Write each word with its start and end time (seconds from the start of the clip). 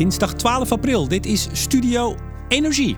dinsdag 0.00 0.34
12 0.34 0.72
april. 0.72 1.08
Dit 1.08 1.26
is 1.26 1.48
Studio 1.52 2.16
Energie. 2.48 2.96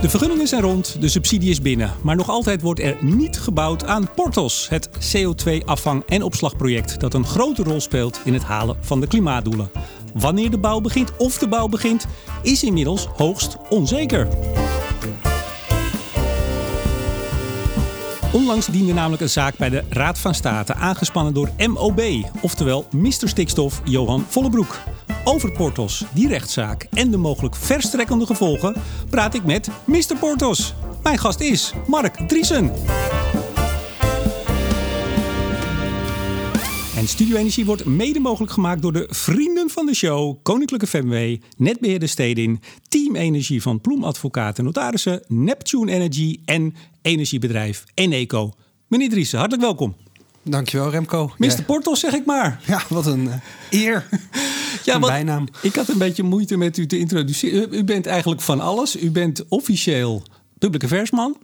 De 0.00 0.08
vergunningen 0.08 0.46
zijn 0.46 0.62
rond, 0.62 1.00
de 1.00 1.08
subsidie 1.08 1.50
is 1.50 1.60
binnen. 1.60 1.92
Maar 2.02 2.16
nog 2.16 2.28
altijd 2.28 2.62
wordt 2.62 2.80
er 2.80 2.96
niet 3.00 3.38
gebouwd 3.38 3.84
aan 3.84 4.08
Portos, 4.14 4.68
het 4.68 4.88
CO2-afvang- 4.90 6.02
en 6.06 6.22
opslagproject 6.22 7.00
dat 7.00 7.14
een 7.14 7.26
grote 7.26 7.62
rol 7.62 7.80
speelt 7.80 8.20
in 8.24 8.32
het 8.32 8.42
halen 8.42 8.76
van 8.80 9.00
de 9.00 9.06
klimaatdoelen. 9.06 9.70
Wanneer 10.14 10.50
de 10.50 10.58
bouw 10.58 10.80
begint 10.80 11.16
of 11.16 11.38
de 11.38 11.48
bouw 11.48 11.68
begint, 11.68 12.06
is 12.42 12.62
inmiddels 12.62 13.06
hoogst 13.06 13.56
onzeker. 13.68 14.28
Onlangs 18.32 18.66
diende 18.66 18.92
namelijk 18.92 19.22
een 19.22 19.28
zaak 19.30 19.56
bij 19.56 19.70
de 19.70 19.84
Raad 19.88 20.18
van 20.18 20.34
State, 20.34 20.74
aangespannen 20.74 21.34
door 21.34 21.50
MOB, 21.56 22.00
oftewel 22.40 22.86
Mr. 22.90 23.12
Stikstof 23.28 23.80
Johan 23.84 24.24
Vollebroek. 24.28 24.78
Over 25.24 25.52
Portos, 25.52 26.04
die 26.12 26.28
rechtszaak 26.28 26.86
en 26.90 27.10
de 27.10 27.16
mogelijk 27.16 27.56
verstrekkende 27.56 28.26
gevolgen 28.26 28.74
praat 29.10 29.34
ik 29.34 29.44
met 29.44 29.68
Mr. 29.84 30.16
Portos. 30.20 30.74
Mijn 31.02 31.18
gast 31.18 31.40
is 31.40 31.72
Mark 31.86 32.28
Driesen. 32.28 32.72
En 37.00 37.08
Studio 37.08 37.36
Energie 37.36 37.64
wordt 37.64 37.84
mede 37.84 38.20
mogelijk 38.20 38.52
gemaakt 38.52 38.82
door 38.82 38.92
de 38.92 39.06
vrienden 39.10 39.70
van 39.70 39.86
de 39.86 39.94
show, 39.94 40.36
Koninklijke 40.42 40.86
FMW, 40.86 41.36
Netbeheerder 41.56 42.08
Stedin, 42.08 42.60
Team 42.88 43.16
Energie 43.16 43.62
van 43.62 43.80
Ploem 43.80 44.04
Advocaten 44.04 44.64
Notarissen, 44.64 45.22
Neptune 45.28 45.92
Energy 45.92 46.40
en 46.44 46.74
energiebedrijf 47.02 47.84
Eneco. 47.94 48.52
Meneer 48.86 49.08
Driessen, 49.08 49.38
hartelijk 49.38 49.66
welkom. 49.66 49.96
Dankjewel 50.42 50.90
Remco. 50.90 51.32
Mr. 51.38 51.46
Ja. 51.46 51.62
Portos 51.62 52.00
zeg 52.00 52.12
ik 52.12 52.26
maar. 52.26 52.62
Ja, 52.66 52.82
wat 52.88 53.06
een 53.06 53.24
uh, 53.24 53.34
eer. 53.70 54.08
ja, 54.84 54.94
een 54.94 55.00
bijnaam. 55.00 55.48
Ik 55.62 55.74
had 55.74 55.88
een 55.88 55.98
beetje 55.98 56.22
moeite 56.22 56.56
met 56.56 56.76
u 56.76 56.86
te 56.86 56.98
introduceren. 56.98 57.74
U 57.74 57.84
bent 57.84 58.06
eigenlijk 58.06 58.40
van 58.40 58.60
alles. 58.60 59.02
U 59.02 59.10
bent 59.10 59.44
officieel 59.48 60.22
public 60.58 60.84
affairsman. 60.84 61.36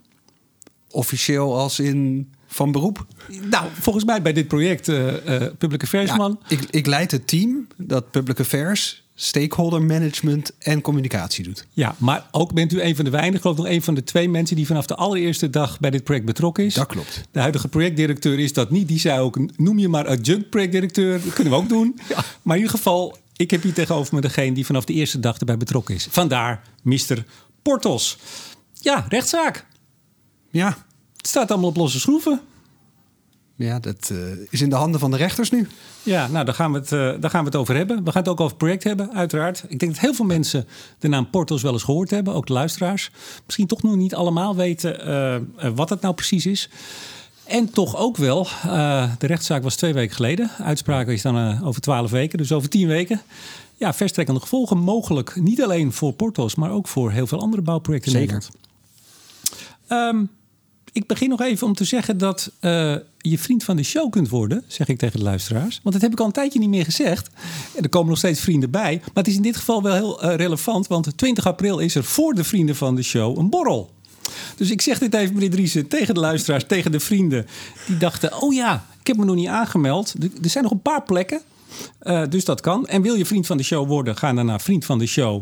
Officieel 0.91 1.57
als 1.57 1.79
in 1.79 2.31
van 2.57 2.71
beroep? 2.71 3.05
Nou, 3.49 3.67
volgens 3.79 4.05
mij 4.05 4.21
bij 4.21 4.33
dit 4.33 4.47
project 4.47 4.87
uh, 4.87 5.07
uh, 5.07 5.13
Public 5.57 5.83
Affairs 5.83 6.09
ja, 6.09 6.15
man. 6.15 6.39
Ik, 6.47 6.59
ik 6.69 6.85
leid 6.85 7.11
het 7.11 7.27
team 7.27 7.67
dat 7.75 8.11
Public 8.11 8.39
Affairs, 8.39 9.03
stakeholder 9.15 9.81
management 9.81 10.51
en 10.59 10.81
communicatie 10.81 11.43
doet. 11.43 11.65
Ja, 11.73 11.95
maar 11.97 12.25
ook 12.31 12.53
bent 12.53 12.73
u 12.73 12.81
een 12.81 12.95
van 12.95 13.05
de 13.05 13.11
weinigen, 13.11 13.41
geloof 13.41 13.57
ik 13.57 13.63
nog 13.63 13.73
een 13.73 13.81
van 13.81 13.93
de 13.93 14.03
twee 14.03 14.29
mensen 14.29 14.55
die 14.55 14.65
vanaf 14.65 14.85
de 14.85 14.95
allereerste 14.95 15.49
dag 15.49 15.79
bij 15.79 15.89
dit 15.89 16.03
project 16.03 16.25
betrokken 16.25 16.65
is. 16.65 16.73
Dat 16.73 16.87
klopt. 16.87 17.23
De 17.31 17.39
huidige 17.39 17.67
projectdirecteur 17.67 18.39
is 18.39 18.53
dat 18.53 18.71
niet. 18.71 18.87
Die 18.87 18.99
zei 18.99 19.19
ook, 19.19 19.39
noem 19.57 19.79
je 19.79 19.87
maar 19.87 20.07
adjunct 20.07 20.49
projectdirecteur. 20.49 21.23
Dat 21.23 21.33
kunnen 21.33 21.53
we 21.53 21.59
ook 21.59 21.69
doen. 21.69 21.99
Ja. 22.09 22.23
Maar 22.41 22.55
in 22.55 22.61
ieder 22.61 22.77
geval, 22.77 23.17
ik 23.35 23.51
heb 23.51 23.63
hier 23.63 23.73
tegenover 23.73 24.15
me 24.15 24.21
degene 24.21 24.53
die 24.53 24.65
vanaf 24.65 24.85
de 24.85 24.93
eerste 24.93 25.19
dag 25.19 25.39
erbij 25.39 25.57
betrokken 25.57 25.95
is. 25.95 26.07
Vandaar 26.09 26.61
Mr. 26.83 27.23
Portos. 27.61 28.17
Ja, 28.73 29.05
rechtszaak. 29.09 29.65
Ja, 30.49 30.77
het 31.27 31.35
staat 31.35 31.51
allemaal 31.51 31.69
op 31.69 31.77
losse 31.77 31.99
schroeven. 31.99 32.41
Ja, 33.55 33.79
dat 33.79 34.09
uh, 34.11 34.17
is 34.49 34.61
in 34.61 34.69
de 34.69 34.75
handen 34.75 34.99
van 34.99 35.11
de 35.11 35.17
rechters 35.17 35.51
nu. 35.51 35.67
Ja, 36.03 36.27
nou, 36.27 36.45
daar 36.45 36.53
gaan, 36.53 36.71
we 36.71 36.77
het, 36.77 36.91
uh, 36.91 37.13
daar 37.19 37.29
gaan 37.29 37.39
we 37.39 37.49
het 37.49 37.55
over 37.55 37.75
hebben. 37.75 38.03
We 38.03 38.11
gaan 38.11 38.21
het 38.21 38.31
ook 38.31 38.39
over 38.39 38.49
het 38.49 38.57
project 38.57 38.83
hebben, 38.83 39.13
uiteraard. 39.13 39.63
Ik 39.67 39.79
denk 39.79 39.91
dat 39.91 40.01
heel 40.01 40.13
veel 40.13 40.25
mensen 40.25 40.67
de 40.99 41.07
naam 41.07 41.29
Portos 41.29 41.61
wel 41.61 41.73
eens 41.73 41.83
gehoord 41.83 42.09
hebben, 42.09 42.33
ook 42.33 42.47
de 42.47 42.53
luisteraars. 42.53 43.11
Misschien 43.45 43.67
toch 43.67 43.83
nog 43.83 43.95
niet 43.95 44.15
allemaal 44.15 44.55
weten 44.55 45.07
uh, 45.07 45.71
wat 45.75 45.89
het 45.89 46.01
nou 46.01 46.13
precies 46.13 46.45
is. 46.45 46.69
En 47.43 47.69
toch 47.69 47.97
ook 47.97 48.17
wel, 48.17 48.47
de 49.17 49.27
rechtszaak 49.27 49.63
was 49.63 49.75
twee 49.75 49.93
weken 49.93 50.15
geleden. 50.15 50.51
Uitspraak 50.57 51.07
is 51.07 51.21
dan 51.21 51.63
over 51.63 51.81
twaalf 51.81 52.11
weken, 52.11 52.37
dus 52.37 52.51
over 52.51 52.69
tien 52.69 52.87
weken. 52.87 53.21
Ja, 53.75 53.93
verstrekkende 53.93 54.39
gevolgen 54.39 54.77
mogelijk. 54.77 55.35
Niet 55.35 55.63
alleen 55.63 55.93
voor 55.93 56.13
Portos, 56.13 56.55
maar 56.55 56.71
ook 56.71 56.87
voor 56.87 57.11
heel 57.11 57.27
veel 57.27 57.39
andere 57.39 57.61
bouwprojecten 57.61 58.11
in 58.11 58.17
Zeker. 58.17 58.33
Nederland. 59.87 60.15
Um, 60.15 60.36
ik 60.97 61.07
begin 61.07 61.29
nog 61.29 61.41
even 61.41 61.67
om 61.67 61.73
te 61.73 61.83
zeggen 61.83 62.17
dat 62.17 62.51
uh, 62.61 62.95
je 63.17 63.37
vriend 63.37 63.63
van 63.63 63.75
de 63.75 63.83
show 63.83 64.11
kunt 64.11 64.29
worden, 64.29 64.63
zeg 64.67 64.87
ik 64.87 64.97
tegen 64.97 65.19
de 65.19 65.25
luisteraars. 65.25 65.79
Want 65.83 65.95
dat 65.95 66.03
heb 66.03 66.11
ik 66.11 66.19
al 66.19 66.25
een 66.25 66.31
tijdje 66.31 66.59
niet 66.59 66.69
meer 66.69 66.83
gezegd. 66.85 67.29
En 67.75 67.83
er 67.83 67.89
komen 67.89 68.09
nog 68.09 68.17
steeds 68.17 68.39
vrienden 68.39 68.71
bij. 68.71 68.97
Maar 68.97 69.11
het 69.13 69.27
is 69.27 69.35
in 69.35 69.41
dit 69.41 69.57
geval 69.57 69.81
wel 69.81 69.93
heel 69.93 70.25
uh, 70.25 70.35
relevant, 70.35 70.87
want 70.87 71.17
20 71.17 71.45
april 71.45 71.79
is 71.79 71.95
er 71.95 72.03
voor 72.03 72.33
de 72.33 72.43
vrienden 72.43 72.75
van 72.75 72.95
de 72.95 73.03
show 73.03 73.37
een 73.37 73.49
borrel. 73.49 73.91
Dus 74.55 74.71
ik 74.71 74.81
zeg 74.81 74.99
dit 74.99 75.13
even, 75.13 75.33
meneer 75.33 75.49
Driessen, 75.49 75.87
tegen 75.87 76.13
de 76.13 76.19
luisteraars, 76.19 76.63
tegen 76.67 76.91
de 76.91 76.99
vrienden. 76.99 77.45
Die 77.87 77.97
dachten, 77.97 78.41
oh 78.41 78.53
ja, 78.53 78.85
ik 78.99 79.07
heb 79.07 79.17
me 79.17 79.25
nog 79.25 79.35
niet 79.35 79.47
aangemeld. 79.47 80.13
Er 80.43 80.49
zijn 80.49 80.63
nog 80.63 80.73
een 80.73 80.81
paar 80.81 81.03
plekken, 81.03 81.41
uh, 82.03 82.23
dus 82.29 82.45
dat 82.45 82.61
kan. 82.61 82.87
En 82.87 83.01
wil 83.01 83.15
je 83.15 83.25
vriend 83.25 83.45
van 83.45 83.57
de 83.57 83.63
show 83.63 83.87
worden, 83.87 84.17
ga 84.17 84.33
dan 84.33 84.45
naar 84.45 84.61
vriend 84.61 84.85
van 84.85 84.99
de 84.99 85.07
show. 85.07 85.41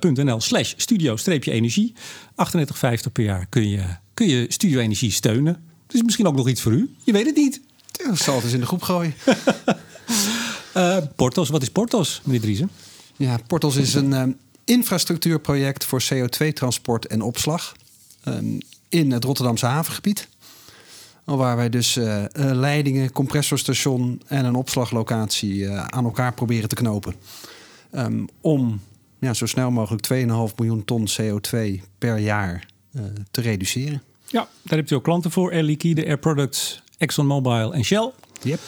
.nl 0.00 0.40
slash 0.40 0.74
studio-energie. 0.76 1.94
38,50 2.30 3.12
per 3.12 3.24
jaar 3.24 3.46
kun 3.48 3.68
je, 3.68 3.82
kun 4.16 4.28
je 4.28 4.46
Studio 4.48 4.80
Energie 4.80 5.10
steunen. 5.10 5.64
Dus 5.86 6.02
misschien 6.02 6.26
ook 6.26 6.36
nog 6.36 6.48
iets 6.48 6.60
voor 6.60 6.72
u. 6.72 6.94
Je 7.04 7.12
weet 7.12 7.26
het 7.26 7.36
niet. 7.36 7.60
Dat 8.06 8.18
zal 8.18 8.34
het 8.34 8.44
eens 8.44 8.52
in 8.52 8.60
de 8.60 8.66
groep 8.66 8.82
gooien. 8.82 9.14
uh, 10.76 10.98
Portos, 11.16 11.48
wat 11.48 11.62
is 11.62 11.70
Portos, 11.70 12.20
meneer 12.24 12.40
Driesen? 12.40 12.70
Ja, 13.16 13.38
Portos 13.46 13.76
is 13.76 13.94
een 13.94 14.12
um, 14.12 14.36
infrastructuurproject 14.64 15.84
voor 15.84 16.02
CO2-transport 16.02 17.06
en 17.06 17.22
opslag 17.22 17.76
um, 18.24 18.58
in 18.88 19.12
het 19.12 19.24
Rotterdamse 19.24 19.66
havengebied. 19.66 20.28
Waar 21.24 21.56
wij 21.56 21.68
dus 21.68 21.96
uh, 21.96 22.16
uh, 22.18 22.26
leidingen, 22.34 23.12
compressorstation 23.12 24.22
en 24.26 24.44
een 24.44 24.54
opslaglocatie 24.54 25.54
uh, 25.54 25.84
aan 25.84 26.04
elkaar 26.04 26.34
proberen 26.34 26.68
te 26.68 26.74
knopen. 26.74 27.14
Um, 27.92 28.28
om 28.40 28.80
ja, 29.18 29.34
zo 29.34 29.46
snel 29.46 29.70
mogelijk 29.70 30.08
2,5 30.12 30.54
miljoen 30.56 30.84
ton 30.84 31.08
CO2 31.08 31.58
per 31.98 32.18
jaar 32.18 32.66
te 33.30 33.40
reduceren. 33.40 34.02
Ja, 34.26 34.48
daar 34.62 34.78
hebt 34.78 34.90
u 34.90 34.94
ook 34.94 35.04
klanten 35.04 35.30
voor. 35.30 35.52
Air 35.52 35.62
Liquide, 35.62 36.06
Air 36.06 36.18
Products, 36.18 36.82
ExxonMobil 36.98 37.74
en 37.74 37.84
Shell. 37.84 38.10
Yep. 38.42 38.60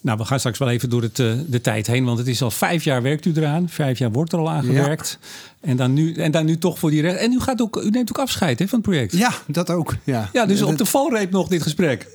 Nou, 0.00 0.18
we 0.18 0.24
gaan 0.24 0.38
straks 0.38 0.58
wel 0.58 0.70
even 0.70 0.90
door 0.90 1.02
het, 1.02 1.18
uh, 1.18 1.32
de 1.46 1.60
tijd 1.60 1.86
heen, 1.86 2.04
want 2.04 2.18
het 2.18 2.26
is 2.26 2.42
al 2.42 2.50
vijf 2.50 2.84
jaar 2.84 3.02
werkt 3.02 3.24
u 3.24 3.32
eraan. 3.34 3.68
Vijf 3.68 3.98
jaar 3.98 4.12
wordt 4.12 4.32
er 4.32 4.38
al 4.38 4.50
aan 4.50 4.64
gewerkt. 4.64 5.18
Ja. 5.20 5.68
En, 5.68 5.76
dan 5.76 5.92
nu, 5.92 6.14
en 6.14 6.30
dan 6.30 6.44
nu 6.44 6.58
toch 6.58 6.78
voor 6.78 6.90
die 6.90 7.00
recht. 7.00 7.16
En 7.18 7.32
u, 7.32 7.40
gaat 7.40 7.60
ook, 7.62 7.76
u 7.76 7.90
neemt 7.90 8.08
ook 8.08 8.18
afscheid 8.18 8.58
hè, 8.58 8.68
van 8.68 8.78
het 8.78 8.88
project. 8.88 9.12
Ja, 9.12 9.32
dat 9.46 9.70
ook. 9.70 9.96
Ja, 10.04 10.30
ja 10.32 10.46
dus 10.46 10.62
op 10.62 10.78
de 10.78 10.84
valreep 10.84 11.30
nog 11.30 11.48
dit 11.48 11.62
gesprek. 11.62 12.06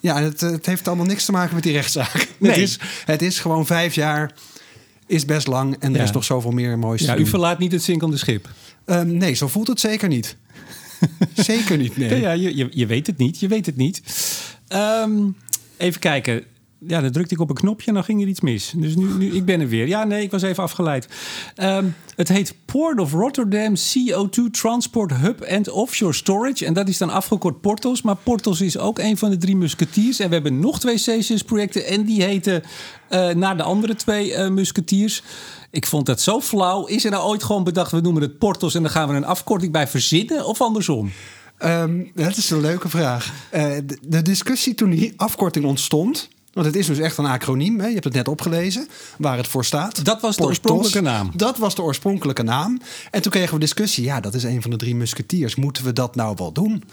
Ja, 0.00 0.22
het, 0.22 0.40
het 0.40 0.66
heeft 0.66 0.88
allemaal 0.88 1.06
niks 1.06 1.24
te 1.24 1.32
maken 1.32 1.54
met 1.54 1.62
die 1.62 1.72
rechtszaak. 1.72 2.28
Nee. 2.38 2.50
Het, 2.50 2.60
is, 2.60 2.78
het 3.04 3.22
is 3.22 3.38
gewoon 3.38 3.66
vijf 3.66 3.94
jaar 3.94 4.32
is 5.06 5.24
best 5.24 5.46
lang 5.46 5.76
en 5.78 5.92
er 5.92 5.98
Ja. 5.98 6.04
is 6.04 6.10
nog 6.10 6.24
zoveel 6.24 6.50
meer 6.50 6.78
moois 6.78 7.02
Ja, 7.02 7.14
te 7.14 7.20
u 7.20 7.26
verlaat 7.26 7.58
niet 7.58 7.72
het 7.72 7.82
zinkende 7.82 8.16
schip. 8.16 8.48
Ehm, 8.84 9.16
nee, 9.16 9.34
zo 9.34 9.48
voelt 9.48 9.66
het 9.68 9.80
zeker 9.80 10.08
niet. 10.08 10.36
zeker 11.34 11.76
niet, 11.76 11.96
nee. 11.96 12.20
Ja, 12.20 12.32
je, 12.32 12.56
je, 12.56 12.68
je 12.70 12.86
weet 12.86 13.06
het 13.06 13.18
niet. 13.18 13.40
Je 13.40 13.48
weet 13.48 13.66
het 13.66 13.76
niet. 13.76 14.02
Ehm, 14.68 15.30
even 15.76 16.00
kijken. 16.00 16.44
Ja, 16.86 17.00
dan 17.00 17.10
drukte 17.10 17.34
ik 17.34 17.40
op 17.40 17.48
een 17.48 17.54
knopje 17.54 17.86
en 17.86 17.94
dan 17.94 18.04
ging 18.04 18.22
er 18.22 18.28
iets 18.28 18.40
mis. 18.40 18.72
Dus 18.76 18.96
nu, 18.96 19.06
nu 19.18 19.34
ik 19.34 19.44
ben 19.44 19.60
er 19.60 19.68
weer. 19.68 19.86
Ja, 19.86 20.04
nee, 20.04 20.22
ik 20.22 20.30
was 20.30 20.42
even 20.42 20.62
afgeleid. 20.62 21.08
Ehm, 21.54 21.86
het 22.16 22.28
heet 22.28 22.54
Port 22.64 23.00
of 23.00 23.12
Rotterdam 23.12 23.74
CO2 23.74 24.50
Transport 24.50 25.12
Hub 25.12 25.44
and 25.50 25.68
Offshore 25.68 26.12
Storage. 26.12 26.66
En 26.66 26.72
dat 26.72 26.88
is 26.88 26.98
dan 26.98 27.10
afgekort 27.10 27.60
Portos. 27.60 28.02
Maar 28.02 28.16
Portos 28.16 28.60
is 28.60 28.78
ook 28.78 28.98
een 28.98 29.16
van 29.16 29.30
de 29.30 29.36
drie 29.36 29.56
musketiers. 29.56 30.18
En 30.18 30.28
we 30.28 30.34
hebben 30.34 30.58
nog 30.58 30.80
twee 30.80 30.96
CCS-projecten. 30.96 31.86
En 31.86 32.04
die 32.04 32.22
heten 32.22 32.62
eh, 33.08 33.28
naar 33.30 33.56
de 33.56 33.62
andere 33.62 33.94
twee 33.94 34.34
eh, 34.34 34.50
musketiers. 34.50 35.22
Ik 35.72 35.86
vond 35.86 36.06
dat 36.06 36.20
zo 36.20 36.40
flauw. 36.40 36.86
Is 36.86 37.04
er 37.04 37.10
nou 37.10 37.24
ooit 37.24 37.42
gewoon 37.42 37.64
bedacht, 37.64 37.90
we 37.90 38.00
noemen 38.00 38.22
het 38.22 38.38
Portos... 38.38 38.74
en 38.74 38.82
dan 38.82 38.90
gaan 38.90 39.08
we 39.08 39.14
een 39.14 39.24
afkorting 39.24 39.72
bij 39.72 39.88
verzinnen 39.88 40.46
of 40.46 40.60
andersom? 40.60 41.12
Ehm, 41.58 42.04
dat 42.14 42.36
is 42.36 42.50
een 42.50 42.60
leuke 42.60 42.88
vraag. 42.88 43.32
Eh, 43.50 43.66
de, 43.84 43.98
de 44.02 44.22
discussie 44.22 44.74
toen 44.74 44.90
die 44.90 45.12
afkorting 45.16 45.64
ontstond... 45.64 46.28
want 46.52 46.66
het 46.66 46.76
is 46.76 46.86
dus 46.86 46.98
echt 46.98 47.18
een 47.18 47.26
acroniem, 47.26 47.80
hè? 47.80 47.86
je 47.86 47.92
hebt 47.92 48.04
het 48.04 48.14
net 48.14 48.28
opgelezen... 48.28 48.88
waar 49.18 49.36
het 49.36 49.46
voor 49.46 49.64
staat. 49.64 50.04
Dat 50.04 50.20
was 50.20 50.36
de 50.36 50.42
Portos. 50.42 50.46
oorspronkelijke 50.46 51.00
naam. 51.00 51.30
Dat 51.34 51.58
was 51.58 51.74
de 51.74 51.82
oorspronkelijke 51.82 52.42
naam. 52.42 52.80
En 53.10 53.22
toen 53.22 53.32
kregen 53.32 53.54
we 53.54 53.60
discussie. 53.60 54.04
Ja, 54.04 54.20
dat 54.20 54.34
is 54.34 54.42
een 54.42 54.62
van 54.62 54.70
de 54.70 54.76
drie 54.76 54.94
musketiers. 54.94 55.54
Moeten 55.54 55.84
we 55.84 55.92
dat 55.92 56.14
nou 56.14 56.34
wel 56.38 56.52
doen? 56.52 56.84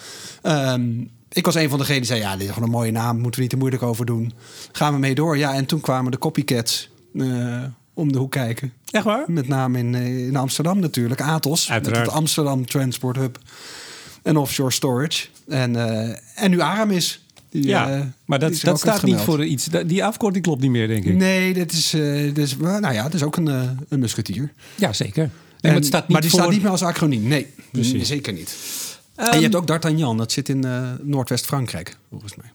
Ehm, 0.42 1.04
ik 1.30 1.46
was 1.46 1.56
een 1.56 1.70
van 1.70 1.78
degenen 1.80 2.02
die 2.02 2.10
zei... 2.10 2.20
ja, 2.20 2.34
dit 2.34 2.48
is 2.48 2.54
gewoon 2.54 2.64
een 2.64 2.76
mooie 2.76 2.92
naam. 2.92 3.16
Moeten 3.16 3.34
we 3.36 3.42
niet 3.42 3.50
te 3.50 3.58
moeilijk 3.58 3.84
over 3.84 4.06
doen. 4.06 4.34
Gaan 4.72 4.94
we 4.94 5.00
mee 5.00 5.16
door? 5.16 5.38
Ja, 5.38 5.54
en 5.54 5.66
toen 5.66 5.82
kwamen 5.82 6.12
de 6.12 6.18
copycats... 6.18 6.90
eh, 7.14 7.64
om 8.00 8.12
de 8.12 8.18
hoek 8.18 8.32
kijken. 8.32 8.74
Echt 8.92 9.04
waar? 9.04 9.24
Met 9.28 9.48
name 9.48 9.78
in, 9.78 9.96
eh, 9.96 10.28
in 10.28 10.36
Amsterdam 10.36 10.80
natuurlijk. 10.80 11.22
Atos. 11.22 11.72
Uiteraard. 11.72 12.00
Met 12.00 12.10
het 12.12 12.20
Amsterdam 12.22 12.66
Transport 12.66 13.16
Hub. 13.18 13.38
En 14.24 14.38
offshore 14.38 14.72
storage. 14.72 15.28
En, 15.48 15.76
eh, 15.76 16.16
en 16.36 16.50
nu 16.50 16.62
Aramis. 16.62 17.24
Die, 17.50 17.66
Ja, 17.68 17.90
eh, 17.94 18.02
maar 18.26 18.40
dat, 18.40 18.60
dat 18.64 18.80
staat 18.80 19.04
niet 19.04 19.18
voor 19.20 19.46
iets. 19.46 19.66
Dat- 19.66 19.90
Die 19.90 20.04
afkorting 20.06 20.44
klopt 20.44 20.62
niet 20.62 20.72
meer, 20.72 20.88
denk 20.88 21.06
ik. 21.06 21.16
Nee, 21.16 21.54
dit 21.54 21.72
is, 21.72 21.94
eh, 21.94 22.02
dit 22.34 22.38
is, 22.38 22.58
nou 22.58 22.94
ja, 22.94 23.04
het 23.04 23.14
is 23.14 23.24
ook 23.24 23.36
een, 23.38 23.48
een 23.90 24.00
musketier. 24.00 24.54
Ja, 24.76 24.94
zeker. 24.94 25.24
Nee, 25.24 25.32
En- 25.62 25.68
maar 25.68 25.74
het 25.74 25.86
staat 25.86 26.02
niet 26.02 26.12
maar 26.12 26.22
die 26.22 26.30
voor... 26.30 26.40
staat 26.40 26.52
niet 26.52 26.62
meer 26.62 26.72
als 26.72 26.82
acroniem. 26.84 27.28
Nee, 27.28 27.48
zeker 28.02 28.34
niet. 28.34 28.56
Ehm, 29.16 29.30
en 29.30 29.36
je 29.38 29.44
hebt 29.44 29.56
ook 29.56 29.68
D'Artagnan. 29.68 30.18
Dat 30.18 30.32
zit 30.32 30.50
in 30.50 30.64
eh, 30.64 30.92
Noordwest-Frankrijk, 31.02 31.98
volgens 32.10 32.36
mij. 32.36 32.52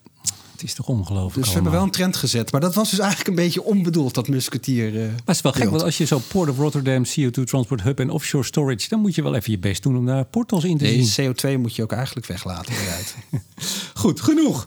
Is 0.65 0.75
toch 0.75 0.89
ongelooflijk 0.89 1.35
Dus 1.35 1.47
we 1.47 1.53
hebben 1.53 1.73
wel 1.73 1.83
een 1.83 1.91
trend 1.91 2.17
gezet. 2.17 2.53
Maar 2.53 2.61
dat 2.61 2.75
was 2.75 2.91
dus 2.91 2.99
eigenlijk 2.99 3.29
een 3.29 3.45
beetje 3.45 3.63
onbedoeld, 3.63 4.15
dat 4.15 4.29
musketier. 4.29 4.95
Uh, 4.95 5.01
maar 5.01 5.21
het 5.25 5.37
is 5.37 5.41
wel 5.41 5.53
gek, 5.53 5.71
want 5.71 5.83
als 5.83 5.99
je 5.99 6.05
zo 6.05 6.21
Port 6.29 6.51
of 6.51 6.59
Rotterdam, 6.59 7.05
CO2 7.05 7.45
Transport 7.45 7.83
Hub 7.83 8.01
en 8.01 8.11
Offshore 8.11 8.45
Storage... 8.45 8.89
dan 8.89 9.01
moet 9.01 9.15
je 9.15 9.23
wel 9.23 9.35
even 9.35 9.51
je 9.51 9.59
best 9.59 9.83
doen 9.83 9.97
om 9.97 10.07
daar 10.07 10.25
portals 10.25 10.65
in 10.65 10.79
te 10.79 10.85
nee, 10.85 11.03
zien. 11.03 11.35
CO2 11.35 11.61
moet 11.61 11.77
je 11.77 11.83
ook 11.83 11.93
eigenlijk 11.93 12.27
weglaten. 12.27 12.75
Goed, 13.95 14.21
genoeg. 14.21 14.67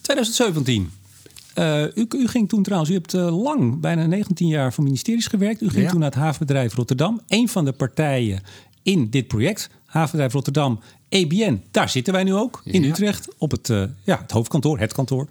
2017. 0.00 0.90
Ehm, 1.54 1.66
uh, 1.66 1.82
u, 1.94 2.06
u, 2.08 2.28
ging 2.28 2.48
toen 2.48 2.62
trouwens, 2.62 2.90
u 2.90 2.94
hebt 2.94 3.14
uh, 3.14 3.42
lang, 3.42 3.80
bijna 3.80 4.06
19 4.06 4.48
jaar 4.48 4.72
voor 4.72 4.84
ministeries 4.84 5.26
gewerkt. 5.26 5.62
U 5.62 5.68
ging 5.68 5.84
Ja. 5.84 5.90
toen 5.90 6.00
naar 6.00 6.10
het 6.10 6.18
havenbedrijf 6.18 6.74
Rotterdam. 6.74 7.20
Een 7.28 7.48
van 7.48 7.64
de 7.64 7.72
partijen 7.72 8.42
in 8.82 9.10
dit 9.10 9.26
project, 9.28 9.70
havenbedrijf 9.86 10.32
Rotterdam, 10.32 10.80
EBN. 11.10 11.62
Daar 11.70 11.88
zitten 11.88 12.12
wij 12.12 12.24
nu 12.24 12.34
ook, 12.34 12.60
in 12.64 12.82
Ja. 12.82 12.88
Utrecht, 12.88 13.28
op 13.38 13.50
het, 13.50 13.68
uh, 13.68 13.84
ja, 14.02 14.18
het 14.20 14.30
hoofdkantoor, 14.30 14.78
het 14.78 14.92
kantoor. 14.92 15.26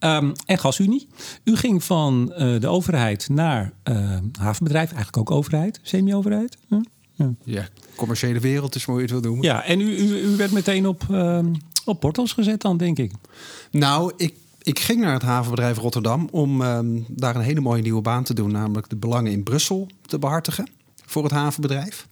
Um, 0.00 0.32
en 0.46 0.58
GasUnie. 0.58 1.08
U 1.44 1.56
ging 1.56 1.84
van 1.84 2.32
uh, 2.38 2.60
de 2.60 2.68
overheid 2.68 3.28
naar 3.28 3.72
uh, 3.84 4.16
havenbedrijf, 4.38 4.88
eigenlijk 4.88 5.16
ook 5.16 5.30
overheid, 5.30 5.80
semi-overheid. 5.82 6.56
Huh? 6.68 6.80
Ja. 7.14 7.34
ja, 7.44 7.68
commerciële 7.96 8.40
wereld 8.40 8.74
is 8.74 8.86
mooi 8.86 9.02
het 9.02 9.10
wil 9.10 9.20
doen. 9.20 9.42
Ja, 9.42 9.64
en 9.64 9.80
u, 9.80 9.96
u, 9.96 10.32
u 10.32 10.36
werd 10.36 10.52
meteen 10.52 10.86
op, 10.86 11.06
um, 11.10 11.52
op 11.84 12.00
portals 12.00 12.32
gezet 12.32 12.60
dan, 12.60 12.76
denk 12.76 12.98
ik. 12.98 13.12
Nou, 13.70 14.12
ik, 14.16 14.34
ik 14.62 14.78
ging 14.78 15.00
naar 15.00 15.12
het 15.12 15.22
havenbedrijf 15.22 15.78
Rotterdam 15.78 16.28
om 16.30 16.60
um, 16.60 17.04
daar 17.08 17.36
een 17.36 17.42
hele 17.42 17.60
mooie 17.60 17.82
nieuwe 17.82 18.00
baan 18.02 18.24
te 18.24 18.34
doen, 18.34 18.50
namelijk 18.50 18.88
de 18.88 18.96
belangen 18.96 19.32
in 19.32 19.42
Brussel 19.42 19.86
te 20.06 20.18
behartigen 20.18 20.68
voor 21.10 21.22
het 21.22 21.32
havenbedrijf. 21.32 22.06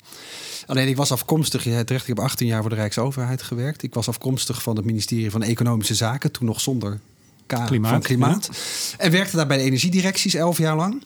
Alleen 0.66 0.88
ik 0.88 0.96
was 0.96 1.12
afkomstig, 1.12 1.64
je 1.64 1.70
hebt 1.70 1.90
recht, 1.90 2.02
ik 2.02 2.16
heb 2.16 2.20
18 2.20 2.46
jaar 2.46 2.60
voor 2.60 2.70
de 2.70 2.76
Rijksoverheid 2.76 3.42
gewerkt. 3.42 3.82
Ik 3.82 3.94
was 3.94 4.08
afkomstig 4.08 4.62
van 4.62 4.76
het 4.76 4.84
ministerie 4.84 5.30
van 5.30 5.42
Economische 5.42 5.94
Zaken, 5.94 6.32
toen 6.32 6.46
nog 6.46 6.60
zonder 6.60 7.00
K 7.46 7.66
klimaat, 7.66 7.90
van 7.90 8.00
klimaat. 8.00 8.48
Ja. 8.52 9.04
En 9.04 9.10
werkte 9.10 9.36
daar 9.36 9.46
bij 9.46 9.56
de 9.56 9.62
energiedirecties 9.62 10.34
11 10.34 10.58
jaar 10.58 10.76
lang. 10.76 11.02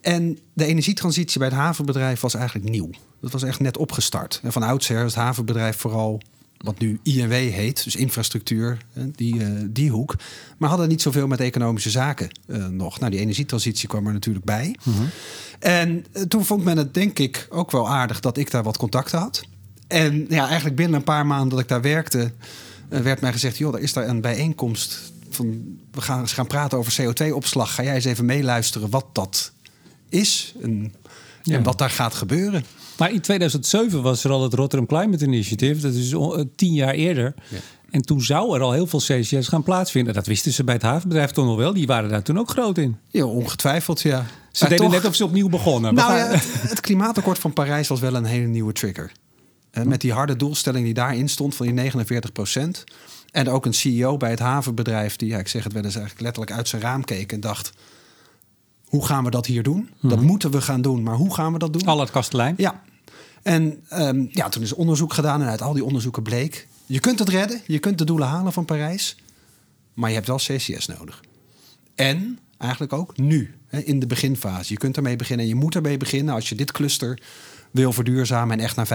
En 0.00 0.38
de 0.52 0.64
energietransitie 0.64 1.38
bij 1.38 1.48
het 1.48 1.56
havenbedrijf 1.56 2.20
was 2.20 2.34
eigenlijk 2.34 2.70
nieuw. 2.70 2.90
Dat 3.20 3.32
was 3.32 3.42
echt 3.42 3.60
net 3.60 3.76
opgestart. 3.76 4.40
En 4.42 4.52
van 4.52 4.62
oudsher 4.62 5.04
is 5.04 5.14
het 5.14 5.22
havenbedrijf 5.22 5.76
vooral 5.76 6.20
wat 6.66 6.78
nu 6.78 7.00
INW 7.02 7.32
heet, 7.32 7.84
dus 7.84 7.96
infrastructuur, 7.96 8.78
die, 8.94 9.34
uh, 9.34 9.48
die 9.66 9.90
hoek. 9.90 10.16
Maar 10.56 10.68
hadden 10.68 10.88
niet 10.88 11.02
zoveel 11.02 11.26
met 11.26 11.40
economische 11.40 11.90
zaken 11.90 12.28
uh, 12.46 12.66
nog. 12.66 12.98
Nou, 12.98 13.10
die 13.10 13.20
energietransitie 13.20 13.88
kwam 13.88 14.06
er 14.06 14.12
natuurlijk 14.12 14.44
bij. 14.44 14.76
Mhm. 14.82 14.90
Mm 14.90 14.96
-hmm. 14.96 15.10
En 15.58 16.04
uh, 16.12 16.22
toen 16.22 16.44
vond 16.44 16.64
men 16.64 16.76
het 16.76 16.94
denk 16.94 17.18
ik 17.18 17.46
ook 17.50 17.70
wel 17.70 17.88
aardig 17.88 18.20
dat 18.20 18.36
ik 18.36 18.50
daar 18.50 18.62
wat 18.62 18.76
contacten 18.76 19.18
had. 19.18 19.44
En 19.86 20.26
ja, 20.28 20.46
eigenlijk 20.46 20.76
binnen 20.76 20.96
een 20.96 21.04
paar 21.04 21.26
maanden 21.26 21.48
dat 21.48 21.60
ik 21.60 21.68
daar 21.68 21.82
werkte, 21.82 22.32
uh, 22.90 23.00
werd 23.00 23.20
mij 23.20 23.32
gezegd: 23.32 23.58
joh, 23.58 23.74
er 23.74 23.80
is 23.80 23.92
daar 23.92 24.08
een 24.08 24.20
bijeenkomst. 24.20 25.12
Van, 25.30 25.78
we 25.90 26.00
gaan 26.00 26.20
eens 26.20 26.32
gaan 26.32 26.46
praten 26.46 26.78
over 26.78 27.02
CO2-opslag. 27.02 27.74
Ga 27.74 27.82
jij 27.82 27.94
eens 27.94 28.04
even 28.04 28.24
meeluisteren 28.24 28.90
wat 28.90 29.06
dat 29.12 29.52
is 30.08 30.54
en, 30.62 30.94
ja. 31.46 31.56
en 31.56 31.62
wat 31.62 31.78
daar 31.78 31.90
gaat 31.90 32.14
gebeuren. 32.14 32.64
Maar 32.98 33.12
in 33.12 33.20
2007 33.20 34.02
was 34.02 34.24
er 34.24 34.30
al 34.30 34.42
het 34.42 34.54
Rotterdam 34.54 34.88
Climate 34.88 35.24
Initiative. 35.24 35.80
Dat 35.80 35.94
is 35.94 36.14
tien 36.56 36.72
jaar 36.72 36.94
eerder. 36.94 37.34
Ja. 37.48 37.58
En 37.90 38.02
toen 38.02 38.22
zou 38.22 38.54
er 38.54 38.62
al 38.62 38.72
heel 38.72 38.86
veel 38.86 39.00
CCS 39.00 39.48
gaan 39.48 39.62
plaatsvinden. 39.62 40.14
Dat 40.14 40.26
wisten 40.26 40.52
ze 40.52 40.64
bij 40.64 40.74
het 40.74 40.82
havenbedrijf 40.82 41.30
toch 41.30 41.44
nog 41.44 41.56
wel. 41.56 41.72
Die 41.72 41.86
waren 41.86 42.10
daar 42.10 42.22
toen 42.22 42.38
ook 42.38 42.50
groot 42.50 42.78
in. 42.78 42.96
Ja, 43.10 43.24
ongetwijfeld, 43.24 44.00
ja. 44.00 44.26
Ze 44.52 44.62
maar 44.62 44.70
deden 44.70 44.84
toch, 44.84 44.94
net 44.94 45.04
of 45.04 45.14
ze 45.14 45.24
opnieuw 45.24 45.48
begonnen. 45.48 45.94
Nou 45.94 46.16
ja, 46.16 46.26
het, 46.26 46.70
het, 46.70 46.80
klimaatakkoord 46.80 47.38
van 47.38 47.52
Parijs 47.52 47.88
was 47.88 48.00
wel 48.00 48.14
een 48.14 48.24
hele 48.24 48.46
nieuwe 48.46 48.72
trigger. 48.72 49.12
Uh, 49.72 49.84
met 49.84 50.00
die 50.00 50.12
harde 50.12 50.36
doelstelling 50.36 50.84
die 50.84 50.94
daarin 50.94 51.28
stond 51.28 51.54
van 51.54 51.66
die 51.66 51.74
49 51.74 52.32
procent. 52.32 52.84
En 53.30 53.48
ook 53.48 53.66
een 53.66 53.74
CEO 53.74 54.16
bij 54.16 54.30
het 54.30 54.38
havenbedrijf 54.38 55.16
die, 55.16 55.28
ja, 55.28 55.38
ik 55.38 55.48
zeg 55.48 55.64
het 55.64 55.72
wel 55.72 55.84
eens 55.84 55.96
eigenlijk 55.96 56.24
letterlijk 56.24 56.56
uit 56.56 56.68
zijn 56.68 56.82
raam 56.82 57.04
keek 57.04 57.32
en 57.32 57.40
dacht... 57.40 57.72
Hoe 58.86 59.06
gaan 59.06 59.24
we 59.24 59.30
dat 59.30 59.46
hier 59.46 59.62
doen? 59.62 59.90
Dat 60.00 60.20
moeten 60.20 60.50
we 60.50 60.60
gaan 60.60 60.82
doen, 60.82 61.02
maar 61.02 61.14
hoe 61.14 61.34
gaan 61.34 61.52
we 61.52 61.58
dat 61.58 61.72
doen? 61.72 61.86
Al 61.86 62.00
het 62.00 62.10
kastelein. 62.10 62.54
Ja, 62.56 62.82
en 63.46 63.82
um, 63.92 64.28
ja, 64.32 64.48
toen 64.48 64.62
is 64.62 64.72
onderzoek 64.72 65.12
gedaan 65.12 65.42
en 65.42 65.48
uit 65.48 65.62
al 65.62 65.72
die 65.72 65.84
onderzoeken 65.84 66.22
bleek... 66.22 66.66
je 66.86 67.00
kunt 67.00 67.18
het 67.18 67.28
redden, 67.28 67.60
je 67.66 67.78
kunt 67.78 67.98
de 67.98 68.04
doelen 68.04 68.28
halen 68.28 68.52
van 68.52 68.64
Parijs... 68.64 69.16
maar 69.94 70.08
je 70.08 70.14
hebt 70.14 70.26
wel 70.26 70.36
CCS 70.36 70.86
nodig. 70.86 71.22
En 71.94 72.38
eigenlijk 72.58 72.92
ook 72.92 73.16
nu, 73.16 73.54
hè, 73.66 73.78
in 73.78 73.98
de 73.98 74.06
beginfase. 74.06 74.72
Je 74.72 74.78
kunt 74.78 74.96
ermee 74.96 75.16
beginnen 75.16 75.44
en 75.44 75.50
je 75.50 75.58
moet 75.58 75.74
ermee 75.74 75.96
beginnen... 75.96 76.34
als 76.34 76.48
je 76.48 76.54
dit 76.54 76.72
cluster 76.72 77.20
wil 77.70 77.92
verduurzamen 77.92 78.58
en 78.58 78.64
echt 78.64 78.76
naar 78.76 78.86
95% 78.86 78.90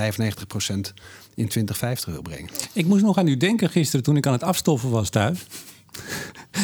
in 1.36 1.48
2050 1.48 2.14
wil 2.14 2.22
brengen. 2.22 2.50
Ik 2.74 2.86
moest 2.86 3.04
nog 3.04 3.18
aan 3.18 3.28
u 3.28 3.38
denken 3.38 3.70
gisteren 3.70 4.04
toen 4.04 4.18
ik 4.18 4.26
aan 4.26 4.34
het 4.34 4.44
afstoffen 4.44 4.90
was 4.90 5.10
thuis... 5.10 5.46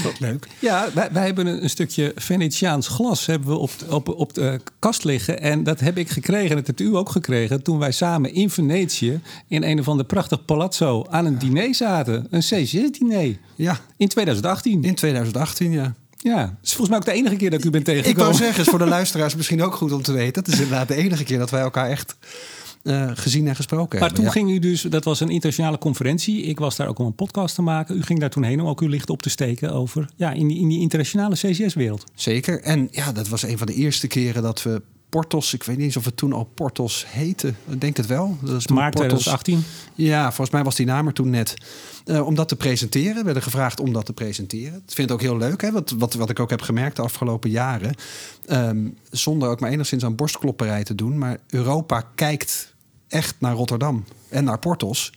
Wat 0.04 0.20
leuk. 0.20 0.48
Ja, 0.60 0.88
wij, 0.94 1.10
wij, 1.12 1.26
hebben 1.26 1.64
een, 1.64 1.70
stukje 1.70 2.12
Venetiaans 2.16 2.88
glas 2.88 3.26
hebben 3.26 3.50
we 3.50 3.56
op, 3.56 3.72
op, 3.90 4.08
op 4.08 4.34
de 4.34 4.60
kast 4.80 5.04
liggen. 5.04 5.42
En 5.42 5.64
dat 5.64 5.80
heb 5.80 5.98
ik 5.98 6.10
gekregen, 6.10 6.50
en 6.50 6.56
dat 6.56 6.68
hebt 6.68 6.80
u 6.80 6.96
ook 6.96 7.10
gekregen... 7.10 7.64
toen 7.64 7.80
wij 7.80 7.92
samen 7.92 8.34
in 8.34 8.50
Venetië 8.50 9.22
in 9.48 9.64
een 9.64 9.80
of 9.80 9.88
ander 9.88 10.06
prachtig 10.06 10.46
palazzo 10.46 11.06
aan 11.10 11.26
een 11.26 11.38
diner 11.38 11.76
zaten. 11.76 12.28
Een 12.30 12.40
CCS-diner. 12.40 13.38
Ja. 13.56 13.80
In 13.98 14.08
2018. 14.08 14.84
In 14.84 14.96
2018, 14.96 15.72
ja. 15.72 15.94
Ja, 16.18 16.40
het 16.40 16.50
is 16.64 16.70
volgens 16.74 16.90
mij 16.90 16.98
ook 16.98 17.06
de 17.06 17.12
enige 17.12 17.36
keer 17.36 17.50
dat 17.50 17.60
ik 17.60 17.66
u 17.66 17.70
ben 17.70 17.84
tegengekomen. 17.84 18.20
Ik 18.20 18.26
wou 18.26 18.44
zeggen, 18.44 18.64
is 18.64 18.70
voor 18.70 18.80
de 18.80 18.88
luisteraars 18.98 19.36
misschien 19.36 19.64
ook 19.64 19.76
goed 19.76 19.92
om 19.92 20.02
te 20.02 20.12
weten. 20.12 20.44
Het 20.44 20.54
is 20.54 20.60
inderdaad 20.60 20.88
de 20.88 20.96
enige 20.96 21.24
keer 21.24 21.38
dat 21.38 21.50
wij 21.50 21.62
elkaar 21.62 21.90
echt 21.90 22.16
uh, 22.84 23.12
gezien 23.14 23.48
en 23.48 23.56
gesproken 23.56 24.00
maar 24.00 24.08
hebben. 24.08 24.24
Maar 24.24 24.34
toen 24.34 24.44
ja. 24.44 24.50
ging 24.50 24.66
u 24.66 24.70
dus, 24.70 24.82
dat 24.82 25.04
was 25.04 25.20
een 25.20 25.30
internationale 25.30 25.78
conferentie. 25.78 26.42
Ik 26.42 26.60
was 26.60 26.76
daar 26.76 26.88
ook 26.88 27.00
om 27.00 27.06
een 27.06 27.16
podcast 27.16 27.56
te 27.56 27.62
maken. 27.62 27.98
U 27.98 28.04
ging 28.04 28.20
daar 28.20 28.30
toen 28.30 28.44
heen 28.44 28.62
om 28.62 28.68
ook 28.68 28.82
uw 28.82 28.88
licht 28.88 29.10
op 29.10 29.22
te 29.22 29.30
steken 29.30 29.74
over, 29.74 30.10
ja, 30.16 30.32
in 30.32 30.48
die, 30.48 30.60
in 30.60 30.68
die 30.68 30.80
internationale 30.80 31.36
CCS-wereld. 31.36 32.04
Zeker. 32.16 32.62
En 32.62 32.88
ja, 32.92 33.12
dat 33.12 33.28
was 33.28 33.44
een 33.44 33.58
van 33.58 33.68
de 33.68 33.74
eerste 33.74 34.08
keren 34.08 34.44
dat 34.44 34.64
we 34.64 34.82
Portos, 35.09 35.54
ik 35.54 35.63
weet 35.63 35.75
niet 35.75 35.86
eens 35.86 35.98
of 35.98 36.06
het 36.06 36.18
toen 36.18 36.33
al 36.33 36.44
Portos 36.44 37.06
heette. 37.07 37.54
Ik 37.68 37.81
denk 37.81 37.98
het 37.98 38.06
wel. 38.06 38.38
Dat 38.42 38.57
is 38.57 38.68
maart 38.68 38.95
2018. 38.95 39.63
Ja, 39.95 40.24
volgens 40.24 40.50
mij 40.50 40.63
was 40.63 40.75
die 40.75 40.86
naam 40.86 41.07
er 41.07 41.13
toen 41.13 41.30
net. 41.30 41.54
Uh, 42.06 42.25
om 42.25 42.36
dat 42.36 42.48
te 42.48 42.56
presenteren. 42.56 43.15
We 43.15 43.24
werden 43.24 43.44
gevraagd 43.44 43.80
om 43.80 43.94
dat 43.94 44.06
te 44.06 44.13
presenteren. 44.13 44.74
Ik 44.74 44.94
vind 44.94 45.09
het 45.09 45.12
ook 45.12 45.21
heel 45.21 45.38
leuk, 45.38 45.62
hè? 45.62 45.71
Wat, 45.71 45.94
wat, 45.98 46.13
wat 46.13 46.30
ik 46.30 46.39
ook 46.39 46.50
heb 46.50 46.62
gemerkt 46.62 46.95
de 46.95 47.01
afgelopen 47.01 47.50
jaren. 47.50 47.95
Um, 48.50 48.98
zonder 49.12 49.50
ook 49.50 49.59
maar 49.59 49.71
enigszins 49.71 50.04
aan 50.06 50.15
borstklopperij 50.15 50.83
te 50.83 50.95
doen. 50.95 51.18
Maar 51.18 51.38
Europa 51.50 52.04
kijkt 52.15 52.74
echt 53.07 53.36
naar 53.39 53.54
Rotterdam 53.54 54.04
en 54.30 54.44
naar 54.44 54.59
Portos. 54.59 55.13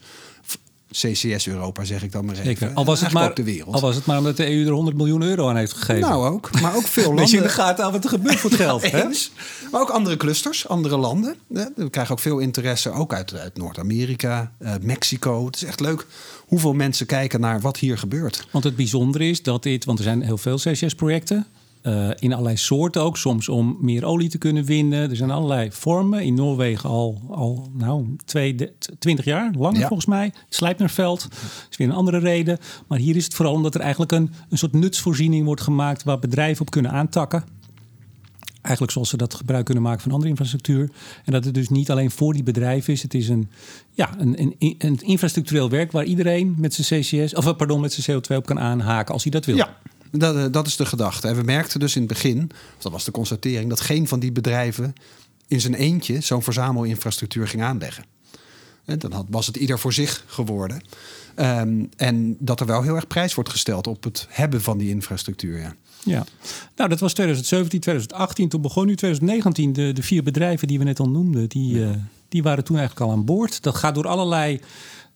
CCS 0.91 1.47
Europa, 1.47 1.83
zeg 1.83 2.03
ik 2.03 2.11
dan 2.11 2.25
maar 2.25 2.33
even. 2.33 2.45
Zeker. 2.45 2.71
Al 2.73 2.85
was, 2.85 3.01
het 3.01 3.11
maar, 3.11 3.33
de 3.33 3.43
wereld. 3.43 3.75
al 3.75 3.81
was 3.81 3.95
het 3.95 4.05
maar 4.05 4.17
omdat 4.17 4.37
de 4.37 4.51
EU 4.51 4.65
er 4.65 4.71
100 4.71 4.97
miljoen 4.97 5.21
euro 5.21 5.49
aan 5.49 5.55
heeft 5.55 5.73
gegeven. 5.73 6.09
Nou 6.09 6.27
ook, 6.27 6.61
maar 6.61 6.75
ook 6.75 6.87
veel 6.87 7.05
landen. 7.13 7.29
Je 7.29 7.37
in 7.37 7.43
de 7.43 7.49
gaten 7.49 7.85
aan 7.85 7.91
wat 7.91 8.03
er 8.03 8.09
gebeurt 8.09 8.39
voor 8.39 8.49
het 8.49 8.59
geld. 8.59 8.83
eens. 8.83 9.31
Maar 9.71 9.81
ook 9.81 9.89
andere 9.89 10.17
clusters, 10.17 10.67
andere 10.67 10.97
landen. 10.97 11.35
We 11.75 11.89
krijgen 11.89 12.13
ook 12.13 12.19
veel 12.19 12.39
interesse, 12.39 12.91
ook 12.91 13.13
uit, 13.13 13.33
uit 13.33 13.57
Noord-Amerika, 13.57 14.51
uh, 14.59 14.73
Mexico. 14.81 15.45
Het 15.45 15.55
is 15.55 15.63
echt 15.63 15.79
leuk 15.79 16.05
hoeveel 16.47 16.73
mensen 16.73 17.05
kijken 17.05 17.39
naar 17.39 17.61
wat 17.61 17.77
hier 17.77 17.97
gebeurt. 17.97 18.47
Want 18.51 18.63
het 18.63 18.75
bijzondere 18.75 19.29
is 19.29 19.43
dat 19.43 19.63
dit, 19.63 19.85
want 19.85 19.97
er 19.97 20.03
zijn 20.03 20.21
heel 20.21 20.37
veel 20.37 20.55
CCS-projecten. 20.55 21.47
Uh, 21.83 22.09
in 22.19 22.31
allerlei 22.31 22.57
soorten 22.57 23.01
ook, 23.01 23.17
soms 23.17 23.49
om 23.49 23.77
meer 23.79 24.05
olie 24.05 24.29
te 24.29 24.37
kunnen 24.37 24.63
winnen. 24.65 25.09
Er 25.09 25.15
zijn 25.15 25.31
allerlei 25.31 25.71
vormen. 25.71 26.23
In 26.23 26.33
Noorwegen 26.33 26.89
al, 26.89 27.21
al 27.29 27.69
nou, 27.73 28.15
twee, 28.25 28.55
twintig 28.99 29.25
jaar, 29.25 29.53
langer 29.57 29.79
ja. 29.79 29.87
volgens 29.87 30.07
mij. 30.07 30.33
Slijpnerveld 30.49 31.27
is 31.69 31.77
weer 31.77 31.87
een 31.87 31.93
andere 31.93 32.17
reden. 32.17 32.57
Maar 32.87 32.97
hier 32.97 33.15
is 33.15 33.23
het 33.23 33.33
vooral 33.33 33.53
omdat 33.53 33.75
er 33.75 33.81
eigenlijk 33.81 34.11
een, 34.11 34.31
een 34.49 34.57
soort 34.57 34.73
nutsvoorziening 34.73 35.45
wordt 35.45 35.61
gemaakt... 35.61 36.03
waar 36.03 36.19
bedrijven 36.19 36.61
op 36.61 36.71
kunnen 36.71 36.91
aantakken. 36.91 37.43
Eigenlijk 38.61 38.93
zoals 38.93 39.09
ze 39.09 39.17
dat 39.17 39.33
gebruik 39.33 39.65
kunnen 39.65 39.83
maken 39.83 40.01
van 40.01 40.11
andere 40.11 40.29
infrastructuur. 40.29 40.91
En 41.25 41.31
dat 41.31 41.45
het 41.45 41.53
dus 41.53 41.69
niet 41.69 41.91
alleen 41.91 42.11
voor 42.11 42.33
die 42.33 42.43
bedrijven 42.43 42.93
is. 42.93 43.01
Het 43.01 43.13
is 43.13 43.29
een, 43.29 43.49
ja, 43.91 44.09
een, 44.17 44.55
een, 44.59 44.75
een 44.77 44.99
infrastructureel 45.01 45.69
werk 45.69 45.91
waar 45.91 46.03
iedereen 46.03 46.55
met 46.57 46.73
zijn 46.73 47.01
CCS... 47.01 47.35
of 47.35 47.55
pardon, 47.55 47.81
met 47.81 47.93
zijn 47.93 48.21
CO2 48.21 48.35
op 48.35 48.45
kan 48.45 48.59
aanhaken 48.59 49.13
als 49.13 49.23
hij 49.23 49.31
dat 49.31 49.45
wil. 49.45 49.55
Ja. 49.55 49.77
Dat, 50.11 50.53
dat, 50.53 50.67
is 50.67 50.75
de 50.75 50.85
gedachte. 50.85 51.27
En 51.27 51.35
we 51.35 51.43
merkten 51.43 51.79
dus 51.79 51.95
in 51.95 52.01
het 52.01 52.11
begin, 52.11 52.51
dat 52.79 52.91
was 52.91 53.05
de 53.05 53.11
constatering, 53.11 53.69
dat 53.69 53.79
geen 53.79 54.07
van 54.07 54.19
die 54.19 54.31
bedrijven 54.31 54.93
in 55.47 55.61
zijn 55.61 55.73
eentje 55.73 56.21
zo'n 56.21 56.43
verzamelinfrastructuur 56.43 57.47
ging 57.47 57.63
aanleggen. 57.63 58.03
En 58.85 58.99
dan 58.99 59.11
had, 59.11 59.25
was 59.29 59.47
het 59.47 59.55
ieder 59.55 59.79
voor 59.79 59.93
zich 59.93 60.23
geworden. 60.27 60.81
Um, 61.35 61.89
en 61.95 62.35
dat 62.39 62.59
er 62.59 62.65
wel 62.65 62.81
heel 62.81 62.95
erg 62.95 63.07
prijs 63.07 63.33
wordt 63.33 63.49
gesteld 63.49 63.87
op 63.87 64.03
het 64.03 64.27
hebben 64.29 64.61
van 64.61 64.77
die 64.77 64.89
infrastructuur. 64.89 65.59
Ja. 65.59 65.75
Ja, 66.03 66.25
nou 66.75 66.89
dat 66.89 66.99
was 66.99 67.13
2017, 67.13 67.79
2018. 67.79 68.49
Toen 68.49 68.61
begon 68.61 68.85
nu 68.85 68.95
2019. 68.95 69.73
De, 69.73 69.93
de 69.93 70.03
vier 70.03 70.23
bedrijven 70.23 70.67
die 70.67 70.77
we 70.77 70.83
net 70.83 70.99
al 70.99 71.09
noemden, 71.09 71.49
die, 71.49 71.79
ja. 71.79 71.89
uh, 71.89 71.95
die 72.29 72.43
waren 72.43 72.63
toen 72.63 72.77
eigenlijk 72.77 73.07
al 73.07 73.15
aan 73.15 73.25
boord. 73.25 73.63
Dat 73.63 73.75
gaat 73.75 73.95
door 73.95 74.07
allerlei 74.07 74.59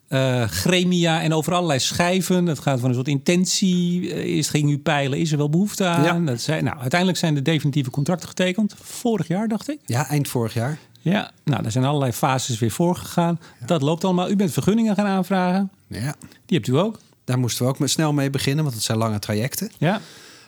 uh, 0.09 0.43
gremia 0.43 1.21
en 1.21 1.33
over 1.33 1.53
allerlei 1.53 1.79
schijven. 1.79 2.45
Het 2.45 2.59
gaat 2.59 2.79
van 2.79 2.89
een 2.89 2.95
soort 2.95 3.07
intentie. 3.07 4.01
Uh, 4.01 4.35
eerst 4.35 4.49
ging 4.49 4.69
u 4.69 4.77
peilen, 4.77 5.19
is 5.19 5.31
er 5.31 5.37
wel 5.37 5.49
behoefte 5.49 5.85
aan? 5.85 6.03
Ja. 6.03 6.31
Dat 6.31 6.41
zijn, 6.41 6.63
nou, 6.63 6.79
uiteindelijk 6.79 7.19
zijn 7.19 7.33
de 7.33 7.41
definitieve 7.41 7.89
contracten 7.89 8.27
getekend. 8.27 8.75
Vorig 8.81 9.27
jaar, 9.27 9.47
dacht 9.47 9.69
ik. 9.69 9.79
Ja, 9.85 10.07
eind 10.07 10.27
vorig 10.27 10.53
jaar. 10.53 10.77
Ja, 11.01 11.31
nou, 11.43 11.61
daar 11.61 11.71
zijn 11.71 11.85
allerlei 11.85 12.11
fases 12.11 12.59
weer 12.59 12.71
voorgegaan. 12.71 13.39
Ja. 13.59 13.65
Dat 13.65 13.81
loopt 13.81 14.03
allemaal. 14.03 14.29
U 14.29 14.35
bent 14.35 14.51
vergunningen 14.51 14.95
gaan 14.95 15.05
aanvragen. 15.05 15.69
Ja. 15.87 16.15
Die 16.45 16.57
hebt 16.57 16.67
u 16.67 16.77
ook. 16.77 16.99
Daar 17.23 17.39
moesten 17.39 17.63
we 17.65 17.71
ook 17.71 17.79
met 17.79 17.89
snel 17.89 18.13
mee 18.13 18.29
beginnen, 18.29 18.63
want 18.63 18.75
het 18.75 18.83
zijn 18.83 18.97
lange 18.97 19.19
trajecten. 19.19 19.71
Ja. 19.77 20.01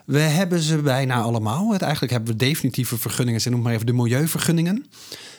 We 0.06 0.20
hebben 0.20 0.60
ze 0.60 0.78
bijna 0.78 1.22
allemaal. 1.22 1.76
Eigenlijk 1.78 2.12
hebben 2.12 2.32
we 2.32 2.40
definitieve 2.40 2.98
vergunningen. 2.98 3.42
Ze 3.42 3.50
noemen 3.50 3.68
maar 3.68 3.76
even 3.76 3.86
de 3.86 4.02
milieuvergunningen. 4.02 4.86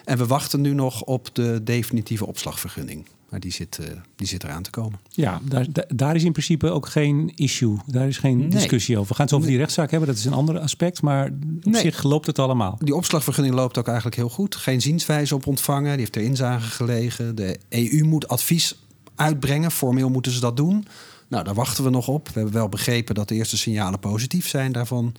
En 0.04 0.18
we 0.18 0.26
wachten 0.26 0.60
nu 0.60 0.74
nog 0.74 1.02
op 1.02 1.28
de 1.32 1.60
definitieve 1.64 2.26
opslagvergunning. 2.26 3.06
Maar 3.28 3.40
die 3.40 3.52
zit, 3.52 3.78
eh, 3.78 3.86
die 4.16 4.26
zit 4.26 4.44
eraan 4.44 4.62
te 4.62 4.70
komen. 4.70 4.98
Ja, 5.10 5.40
daar, 5.44 5.66
da- 5.72 5.84
daar 5.88 6.14
is 6.16 6.24
in 6.24 6.32
principe 6.32 6.70
ook 6.70 6.88
geen 6.88 7.32
issue. 7.34 7.76
Daar 7.86 8.08
is 8.08 8.18
geen 8.18 8.38
Nee. 8.38 8.48
discussie 8.48 8.96
over. 8.96 9.08
We 9.08 9.14
gaan 9.14 9.22
het 9.24 9.30
zo 9.30 9.36
over 9.36 9.48
die 9.48 9.58
rechtszaak 9.58 9.90
hebben. 9.90 10.08
Dat 10.08 10.18
is 10.18 10.24
een 10.24 10.32
ander 10.32 10.58
aspect. 10.58 11.02
Maar 11.02 11.26
op 11.26 11.64
Nee. 11.72 11.80
zich 11.82 12.02
loopt 12.02 12.26
het 12.26 12.38
allemaal. 12.38 12.78
Die 12.82 12.94
opslagvergunning 12.94 13.54
loopt 13.54 13.78
ook 13.78 13.86
eigenlijk 13.86 14.16
heel 14.16 14.28
goed. 14.28 14.56
Geen 14.56 14.80
zienswijze 14.80 15.34
op 15.34 15.46
ontvangen. 15.46 15.90
Die 15.90 15.98
heeft 15.98 16.12
ter 16.12 16.22
inzage 16.22 16.70
gelegen. 16.70 17.34
De 17.34 17.58
EU 17.68 18.04
moet 18.04 18.28
advies 18.28 18.78
uitbrengen. 19.14 19.70
Formeel 19.70 20.10
moeten 20.10 20.32
ze 20.32 20.40
dat 20.40 20.56
doen. 20.56 20.86
Nou, 21.28 21.44
daar 21.44 21.54
wachten 21.54 21.84
we 21.84 21.90
nog 21.90 22.08
op. 22.08 22.26
We 22.26 22.32
hebben 22.34 22.52
wel 22.52 22.68
begrepen 22.68 23.14
dat 23.14 23.28
de 23.28 23.34
eerste 23.34 23.56
signalen 23.56 23.98
positief 23.98 24.48
zijn 24.48 24.72
daarvan. 24.72 25.14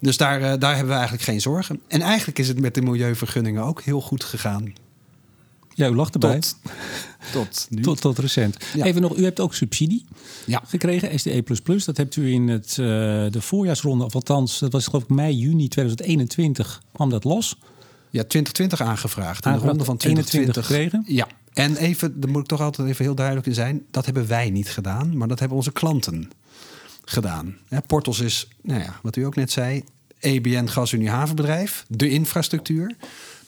Dus 0.00 0.16
daar, 0.16 0.40
eh, 0.42 0.52
daar 0.58 0.70
hebben 0.70 0.88
we 0.88 0.92
eigenlijk 0.98 1.22
geen 1.22 1.40
zorgen. 1.40 1.80
En 1.88 2.00
eigenlijk 2.00 2.38
is 2.38 2.48
het 2.48 2.60
met 2.60 2.74
de 2.74 2.82
milieuvergunningen 2.82 3.62
ook 3.62 3.82
heel 3.82 4.00
goed 4.00 4.24
gegaan. 4.24 4.72
Ja, 5.80 5.88
u 5.88 5.94
lacht 5.94 6.12
erbij. 6.14 6.38
Tot, 6.38 6.56
tot 7.32 7.66
nu. 7.70 7.82
Tot, 7.82 8.00
tot 8.00 8.18
recent. 8.18 8.56
Ja. 8.74 8.84
Even 8.84 9.00
nog, 9.02 9.16
u 9.16 9.24
hebt 9.24 9.40
ook 9.40 9.54
subsidie 9.54 10.04
Ja. 10.46 10.62
gekregen, 10.66 11.18
SDE++. 11.18 11.42
Dat 11.84 11.96
hebt 11.96 12.16
u 12.16 12.32
in 12.32 12.48
het, 12.48 12.68
eh, 12.70 12.76
de 13.30 13.40
voorjaarsronde, 13.40 14.04
of 14.04 14.14
althans, 14.14 14.58
dat 14.58 14.72
was 14.72 14.84
geloof 14.86 15.02
ik 15.02 15.08
mei, 15.08 15.36
juni 15.36 15.68
2021, 15.68 16.82
kwam 16.92 17.10
dat 17.10 17.24
los. 17.24 17.56
Ja, 18.10 18.24
2020 18.24 18.80
aangevraagd. 18.80 19.46
In 19.46 19.52
de 19.52 19.58
ronde 19.58 19.84
van 19.84 19.96
21 19.96 20.24
2020 20.24 20.66
gekregen. 20.66 21.04
Ja. 21.16 21.26
En 21.52 21.76
even, 21.76 22.20
daar 22.20 22.30
moet 22.30 22.40
ik 22.42 22.46
toch 22.48 22.60
altijd 22.60 22.88
even 22.88 23.04
heel 23.04 23.14
duidelijk 23.14 23.46
in 23.46 23.54
zijn. 23.54 23.82
Dat 23.90 24.04
hebben 24.04 24.26
wij 24.26 24.50
niet 24.50 24.68
gedaan, 24.70 25.16
maar 25.16 25.28
dat 25.28 25.38
hebben 25.38 25.56
onze 25.56 25.72
klanten 25.72 26.30
gedaan. 27.04 27.56
Hè, 27.68 27.80
Portals 27.80 28.20
is, 28.20 28.48
nou 28.62 28.80
ja, 28.80 28.98
wat 29.02 29.16
u 29.16 29.22
ook 29.24 29.36
net 29.36 29.50
zei, 29.50 29.84
EBN 30.18 30.66
GasUnie 30.66 31.08
Havenbedrijf, 31.08 31.84
de 31.88 32.08
infrastructuur. 32.08 32.96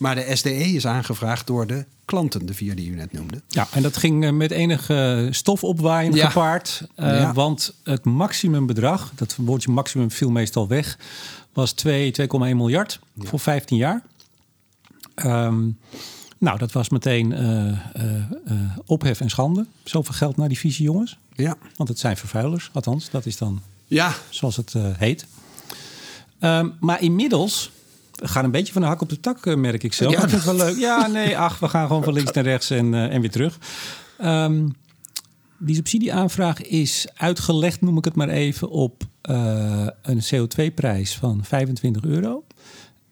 Maar 0.02 0.14
de 0.14 0.36
SDE 0.36 0.54
is 0.54 0.86
aangevraagd 0.86 1.46
door 1.46 1.66
de 1.66 1.84
klanten, 2.04 2.46
de 2.46 2.54
vier 2.54 2.74
die 2.76 2.90
u 2.90 2.94
net 2.94 3.12
noemde. 3.12 3.42
Ja, 3.48 3.68
en 3.72 3.82
dat 3.82 3.96
ging 3.96 4.24
eh, 4.24 4.30
met 4.30 4.50
enige 4.50 5.28
stof 5.30 5.64
opwaaien 5.64 6.12
Ja. 6.14 6.28
gepaard. 6.28 6.86
Eh, 6.94 7.06
Ja. 7.20 7.32
Want 7.32 7.74
het 7.84 8.04
maximumbedrag, 8.04 9.12
dat 9.14 9.36
woordje 9.36 9.70
maximum 9.70 10.10
viel 10.10 10.30
meestal 10.30 10.68
weg, 10.68 10.98
was 11.52 11.72
2, 11.72 12.10
2,1 12.12 12.56
miljard 12.56 13.00
voor 13.18 13.38
15 13.40 13.76
jaar. 13.76 14.02
Ehm, 15.14 15.68
nou, 16.38 16.58
dat 16.58 16.72
was 16.72 16.88
meteen 16.88 17.32
eh, 17.32 17.78
ophef 18.86 19.20
en 19.20 19.30
schande. 19.30 19.66
Zoveel 19.84 20.14
geld 20.14 20.36
naar 20.36 20.48
die 20.48 20.58
vieze 20.58 20.82
jongens. 20.82 21.18
Ja. 21.34 21.56
Want 21.76 21.88
het 21.88 21.98
zijn 21.98 22.16
vervuilers, 22.16 22.70
althans, 22.72 23.10
dat 23.10 23.26
is 23.26 23.36
dan 23.36 23.60
Ja, 23.86 24.14
zoals 24.28 24.56
het 24.56 24.74
heet. 24.98 25.26
Ehm, 26.38 26.68
maar 26.80 27.02
inmiddels, 27.02 27.70
we 28.22 28.28
gaan 28.28 28.44
een 28.44 28.50
beetje 28.50 28.72
van 28.72 28.82
de 28.82 28.88
hak 28.88 29.00
op 29.00 29.08
de 29.08 29.20
tak, 29.20 29.46
eh, 29.46 29.54
merk 29.54 29.82
ik 29.82 29.92
zelf. 29.92 30.12
Ja, 30.12 30.20
vind 30.20 30.32
het 30.32 30.44
wel 30.44 30.54
leuk. 30.54 30.76
Ja, 30.76 31.06
nee, 31.06 31.38
ach, 31.48 31.58
we 31.58 31.68
gaan 31.68 31.86
gewoon 31.86 32.04
van 32.04 32.12
links 32.12 32.32
naar 32.32 32.44
rechts 32.44 32.70
en, 32.70 32.94
eh, 32.94 33.14
en 33.14 33.20
weer 33.20 33.30
terug. 33.30 33.58
Ehm, 34.18 34.68
die 35.58 35.74
subsidieaanvraag 35.74 36.62
is 36.62 37.06
uitgelegd, 37.14 37.80
noem 37.80 37.98
ik 37.98 38.04
het 38.04 38.14
maar 38.14 38.28
even, 38.28 38.68
op 38.70 39.02
eh, 39.22 39.86
een 40.02 40.22
CO2-prijs 40.30 41.16
van 41.16 41.40
25 41.44 42.04
euro. 42.04 42.44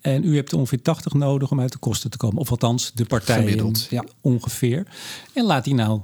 En 0.00 0.24
u 0.24 0.36
hebt 0.36 0.52
ongeveer 0.52 0.82
80 0.82 1.12
nodig 1.12 1.50
om 1.50 1.60
uit 1.60 1.72
de 1.72 1.78
kosten 1.78 2.10
te 2.10 2.16
komen. 2.16 2.38
Of 2.38 2.50
althans, 2.50 2.92
de 2.94 3.04
partijen 3.04 3.42
Gemiddeld, 3.42 3.86
ja. 3.90 4.04
ongeveer. 4.20 4.86
En 5.32 5.44
laat 5.44 5.64
die 5.64 5.74
nou 5.74 6.00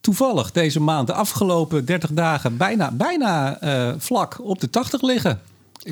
toevallig 0.00 0.52
deze 0.52 0.80
maand, 0.80 1.06
de 1.06 1.12
afgelopen 1.12 1.84
30 1.84 2.12
dagen, 2.12 2.56
bijna, 2.56 2.90
bijna 2.90 3.58
vlak 3.98 4.40
op 4.40 4.60
de 4.60 4.70
80 4.70 5.02
liggen. 5.02 5.40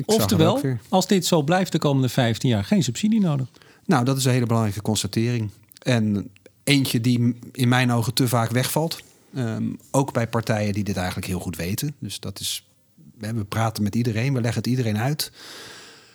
Oftewel, 0.05 0.61
als 0.89 1.07
dit 1.07 1.25
zo 1.25 1.41
blijft 1.41 1.71
de 1.71 1.79
komende 1.79 2.09
15 2.09 2.49
jaar, 2.49 2.63
geen 2.63 2.83
subsidie 2.83 3.19
nodig. 3.19 3.47
Nou, 3.85 4.05
dat 4.05 4.17
is 4.17 4.25
een 4.25 4.31
hele 4.31 4.45
belangrijke 4.45 4.81
constatering. 4.81 5.49
En 5.81 6.29
eentje 6.63 7.01
die 7.01 7.35
in 7.51 7.67
mijn 7.67 7.91
ogen 7.91 8.13
te 8.13 8.27
vaak 8.27 8.51
wegvalt. 8.51 8.99
Ehm, 9.35 9.63
ook 9.91 10.13
bij 10.13 10.27
partijen 10.27 10.73
die 10.73 10.83
dit 10.83 10.97
eigenlijk 10.97 11.27
heel 11.27 11.39
goed 11.39 11.55
weten. 11.55 11.95
Dus 11.99 12.19
dat 12.19 12.39
is, 12.39 12.67
we 13.17 13.43
praten 13.43 13.83
met 13.83 13.95
iedereen, 13.95 14.33
we 14.33 14.41
leggen 14.41 14.61
het 14.61 14.71
iedereen 14.71 14.97
uit. 14.97 15.31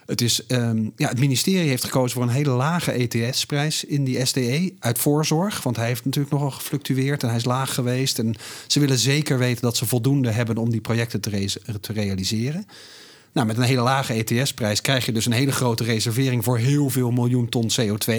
Het, 0.06 0.20
is, 0.20 0.46
ehm, 0.46 0.88
ja, 0.96 1.08
het 1.08 1.18
ministerie 1.18 1.68
heeft 1.68 1.84
gekozen 1.84 2.10
voor 2.10 2.22
een 2.22 2.28
hele 2.34 2.50
lage 2.50 2.92
ETS-prijs 2.92 3.84
in 3.84 4.04
die 4.04 4.24
SDE 4.24 4.74
uit 4.78 4.98
voorzorg. 4.98 5.62
Want 5.62 5.76
hij 5.76 5.86
heeft 5.86 6.04
natuurlijk 6.04 6.32
nogal 6.32 6.50
gefluctueerd 6.50 7.22
en 7.22 7.28
hij 7.28 7.36
is 7.36 7.44
laag 7.44 7.74
geweest. 7.74 8.18
En 8.18 8.34
ze 8.66 8.80
willen 8.80 8.98
zeker 8.98 9.38
weten 9.38 9.62
dat 9.62 9.76
ze 9.76 9.86
voldoende 9.86 10.30
hebben 10.30 10.56
om 10.56 10.70
die 10.70 10.80
projecten 10.80 11.20
te, 11.20 11.30
re- 11.30 11.78
te 11.80 11.92
realiseren. 11.92 12.66
Nou, 13.32 13.46
met 13.46 13.56
een 13.56 13.62
hele 13.62 13.80
lage 13.80 14.12
ETS-prijs 14.12 14.80
krijg 14.80 15.06
je 15.06 15.12
dus 15.12 15.26
een 15.26 15.32
hele 15.32 15.52
grote 15.52 15.84
reservering 15.84 16.44
voor 16.44 16.58
heel 16.58 16.90
veel 16.90 17.10
miljoen 17.10 17.48
ton 17.48 17.70
CO2. 17.80 18.12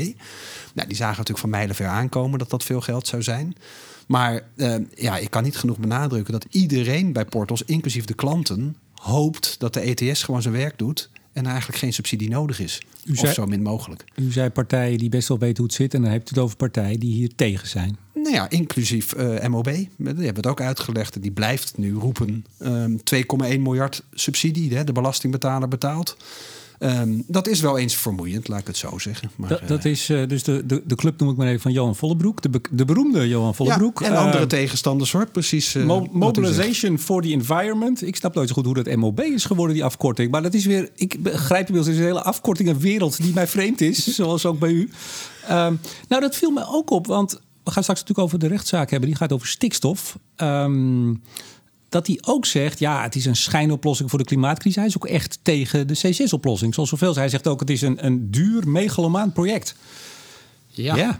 Nou, 0.73 0.87
die 0.87 0.95
zagen 0.95 1.17
natuurlijk 1.17 1.39
van 1.39 1.49
mijlenver 1.49 1.87
aankomen 1.87 2.39
dat 2.39 2.49
dat 2.49 2.63
veel 2.63 2.81
geld 2.81 3.07
zou 3.07 3.23
zijn. 3.23 3.55
Maar 4.07 4.41
eh, 4.55 4.75
ja, 4.95 5.17
ik 5.17 5.29
kan 5.29 5.43
niet 5.43 5.57
genoeg 5.57 5.77
benadrukken 5.77 6.33
dat 6.33 6.45
iedereen 6.49 7.13
bij 7.13 7.25
Portals, 7.25 7.63
inclusief 7.63 8.05
de 8.05 8.13
klanten, 8.13 8.75
hoopt 8.95 9.55
dat 9.59 9.73
de 9.73 9.79
ETS 9.79 10.23
gewoon 10.23 10.41
zijn 10.41 10.53
werk 10.53 10.77
doet 10.77 11.09
en 11.33 11.45
eigenlijk 11.45 11.77
geen 11.77 11.93
subsidie 11.93 12.29
nodig 12.29 12.59
is. 12.59 12.81
U 13.05 13.11
of 13.11 13.17
zei- 13.17 13.33
zo 13.33 13.45
min 13.45 13.61
mogelijk. 13.61 14.03
U 14.15 14.31
zei 14.31 14.49
partijen 14.49 14.97
die 14.97 15.09
best 15.09 15.27
wel 15.27 15.39
weten 15.39 15.57
hoe 15.57 15.65
het 15.65 15.75
zit. 15.75 15.93
En 15.93 16.01
dan 16.01 16.11
hebt 16.11 16.31
u 16.31 16.33
het 16.33 16.43
over 16.43 16.55
partijen 16.57 16.99
die 16.99 17.13
hier 17.13 17.35
tegen 17.35 17.67
zijn. 17.67 17.97
Nou 18.13 18.33
ja, 18.35 18.49
inclusief 18.49 19.13
eh, 19.13 19.47
MOB. 19.47 19.65
Die 19.65 19.87
hebben 19.97 20.35
het 20.35 20.47
ook 20.47 20.61
uitgelegd. 20.61 21.21
Die 21.21 21.31
blijft 21.31 21.77
nu 21.77 21.93
roepen 21.93 22.45
ehm 22.57 22.97
2,1 23.53 23.59
miljard 23.59 24.03
subsidie. 24.13 24.75
Hè, 24.75 24.83
de 24.83 24.91
belastingbetaler 24.91 25.67
betaalt. 25.67 26.17
Ehm, 26.81 27.13
dat 27.27 27.47
is 27.47 27.59
wel 27.61 27.77
eens 27.77 27.95
vermoeiend, 27.95 28.47
laat 28.47 28.59
ik 28.59 28.67
het 28.67 28.77
zo 28.77 28.97
zeggen. 28.97 29.31
Maar, 29.35 29.49
Dat, 29.49 29.67
dat 29.67 29.85
eh, 29.85 29.91
is 29.91 30.09
eh, 30.09 30.27
dus 30.27 30.43
de, 30.43 30.65
de, 30.65 30.81
de 30.85 30.95
club 30.95 31.19
noem 31.19 31.29
ik 31.29 31.35
maar 31.37 31.47
even 31.47 31.59
van 31.61 31.71
Johan 31.71 31.95
Vollebroek. 31.95 32.41
De, 32.41 32.49
be- 32.49 32.61
de 32.71 32.85
beroemde 32.85 33.27
Johan 33.27 33.55
Vollebroek. 33.55 33.99
Ja, 33.99 34.05
en 34.05 34.15
andere 34.15 34.47
tegenstanders 34.47 35.11
hoor, 35.11 35.27
precies. 35.29 35.75
eh, 35.75 35.85
Mo-. 35.85 36.07
Mobilization 36.11 36.97
for 36.99 37.21
the 37.21 37.29
Environment. 37.31 38.07
Ik 38.07 38.15
snap 38.15 38.33
nooit 38.35 38.47
zo 38.47 38.53
goed 38.53 38.65
hoe 38.65 38.73
dat 38.83 38.95
MOB 38.95 39.19
is 39.19 39.45
geworden, 39.45 39.75
die 39.75 39.83
afkorting. 39.85 40.31
Maar 40.31 40.41
dat 40.41 40.53
is 40.53 40.65
weer, 40.65 40.89
ik 40.95 41.23
begrijp 41.23 41.67
inmiddels, 41.67 41.95
een 41.97 42.03
hele 42.03 42.21
afkortingenwereld 42.23 43.21
die 43.23 43.33
mij 43.33 43.47
vreemd 43.47 43.81
is, 43.81 44.07
zoals 44.15 44.45
ook 44.45 44.59
bij 44.59 44.71
u. 44.71 44.89
Ehm, 45.47 45.73
nou, 46.07 46.21
dat 46.21 46.35
viel 46.35 46.51
me 46.51 46.65
ook 46.67 46.89
op, 46.91 47.07
want 47.07 47.31
we 47.63 47.71
gaan 47.71 47.83
straks 47.83 47.99
natuurlijk 47.99 48.27
over 48.27 48.39
de 48.39 48.47
rechtszaak 48.47 48.89
hebben. 48.89 49.09
Die 49.09 49.17
gaat 49.17 49.31
over 49.33 49.47
stikstof. 49.47 50.17
Ehm, 50.35 51.13
dat 51.91 52.07
hij 52.07 52.17
ook 52.21 52.45
zegt, 52.45 52.79
ja, 52.79 53.01
het 53.03 53.15
is 53.15 53.25
een 53.25 53.35
schijnoplossing 53.35 54.09
voor 54.09 54.19
de 54.19 54.25
klimaatcrisis. 54.25 54.75
Hij 54.77 54.85
is 54.85 54.95
ook 54.95 55.05
echt 55.07 55.39
tegen 55.41 55.87
de 55.87 55.93
CCS-oplossing. 55.93 56.73
Zoals 56.73 56.89
zoveel. 56.89 57.15
Hij 57.15 57.29
zegt 57.29 57.47
ook, 57.47 57.59
het 57.59 57.69
is 57.69 57.81
een, 57.81 58.05
een 58.05 58.31
duur, 58.31 58.67
megalomaan 58.67 59.31
project. 59.33 59.75
Ja. 60.67 61.19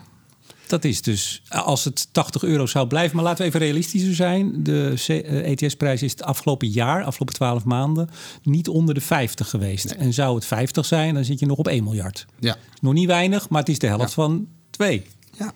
dat 0.68 0.84
is 0.84 1.02
dus 1.02 1.42
als 1.50 1.84
het 1.84 2.08
80 2.12 2.44
euro 2.44 2.66
zou 2.66 2.88
blijven. 2.88 3.16
Maar 3.16 3.26
laten 3.26 3.40
we 3.42 3.48
even 3.48 3.60
realistischer 3.60 4.16
zijn. 4.16 4.64
De 4.64 4.94
C- 4.96 5.10
eh, 5.10 5.52
ETS-prijs 5.52 6.02
is 6.04 6.12
het 6.12 6.24
afgelopen 6.24 6.68
jaar, 6.68 7.04
afgelopen 7.04 7.36
12 7.36 7.64
maanden, 7.64 8.10
niet 8.44 8.68
onder 8.68 8.94
de 8.96 9.02
50 9.02 9.50
geweest. 9.50 9.86
En 9.92 10.14
zou 10.14 10.36
het 10.36 10.46
50 10.46 10.86
zijn, 10.86 11.14
dan 11.14 11.26
zit 11.26 11.40
je 11.40 11.46
nog 11.46 11.58
op 11.58 11.68
1 11.68 11.84
miljard. 11.84 12.26
Ja. 12.40 12.58
Nog 12.82 12.94
niet 12.94 13.08
weinig, 13.08 13.50
maar 13.50 13.60
het 13.60 13.70
is 13.70 13.80
de 13.80 13.88
helft 13.88 14.04
Ja. 14.04 14.10
van 14.24 14.48
2. 14.70 15.04
Ja. 15.38 15.54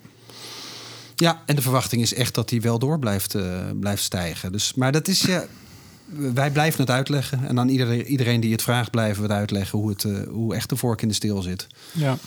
Ja, 1.15 1.41
en 1.45 1.55
de 1.55 1.61
verwachting 1.61 2.01
is 2.01 2.13
echt 2.13 2.35
dat 2.35 2.49
die 2.49 2.61
wel 2.61 2.79
door 2.79 2.99
blijft, 2.99 3.35
eh, 3.35 3.59
blijft 3.79 4.03
stijgen. 4.03 4.51
Dus, 4.51 4.73
maar 4.73 4.91
dat 4.91 5.07
is 5.07 5.21
ja. 5.21 5.45
Wij 6.33 6.51
blijven 6.51 6.79
het 6.81 6.89
uitleggen. 6.89 7.47
En 7.47 7.59
aan 7.59 7.69
iedereen, 7.69 8.05
iedereen 8.05 8.39
die 8.39 8.51
het 8.51 8.61
vraagt, 8.61 8.91
blijven 8.91 9.21
we 9.21 9.27
het 9.27 9.37
uitleggen 9.37 9.79
hoe, 9.79 9.89
het, 9.89 10.03
eh, 10.03 10.13
hoe 10.29 10.55
echt 10.55 10.69
de 10.69 10.75
vork 10.75 11.01
in 11.01 11.07
de 11.07 11.13
steel 11.13 11.41
zit. 11.41 11.67
Ja. 11.91 12.17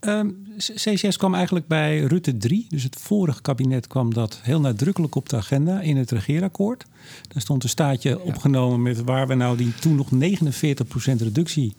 Ehm, 0.00 0.28
C- 0.56 0.74
CCS 0.74 1.16
kwam 1.16 1.34
eigenlijk 1.34 1.66
bij 1.66 2.00
Rutte 2.00 2.36
3. 2.36 2.66
Dus 2.68 2.82
het 2.82 2.96
vorige 3.00 3.40
kabinet 3.42 3.86
kwam 3.86 4.14
dat 4.14 4.38
heel 4.42 4.60
nadrukkelijk 4.60 5.14
op 5.14 5.28
de 5.28 5.36
agenda 5.36 5.80
in 5.80 5.96
het 5.96 6.10
regeerakkoord. 6.10 6.84
Daar 7.28 7.42
stond 7.42 7.62
een 7.62 7.68
staatje 7.68 8.20
opgenomen 8.20 8.82
met 8.82 9.02
waar 9.02 9.26
we 9.26 9.34
nou 9.34 9.56
die 9.56 9.74
toen 9.74 9.94
nog 9.96 10.10
49% 10.10 11.20
reductie, 11.22 11.76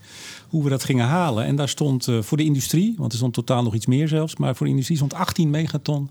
hoe 0.48 0.64
we 0.64 0.70
dat 0.70 0.84
gingen 0.84 1.06
halen. 1.06 1.46
En 1.46 1.56
daar 1.56 1.70
stond 1.70 2.08
eh, 2.08 2.22
voor 2.22 2.38
de 2.38 2.44
industrie, 2.44 2.94
want 2.98 3.12
er 3.12 3.18
stond 3.18 3.34
totaal 3.34 3.64
nog 3.64 3.76
iets 3.76 3.86
meer 3.86 4.08
zelfs, 4.08 4.36
maar 4.36 4.56
voor 4.56 4.66
de 4.66 4.72
industrie 4.72 4.98
stond 4.98 5.14
18 5.14 5.50
megaton 5.50 6.10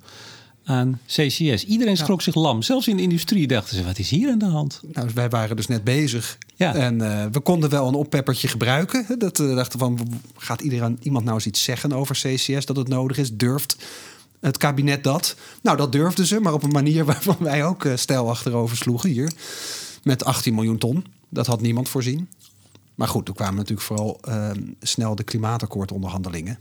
aan 0.68 1.00
CCS. 1.06 1.64
Iedereen 1.64 1.96
schrok 1.96 2.22
zich 2.22 2.34
lam. 2.34 2.62
Zelfs 2.62 2.88
in 2.88 2.96
de 2.96 3.02
industrie 3.02 3.46
dachten 3.46 3.76
ze, 3.76 3.84
wat 3.84 3.98
is 3.98 4.10
hier 4.10 4.30
aan 4.30 4.38
de 4.38 4.46
hand? 4.46 4.80
Nou, 4.92 5.08
wij 5.14 5.28
waren 5.28 5.56
dus 5.56 5.66
net 5.66 5.84
bezig. 5.84 6.38
Ja. 6.56 6.74
En 6.74 7.00
eh, 7.00 7.26
we 7.32 7.40
konden 7.40 7.70
wel 7.70 7.88
een 7.88 7.94
oppeppertje 7.94 8.48
gebruiken. 8.48 9.18
Dat 9.18 9.38
we 9.38 9.54
dachten 9.54 9.78
van, 9.78 10.20
gaat 10.36 10.60
iedereen, 10.60 10.98
iemand 11.02 11.24
nou 11.24 11.36
eens 11.36 11.46
iets 11.46 11.62
zeggen 11.62 11.92
over 11.92 12.14
CCS 12.14 12.66
dat 12.66 12.76
het 12.76 12.88
nodig 12.88 13.18
is? 13.18 13.32
Durft 13.32 13.76
het 14.40 14.56
kabinet 14.56 15.04
dat? 15.04 15.36
Nou, 15.62 15.76
dat 15.76 15.92
durfden 15.92 16.26
ze, 16.26 16.40
maar 16.40 16.52
op 16.52 16.62
een 16.62 16.70
manier 16.70 17.04
waarvan 17.14 17.36
wij 17.38 17.64
ook 17.64 17.84
eh, 17.84 17.96
stijl 17.96 18.28
achterover 18.28 18.76
sloegen 18.76 19.10
hier. 19.10 19.32
Met 20.02 20.24
18 20.24 20.54
miljoen 20.54 20.78
ton. 20.78 21.04
Dat 21.28 21.46
had 21.46 21.60
niemand 21.60 21.88
voorzien. 21.88 22.28
Maar 22.94 23.08
goed, 23.08 23.24
toen 23.24 23.34
kwamen 23.34 23.56
natuurlijk 23.56 23.86
vooral 23.86 24.18
eh, 24.20 24.50
snel 24.80 25.14
de 25.14 25.22
klimaatakkoordonderhandelingen. 25.22 26.58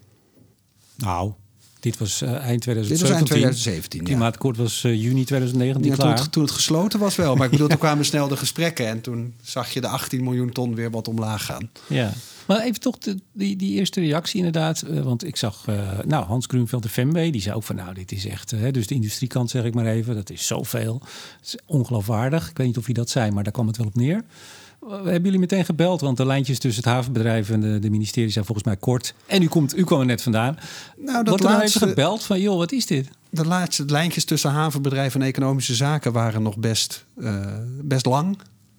Nou, 0.95 1.33
Dit 1.79 1.97
was 1.97 2.21
uh, 2.21 2.29
eind 2.29 2.61
2017. 2.61 2.89
Dit 2.89 3.01
was 3.01 3.09
eind 3.09 3.25
2017, 3.25 3.99
Het 3.99 4.09
Klimaatakkoord 4.09 4.57
was 4.57 4.83
uh, 4.83 5.01
juni 5.01 5.23
2019 5.23 5.91
ja, 5.91 5.95
klaar. 5.95 6.15
Toen 6.15 6.23
het, 6.23 6.31
toen 6.31 6.43
het, 6.43 6.51
gesloten 6.51 6.99
was 6.99 7.15
wel. 7.15 7.35
Maar 7.35 7.45
ik 7.45 7.51
bedoel, 7.51 7.67
toen 7.67 7.77
kwamen 7.77 8.05
snel 8.13 8.27
de 8.27 8.37
gesprekken. 8.37 8.87
En 8.87 9.01
toen 9.01 9.33
zag 9.41 9.69
je 9.69 9.81
de 9.81 9.87
18 9.87 10.23
miljoen 10.23 10.51
ton 10.51 10.75
weer 10.75 10.91
wat 10.91 11.07
omlaag 11.07 11.45
gaan. 11.45 11.69
Ja. 11.87 12.13
Maar 12.45 12.61
even 12.61 12.79
toch 12.79 12.97
de, 12.97 13.19
die, 13.31 13.55
die 13.55 13.79
eerste 13.79 13.99
reactie 13.99 14.37
inderdaad. 14.37 14.83
Uh, 14.89 15.01
want 15.01 15.25
ik 15.25 15.35
zag, 15.35 15.65
nou, 16.05 16.25
Hans 16.25 16.45
Grunveld 16.45 16.83
de 16.83 16.89
Femway, 16.89 17.31
die 17.31 17.41
zei 17.41 17.55
ook 17.55 17.63
van... 17.63 17.75
nou, 17.75 17.93
dit 17.93 18.11
is 18.11 18.25
echt... 18.25 18.73
dus 18.73 18.87
de 18.87 18.95
industriekant 18.95 19.49
zeg 19.49 19.63
ik 19.63 19.73
maar 19.73 19.85
even, 19.85 20.15
dat 20.15 20.29
is 20.29 20.47
zoveel. 20.47 21.01
Het 21.37 21.47
is 21.47 21.57
ongeloofwaardig. 21.65 22.49
Ik 22.49 22.57
weet 22.57 22.67
niet 22.67 22.77
of 22.77 22.85
hij 22.85 22.93
dat 22.93 23.09
zei, 23.09 23.31
maar 23.31 23.43
daar 23.43 23.53
kwam 23.53 23.67
het 23.67 23.77
wel 23.77 23.87
op 23.87 23.95
neer. 23.95 24.23
Hebben 24.89 25.23
jullie 25.23 25.39
meteen 25.39 25.65
gebeld? 25.65 26.01
Want 26.01 26.17
de 26.17 26.25
lijntjes 26.25 26.59
tussen 26.59 26.83
het 26.83 26.93
havenbedrijf 26.93 27.49
en 27.49 27.59
de, 27.59 27.79
de 27.79 27.89
ministerie 27.89 28.29
zijn 28.29 28.45
volgens 28.45 28.67
mij 28.67 28.77
kort. 28.77 29.13
En 29.25 29.41
u, 29.41 29.47
komt, 29.47 29.77
u 29.77 29.83
kwam 29.83 29.99
er 29.99 30.05
net 30.05 30.21
vandaan. 30.21 30.59
Nou, 30.97 31.17
dat 31.17 31.27
Wordt 31.27 31.43
er 31.43 31.49
laatste, 31.49 31.77
even 31.77 31.87
gebeld 31.87 32.23
van, 32.23 32.39
joh, 32.39 32.57
wat 32.57 32.71
is 32.71 32.85
dit? 32.85 33.09
De 33.29 33.45
laatste 33.45 33.85
lijntjes 33.85 34.25
tussen 34.25 34.51
havenbedrijf 34.51 35.15
en 35.15 35.21
economische 35.21 35.75
zaken 35.75 36.11
waren 36.11 36.41
nog 36.41 36.57
best, 36.57 37.05
uh, 37.17 37.45
best 37.81 38.05
lang 38.05 38.37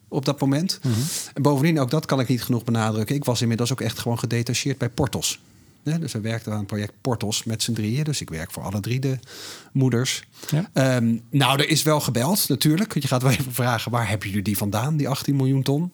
op 0.08 0.24
dat 0.24 0.40
moment. 0.40 0.78
Mm 0.82 0.92
-hmm. 0.92 1.02
En 1.34 1.42
bovendien, 1.42 1.80
ook 1.80 1.90
dat 1.90 2.06
kan 2.06 2.20
ik 2.20 2.28
niet 2.28 2.42
genoeg 2.42 2.64
benadrukken. 2.64 3.16
Ik 3.16 3.24
was 3.24 3.42
inmiddels 3.42 3.72
ook 3.72 3.80
echt 3.80 3.98
gewoon 3.98 4.18
gedetacheerd 4.18 4.78
bij 4.78 4.88
Portos. 4.88 5.40
Dus 5.82 6.12
we 6.12 6.20
werkten 6.20 6.52
aan 6.52 6.58
het 6.58 6.66
project 6.66 6.92
Portos 7.00 7.44
met 7.44 7.62
z'n 7.62 7.72
drieën. 7.72 8.04
Dus 8.04 8.20
ik 8.20 8.30
werk 8.30 8.50
voor 8.50 8.62
alle 8.62 8.80
drie 8.80 9.00
de 9.00 9.18
moeders. 9.72 10.22
Ja. 10.50 10.96
Um, 10.96 11.22
nou, 11.30 11.58
er 11.58 11.68
is 11.68 11.82
wel 11.82 12.00
gebeld 12.00 12.48
natuurlijk. 12.48 12.94
Je 12.94 13.08
gaat 13.08 13.22
wel 13.22 13.30
even 13.30 13.52
vragen, 13.52 13.90
waar 13.90 14.08
hebben 14.08 14.28
jullie 14.28 14.42
die 14.42 14.56
vandaan, 14.56 14.96
die 14.96 15.08
18 15.08 15.36
miljoen 15.36 15.62
ton? 15.62 15.92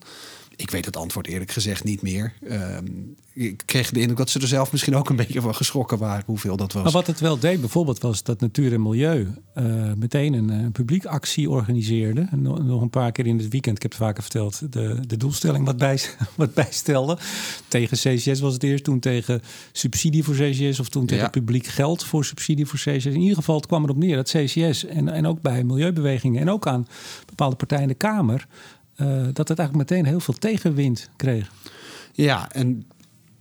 Ik 0.56 0.70
weet 0.70 0.84
het 0.84 0.96
antwoord 0.96 1.26
eerlijk 1.26 1.50
gezegd 1.50 1.84
niet 1.84 2.02
meer. 2.02 2.32
Um, 2.50 3.16
ik 3.34 3.62
kreeg 3.64 3.90
de 3.90 4.00
indruk 4.00 4.18
dat 4.18 4.30
ze 4.30 4.40
er 4.40 4.46
zelf 4.46 4.73
misschien 4.73 4.96
ook 4.96 5.08
een 5.08 5.16
beetje 5.26 5.40
van 5.40 5.54
geschrokken 5.54 5.99
waren 5.99 6.23
hoeveel 6.26 6.56
dat 6.56 6.73
was. 6.73 6.82
Maar 6.82 6.92
wat 6.92 7.06
het 7.06 7.20
wel 7.20 7.38
deed 7.38 7.61
bijvoorbeeld 7.61 7.99
was 7.99 8.23
dat 8.23 8.40
Natuur 8.40 8.73
en 8.73 8.82
Milieu 8.82 9.28
uh, 9.58 9.92
meteen 9.96 10.32
een, 10.32 10.49
een 10.49 10.73
publiekactie 10.73 11.50
organiseerde. 11.50 12.28
Nog, 12.30 12.62
nog 12.62 12.82
een 12.82 12.90
paar 12.90 13.12
keer 13.12 13.26
in 13.26 13.38
het 13.38 13.49
weekend, 13.49 13.76
ik 13.76 13.82
heb 13.82 13.90
het 13.90 14.00
vaker 14.00 14.23
verteld, 14.23 14.73
de, 14.73 15.00
de 15.06 15.16
doelstelling 15.16 15.64
wat, 15.64 15.76
bij, 15.76 16.00
wat 16.34 16.54
bijstelde. 16.54 17.18
Tegen 17.68 17.96
CCS 17.96 18.40
was 18.40 18.52
het 18.52 18.62
eerst, 18.62 18.84
toen 18.84 19.00
tegen 19.00 19.42
subsidie 19.73 20.25
voor 20.25 20.34
CCS 20.34 20.80
of 20.80 20.88
toen 20.88 21.06
tegen 21.06 21.25
ja. 21.25 21.30
publiek 21.30 21.66
geld 21.66 22.04
voor 22.04 22.25
subsidie 22.25 22.66
voor 22.66 22.78
CCS. 22.78 23.06
In 23.06 23.20
ieder 23.20 23.37
geval 23.37 23.56
het 23.56 23.66
kwam 23.66 23.84
erop 23.84 23.96
neer 23.96 24.16
dat 24.16 24.30
CCS 24.30 24.84
en, 24.84 25.08
en 25.08 25.26
ook 25.26 25.40
bij 25.40 25.64
milieubewegingen 25.64 26.40
en 26.40 26.50
ook 26.50 26.66
aan 26.66 26.87
bepaalde 27.26 27.56
partijen 27.56 27.82
in 27.82 27.88
de 27.88 27.94
Kamer... 27.94 28.46
Uh, 28.97 29.25
dat 29.33 29.49
het 29.49 29.59
eigenlijk 29.59 29.91
meteen 29.91 30.07
heel 30.07 30.21
veel 30.21 30.35
tegenwind 30.35 31.09
kreeg. 31.17 31.53
Ja, 32.13 32.51
en 32.51 32.87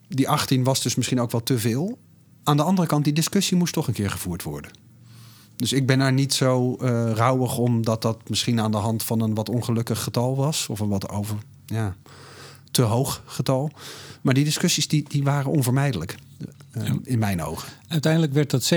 die 0.08 0.30
18 0.30 0.64
was 0.64 0.82
dus 0.82 0.96
misschien 0.96 1.22
ook 1.22 1.32
wel 1.32 1.44
te 1.44 1.60
veel. 1.60 1.98
Aan 2.44 2.58
de 2.58 2.64
andere 2.64 2.88
kant, 2.88 3.04
die 3.04 3.14
discussie 3.14 3.58
moest 3.58 3.74
toch 3.74 3.88
een 3.88 3.94
keer 3.94 4.10
gevoerd 4.10 4.44
worden. 4.44 4.72
Dus 5.56 5.74
ik 5.74 5.88
ben 5.88 6.00
daar 6.00 6.14
niet 6.14 6.34
zo 6.34 6.78
uh, 6.82 7.12
rouwig 7.12 7.58
om 7.58 7.84
dat 7.86 8.02
dat 8.02 8.30
misschien 8.30 8.60
aan 8.60 8.72
de 8.72 8.78
hand 8.78 9.04
van 9.04 9.22
een 9.22 9.34
wat 9.34 9.50
ongelukkig 9.50 10.04
getal 10.04 10.36
was. 10.36 10.68
Of 10.70 10.80
een 10.80 10.90
wat 10.90 11.10
over, 11.10 11.38
ja, 11.66 11.96
te 12.72 12.82
hoog 12.82 13.24
getal. 13.26 13.72
Maar 14.22 14.34
die 14.34 14.44
discussies 14.44 14.88
die, 14.88 15.06
die 15.10 15.24
waren 15.24 15.52
onvermijdelijk. 15.52 16.16
Ja. 16.74 16.96
In 17.04 17.20
mijn 17.20 17.42
ogen. 17.42 17.70
Uiteindelijk 17.88 18.34
werd 18.34 18.52
dat 18.52 18.74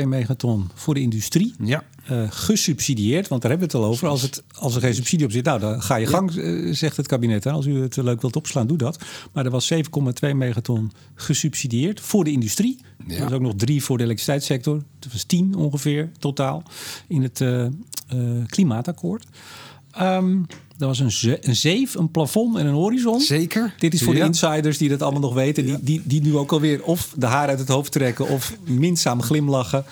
7,2 0.00 0.06
megaton 0.06 0.70
voor 0.74 0.94
de 0.94 1.00
industrie. 1.00 1.54
Ja. 1.64 1.84
Uh, 2.10 2.22
gesubsidieerd, 2.30 3.28
want 3.28 3.42
daar 3.42 3.50
hebben 3.50 3.70
we 3.70 3.76
het 3.76 3.84
al 3.84 3.90
over. 3.90 4.08
Als, 4.08 4.22
het, 4.22 4.42
als 4.54 4.74
er 4.74 4.80
geen 4.80 4.94
subsidie 4.94 5.26
op 5.26 5.32
zit, 5.32 5.44
nou, 5.44 5.60
dan 5.60 5.82
ga 5.82 5.96
je 5.96 6.06
gang, 6.06 6.34
ja. 6.34 6.42
uh, 6.42 6.74
zegt 6.74 6.96
het 6.96 7.06
kabinet. 7.06 7.44
Hè. 7.44 7.50
Als 7.50 7.66
u 7.66 7.80
het 7.80 7.96
leuk 7.96 8.20
wilt 8.20 8.36
opslaan, 8.36 8.66
doe 8.66 8.78
dat. 8.78 8.98
Maar 9.32 9.44
er 9.44 9.50
was 9.50 9.72
7,2 9.74 9.80
megaton 10.34 10.92
gesubsidieerd 11.14 12.00
voor 12.00 12.24
de 12.24 12.30
industrie. 12.30 12.78
Ja. 13.06 13.16
Er 13.16 13.22
was 13.22 13.32
ook 13.32 13.40
nog 13.40 13.54
drie 13.56 13.82
voor 13.82 13.96
de 13.98 14.04
elektriciteitssector. 14.04 14.82
Dat 14.98 15.12
was 15.12 15.24
10 15.24 15.54
ongeveer 15.54 16.10
totaal 16.18 16.62
in 17.06 17.22
het 17.22 17.40
uh, 17.40 17.66
klimaatakkoord. 18.46 19.26
Um, 20.00 20.46
er 20.78 20.86
was 20.86 20.98
een, 20.98 21.10
ze 21.10 21.38
een 21.40 21.56
zeef, 21.56 21.94
een 21.94 22.10
plafond 22.10 22.56
en 22.56 22.66
een 22.66 22.74
horizon. 22.74 23.20
Zeker. 23.20 23.74
Dit 23.78 23.94
is 23.94 24.02
voor 24.02 24.14
ja. 24.14 24.20
de 24.20 24.26
insiders 24.26 24.78
die 24.78 24.88
dat 24.88 25.02
allemaal 25.02 25.20
nog 25.20 25.34
weten. 25.34 25.64
Die, 25.64 25.76
die, 25.80 26.02
die 26.04 26.22
nu 26.22 26.36
ook 26.36 26.52
alweer 26.52 26.82
of 26.82 27.14
de 27.16 27.26
haar 27.26 27.48
uit 27.48 27.58
het 27.58 27.68
hoofd 27.68 27.92
trekken... 27.92 28.28
of 28.28 28.56
minzaam 28.64 29.22
glimlachen. 29.22 29.84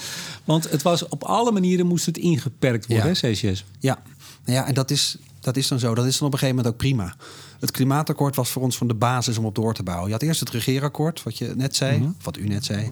Want 0.45 0.71
het 0.71 0.83
was 0.83 1.09
op 1.09 1.25
alle 1.25 1.53
manieren 1.53 1.87
moest 1.87 2.07
het 2.07 2.19
ingeperkt 2.19 2.87
worden, 2.87 3.07
ja. 3.07 3.21
hè, 3.21 3.31
CCS? 3.33 3.65
Ja, 3.79 3.99
ja 4.45 4.67
en 4.67 4.75
dat 4.75 4.91
is, 4.91 5.17
dat 5.41 5.57
is 5.57 5.69
dan 5.69 5.79
zo. 5.79 5.95
Dat 5.95 6.07
is 6.07 6.19
dan 6.19 6.27
op 6.27 6.33
een 6.33 6.39
gegeven 6.39 6.57
moment 6.57 6.75
ook 6.75 6.81
prima. 6.81 7.15
Het 7.59 7.71
klimaatakkoord 7.71 8.37
was 8.37 8.51
voor 8.51 8.63
ons 8.63 8.77
van 8.77 8.89
de 8.89 8.95
basis 8.95 9.39
om 9.39 9.45
op 9.45 9.55
door 9.55 9.75
te 9.75 9.83
bouwen. 9.83 10.07
Je 10.07 10.13
had 10.13 10.23
eerst 10.23 10.41
het 10.41 10.51
regeerakkoord, 10.51 11.23
wat 11.23 11.39
je 11.39 11.53
net 11.57 11.77
zei, 11.77 11.97
mm 11.97 12.03
-hmm. 12.03 12.17
wat 12.23 12.37
u 12.37 12.49
net 12.49 12.65
zei, 12.65 12.91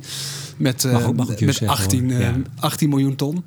met, 0.57 0.85
uh, 0.85 1.09
ook, 1.09 1.17
met 1.17 1.39
zeggen, 1.39 1.69
18, 1.69 2.09
uh, 2.09 2.21
ja. 2.21 2.35
18 2.61 2.89
miljoen 2.89 3.17
ton. 3.17 3.45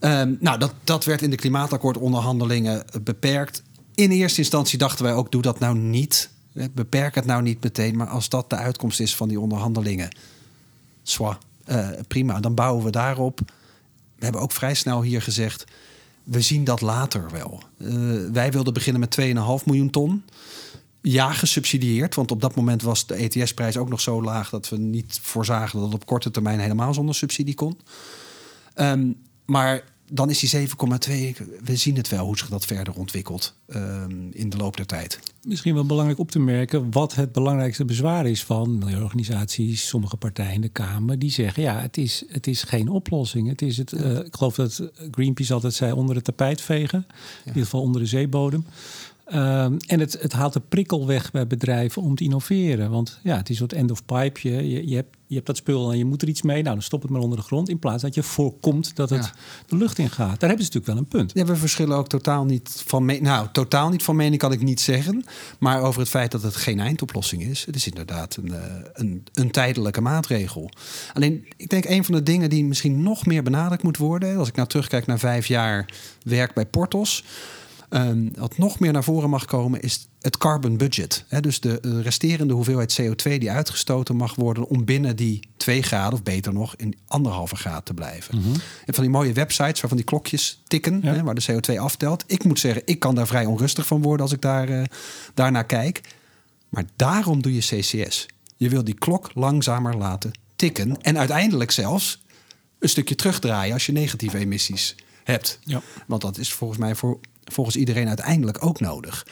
Um, 0.00 0.36
nou, 0.40 0.58
dat, 0.58 0.74
dat 0.84 1.04
werd 1.04 1.22
in 1.22 1.30
de 1.30 1.36
klimaatakkoordonderhandelingen 1.36 2.84
beperkt. 3.02 3.62
In 3.94 4.10
eerste 4.10 4.40
instantie 4.40 4.78
dachten 4.78 5.04
wij 5.04 5.14
ook, 5.14 5.32
doe 5.32 5.42
dat 5.42 5.58
nou 5.58 5.78
niet. 5.78 6.30
Beperk 6.72 7.14
het 7.14 7.24
nou 7.26 7.42
niet 7.42 7.62
meteen. 7.62 7.96
Maar 7.96 8.08
als 8.08 8.28
dat 8.28 8.50
de 8.50 8.56
uitkomst 8.56 9.00
is 9.00 9.16
van 9.16 9.28
die 9.28 9.40
onderhandelingen, 9.40 10.16
zwa, 11.02 11.38
uh, 11.66 11.88
prima, 12.08 12.40
dan 12.40 12.54
bouwen 12.54 12.84
we 12.84 12.90
daarop. 12.90 13.40
We 14.16 14.24
hebben 14.24 14.40
ook 14.40 14.52
vrij 14.52 14.74
snel 14.74 15.02
hier 15.02 15.22
gezegd, 15.22 15.64
we 16.24 16.40
zien 16.40 16.64
dat 16.64 16.80
later 16.80 17.30
wel. 17.30 17.62
Uh, 17.78 18.30
wij 18.32 18.52
wilden 18.52 18.72
beginnen 18.72 19.00
met 19.00 19.18
2,5 19.20 19.64
miljoen 19.64 19.90
ton. 19.90 20.24
Ja, 21.02 21.32
gesubsidieerd, 21.32 22.14
want 22.14 22.30
op 22.30 22.40
dat 22.40 22.54
moment 22.54 22.82
was 22.82 23.06
de 23.06 23.14
ETS-prijs 23.14 23.76
ook 23.76 23.88
nog 23.88 24.00
zo 24.00 24.22
laag 24.22 24.50
dat 24.50 24.68
we 24.68 24.76
niet 24.76 25.18
voorzagen 25.22 25.78
dat 25.78 25.92
het 25.92 26.00
op 26.00 26.06
korte 26.06 26.30
termijn 26.30 26.60
helemaal 26.60 26.94
zonder 26.94 27.14
subsidie 27.14 27.54
kon. 27.54 27.78
Um, 28.74 29.16
maar 29.44 29.84
dan 30.12 30.30
is 30.30 30.38
die 30.38 30.68
7,2, 30.68 30.74
we 31.64 31.76
zien 31.76 31.96
het 31.96 32.08
wel 32.08 32.24
hoe 32.24 32.38
zich 32.38 32.48
dat 32.48 32.64
verder 32.64 32.94
ontwikkelt 32.94 33.54
um, 33.66 34.28
in 34.32 34.50
de 34.50 34.56
loop 34.56 34.76
der 34.76 34.86
tijd. 34.86 35.18
Misschien 35.42 35.74
wel 35.74 35.86
belangrijk 35.86 36.18
op 36.18 36.30
te 36.30 36.38
merken 36.38 36.90
wat 36.90 37.14
het 37.14 37.32
belangrijkste 37.32 37.84
bezwaar 37.84 38.26
is 38.26 38.44
van 38.44 38.78
milieuorganisaties, 38.78 39.88
sommige 39.88 40.16
partijen 40.16 40.52
in 40.52 40.60
de 40.60 40.68
Kamer, 40.68 41.18
die 41.18 41.30
zeggen 41.30 41.62
ja, 41.62 41.80
het 41.80 41.96
is, 41.96 42.24
het 42.28 42.46
is 42.46 42.62
geen 42.62 42.88
oplossing. 42.88 43.48
Het 43.48 43.62
is 43.62 43.76
het, 43.76 43.90
ja. 43.90 43.98
uh, 43.98 44.18
ik 44.18 44.36
geloof 44.36 44.54
dat 44.54 44.90
Greenpeace 45.10 45.54
altijd 45.54 45.74
zei 45.74 45.92
onder 45.92 46.14
het 46.14 46.24
tapijt 46.24 46.60
vegen, 46.60 47.04
ja. 47.08 47.14
in 47.40 47.46
ieder 47.46 47.62
geval 47.62 47.82
onder 47.82 48.00
de 48.00 48.06
zeebodem. 48.06 48.64
Um, 49.34 49.76
en 49.86 50.00
het, 50.00 50.16
het, 50.20 50.32
haalt 50.32 50.52
de 50.52 50.60
prikkel 50.60 51.06
weg 51.06 51.30
bij 51.30 51.46
bedrijven 51.46 52.02
om 52.02 52.14
te 52.14 52.24
innoveren. 52.24 52.90
Want 52.90 53.20
ja, 53.22 53.36
het 53.36 53.48
is 53.48 53.60
een 53.60 53.68
soort 53.68 53.72
end 53.72 53.90
of 53.90 54.04
pipe. 54.04 54.48
Je, 54.48 54.88
je, 54.88 54.94
hebt, 54.94 55.16
je 55.26 55.34
hebt 55.34 55.46
dat 55.46 55.56
spul 55.56 55.92
en 55.92 55.98
je 55.98 56.04
moet 56.04 56.22
er 56.22 56.28
iets 56.28 56.42
mee. 56.42 56.62
Nou, 56.62 56.74
dan 56.74 56.84
stop 56.84 57.02
het 57.02 57.10
maar 57.10 57.20
onder 57.20 57.38
de 57.38 57.44
grond. 57.44 57.68
In 57.68 57.78
plaats 57.78 58.02
dat 58.02 58.14
je 58.14 58.22
voorkomt 58.22 58.96
dat 58.96 59.10
het 59.10 59.24
ja. 59.24 59.32
de 59.66 59.76
lucht 59.76 59.98
in 59.98 60.10
gaat. 60.10 60.40
Daar 60.40 60.48
hebben 60.48 60.66
ze 60.66 60.72
natuurlijk 60.72 60.86
wel 60.86 60.96
een 60.96 61.08
punt. 61.08 61.30
Ja, 61.34 61.44
we 61.44 61.56
verschillen 61.56 61.96
ook 61.96 62.08
totaal 62.08 62.44
niet 62.44 62.82
van 62.86 63.04
mening. 63.04 63.24
Nou, 63.24 63.48
totaal 63.52 63.88
niet 63.88 64.02
van 64.02 64.16
mening 64.16 64.40
kan 64.40 64.52
ik 64.52 64.62
niet 64.62 64.80
zeggen. 64.80 65.24
Maar 65.58 65.82
over 65.82 66.00
het 66.00 66.10
feit 66.10 66.30
dat 66.30 66.42
het 66.42 66.56
geen 66.56 66.80
eindoplossing 66.80 67.42
is. 67.42 67.64
Het 67.64 67.76
is 67.76 67.86
inderdaad 67.86 68.36
een, 68.36 68.54
een, 68.92 69.24
een 69.32 69.50
tijdelijke 69.50 70.00
maatregel. 70.00 70.70
Alleen, 71.12 71.46
ik 71.56 71.68
denk 71.68 71.84
een 71.84 72.04
van 72.04 72.14
de 72.14 72.22
dingen 72.22 72.50
die 72.50 72.64
misschien 72.64 73.02
nog 73.02 73.26
meer 73.26 73.42
benadrukt 73.42 73.82
moet 73.82 73.96
worden. 73.96 74.36
Als 74.36 74.48
ik 74.48 74.56
nou 74.56 74.68
terugkijk 74.68 75.06
naar 75.06 75.18
vijf 75.18 75.46
jaar 75.46 75.88
werk 76.22 76.54
bij 76.54 76.66
Portos. 76.66 77.24
Um, 77.92 78.30
wat 78.34 78.58
nog 78.58 78.78
meer 78.78 78.92
naar 78.92 79.04
voren 79.04 79.30
mag 79.30 79.44
komen 79.44 79.80
is 79.80 80.08
het 80.20 80.36
carbon 80.36 80.76
budget. 80.76 81.24
He, 81.28 81.40
dus 81.40 81.60
de, 81.60 81.78
de, 81.80 82.02
resterende 82.02 82.54
hoeveelheid 82.54 83.00
CO2 83.00 83.22
die 83.22 83.50
uitgestoten 83.50 84.16
mag 84.16 84.34
worden 84.34 84.68
om 84.68 84.84
binnen 84.84 85.16
die 85.16 85.48
2 85.56 85.82
graden, 85.82 86.12
of 86.12 86.22
beter 86.22 86.52
nog, 86.52 86.76
in 86.76 86.98
anderhalve 87.06 87.56
graad 87.56 87.84
te 87.86 87.94
blijven. 87.94 88.36
Mm 88.36 88.42
-hmm. 88.42 88.54
En 88.86 88.94
van 88.94 89.02
die 89.02 89.12
mooie 89.12 89.32
websites 89.32 89.80
waarvan 89.80 89.96
die 89.96 90.06
klokjes 90.06 90.62
tikken, 90.66 91.00
ja. 91.02 91.12
he, 91.12 91.22
waar 91.22 91.34
de 91.34 91.52
CO2 91.52 91.78
aftelt. 91.78 92.24
Ik 92.26 92.44
moet 92.44 92.58
zeggen, 92.58 92.82
ik 92.84 92.98
kan 92.98 93.14
daar 93.14 93.26
vrij 93.26 93.44
onrustig 93.44 93.86
van 93.86 94.02
worden 94.02 94.22
als 94.22 94.34
ik 94.34 94.40
daar, 94.40 94.68
uh, 94.68 94.82
daarnaar 95.34 95.66
kijk. 95.66 96.00
Maar 96.68 96.84
daarom 96.96 97.42
doe 97.42 97.54
je 97.54 97.60
CCS. 97.60 98.26
Je 98.56 98.68
wil 98.68 98.84
die 98.84 98.94
klok 98.94 99.30
langzamer 99.34 99.96
laten 99.96 100.30
tikken. 100.56 101.00
En 101.00 101.18
uiteindelijk 101.18 101.70
zelfs 101.70 102.22
een 102.78 102.88
stukje 102.88 103.14
terugdraaien 103.14 103.72
als 103.72 103.86
je 103.86 103.92
negatieve 103.92 104.38
emissies 104.38 104.96
hebt. 105.24 105.58
Ja. 105.64 105.82
Want 106.06 106.22
dat 106.22 106.38
is 106.38 106.52
volgens 106.52 106.78
mij 106.78 106.94
voor 106.94 107.18
volgens 107.52 107.76
iedereen 107.76 108.08
uiteindelijk 108.08 108.64
ook 108.64 108.80
nodig. 108.80 109.26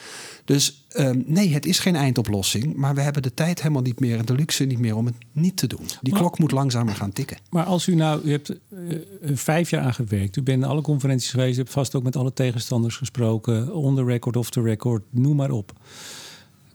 Dus 0.45 0.85
um, 0.97 1.23
nee, 1.27 1.53
het 1.53 1.65
is 1.65 1.79
geen 1.79 1.95
eindoplossing. 1.95 2.75
Maar 2.75 2.95
we 2.95 3.01
hebben 3.01 3.21
de 3.21 3.33
tijd 3.33 3.61
helemaal 3.61 3.81
niet 3.81 3.99
meer 3.99 4.17
en 4.17 4.25
de 4.25 4.33
luxe 4.33 4.63
niet 4.63 4.79
meer 4.79 4.95
om 4.95 5.05
het 5.05 5.15
niet 5.31 5.57
te 5.57 5.67
doen. 5.67 5.85
Die 6.01 6.13
maar, 6.13 6.21
klok 6.21 6.39
moet 6.39 6.51
langzamer 6.51 6.95
gaan 6.95 7.11
tikken. 7.11 7.37
Maar 7.49 7.65
als 7.65 7.87
u 7.87 7.95
nou, 7.95 8.21
u 8.23 8.31
hebt 8.31 8.49
uh, 8.49 8.99
vijf 9.33 9.69
jaar 9.69 9.83
aan 9.83 9.93
gewerkt. 9.93 10.35
U 10.35 10.41
bent 10.41 10.63
in 10.63 10.69
alle 10.69 10.81
conferenties 10.81 11.29
geweest. 11.29 11.55
U 11.55 11.59
hebt 11.59 11.73
vast 11.73 11.95
ook 11.95 12.03
met 12.03 12.15
alle 12.15 12.33
tegenstanders 12.33 12.95
gesproken. 12.95 13.73
On 13.73 13.95
the 13.95 14.03
record, 14.03 14.35
off 14.35 14.49
the 14.49 14.61
record, 14.61 15.03
noem 15.09 15.35
maar 15.35 15.51
op. 15.51 15.73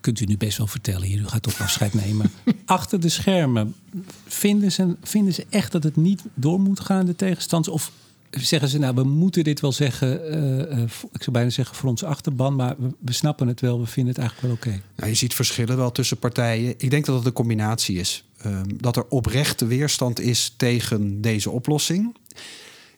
Kunt 0.01 0.21
u 0.21 0.25
nu 0.25 0.37
best 0.37 0.59
wel 0.59 0.67
vertellen 0.67 1.07
hier, 1.07 1.21
u 1.21 1.27
gaat 1.27 1.43
toch 1.43 1.61
afscheid 1.61 1.95
nemen. 1.95 2.31
Achter 2.65 3.01
de 3.01 3.09
schermen, 3.09 3.75
vinden 4.27 4.73
ze, 4.73 4.97
vinden 5.03 5.35
ze 5.35 5.47
echt 5.51 5.73
dat 5.73 5.83
het 5.83 5.97
niet 5.97 6.23
door 6.35 6.61
moet 6.61 6.81
gaan, 6.81 7.07
de 7.07 7.17
tegenstanders? 7.17 7.75
Of 7.75 7.93
zeggen 8.41 8.69
ze, 8.69 8.79
nou, 8.79 8.95
we 8.95 9.03
moeten 9.05 9.45
dit 9.45 9.61
wel 9.61 9.73
zeggen, 9.73 10.21
uh, 10.35 10.79
uh, 10.79 10.83
ik 11.13 11.23
zou 11.23 11.31
bijna 11.31 11.51
zeggen 11.51 11.77
voor 11.77 11.89
onze 11.89 12.07
achterban, 12.07 12.55
maar 12.55 12.75
we, 12.99 13.13
snappen 13.13 13.49
het 13.49 13.61
wel, 13.61 13.81
we 13.81 13.87
vinden 13.87 14.15
het 14.15 14.23
eigenlijk 14.23 14.61
wel 14.61 14.73
oké. 14.73 14.83
Nou, 14.97 15.09
je 15.11 15.17
ziet 15.17 15.35
verschillen 15.35 15.77
wel 15.77 15.93
tussen 15.93 16.19
partijen. 16.19 16.75
Ik 16.79 16.91
denk 16.91 17.05
dat 17.05 17.17
het 17.17 17.27
een 17.27 17.33
combinatie 17.33 17.99
is. 17.99 18.25
ehm, 18.39 18.65
dat 18.77 18.97
er 18.97 19.07
oprechte 19.09 19.67
weerstand 19.67 20.21
is 20.21 20.55
tegen 20.57 21.21
deze 21.21 21.51
oplossing. 21.51 22.17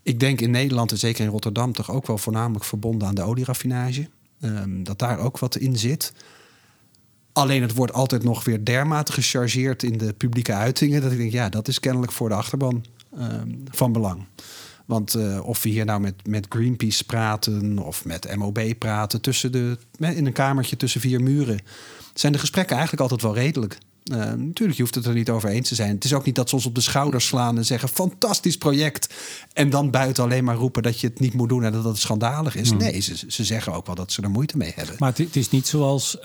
Ik 0.03 0.21
denk 0.21 0.41
in 0.41 0.51
Nederland 0.51 0.91
en 0.91 0.99
zeker 0.99 1.25
in 1.25 1.31
Rotterdam 1.31 1.73
toch 1.73 1.91
ook 1.91 2.07
wel 2.07 2.19
voornamelijk 2.19 2.65
verbonden 2.65 3.09
aan 3.09 3.15
de 3.15 3.23
olieraffinage. 3.23 4.09
Um, 4.41 4.85
dat 4.85 4.99
daar 4.99 5.19
ook 5.19 5.39
wat 5.39 5.57
in 5.57 5.79
zit. 5.79 6.13
Alleen 7.33 7.63
het 7.63 7.75
wordt 7.75 7.93
altijd 7.93 8.23
nog 8.23 8.45
weer 8.45 8.65
dermate 8.65 9.13
gechargeerd 9.13 9.83
in 9.83 9.99
de 9.99 10.13
publieke 10.13 10.53
uitingen. 10.53 11.01
Dat 11.01 11.13
ik 11.13 11.19
denk, 11.19 11.33
ja, 11.33 11.49
dat 11.49 11.69
is 11.69 11.81
kennelijk 11.81 12.13
voor 12.13 12.29
de 12.29 12.35
achterban 12.35 12.85
um, 13.19 13.63
van 13.71 13.93
belang. 13.93 14.25
Want 14.87 15.17
uh, 15.17 15.47
of 15.47 15.63
we 15.63 15.69
hier 15.69 15.85
nou 15.85 16.01
met, 16.01 16.27
met 16.27 16.47
Greenpeace 16.49 17.05
praten 17.05 17.79
of 17.79 18.05
met 18.05 18.37
MOB 18.37 18.75
praten, 18.79 19.21
tussen 19.21 19.53
de, 19.53 19.79
in 19.99 20.27
een 20.27 20.33
kamertje 20.33 20.77
tussen 20.77 21.01
vier 21.01 21.21
muren, 21.21 21.59
zijn 22.15 22.33
de 22.33 22.39
gesprekken 22.39 22.77
eigenlijk 22.77 23.03
altijd 23.03 23.23
wel 23.23 23.35
redelijk. 23.35 23.79
Uh, 24.13 24.19
natuurlijk, 24.19 24.77
je 24.77 24.83
hoeft 24.83 24.95
het 24.95 25.07
er 25.07 25.15
niet 25.15 25.31
over 25.31 25.49
eens 25.49 25.69
te 25.69 25.75
zijn. 25.75 25.95
Het 25.95 26.05
is 26.05 26.15
ook 26.15 26.25
niet 26.25 26.35
dat 26.35 26.49
ze 26.49 26.55
ons 26.55 26.67
op 26.67 26.75
de 26.75 26.81
schouders 26.81 27.27
slaan 27.27 27.57
en 27.57 27.65
zeggen: 27.65 27.89
fantastisch 27.89 28.59
project. 28.59 29.15
En 29.53 29.71
dan 29.71 29.91
buiten 29.91 30.25
alleen 30.25 30.45
maar 30.45 30.57
roepen 30.57 30.83
dat 30.83 31.01
je 31.01 31.07
het 31.07 31.21
niet 31.21 31.33
moet 31.33 31.49
doen 31.49 31.65
en 31.65 31.73
dat 31.73 31.85
het 31.85 31.99
schandalig 31.99 32.57
is. 32.57 32.69
Hmm. 32.69 32.79
Nee, 32.79 33.01
ze, 33.01 33.25
ze 33.29 33.45
zeggen 33.45 33.73
ook 33.73 33.87
wel 33.87 33.95
dat 33.95 34.13
ze 34.13 34.23
er 34.23 34.31
moeite 34.31 34.57
mee 34.57 34.73
hebben. 34.75 34.95
Maar 34.99 35.13
het, 35.17 35.37
is 35.37 35.51
niet 35.51 35.67
zoals. 35.67 36.17
Uh, 36.19 36.25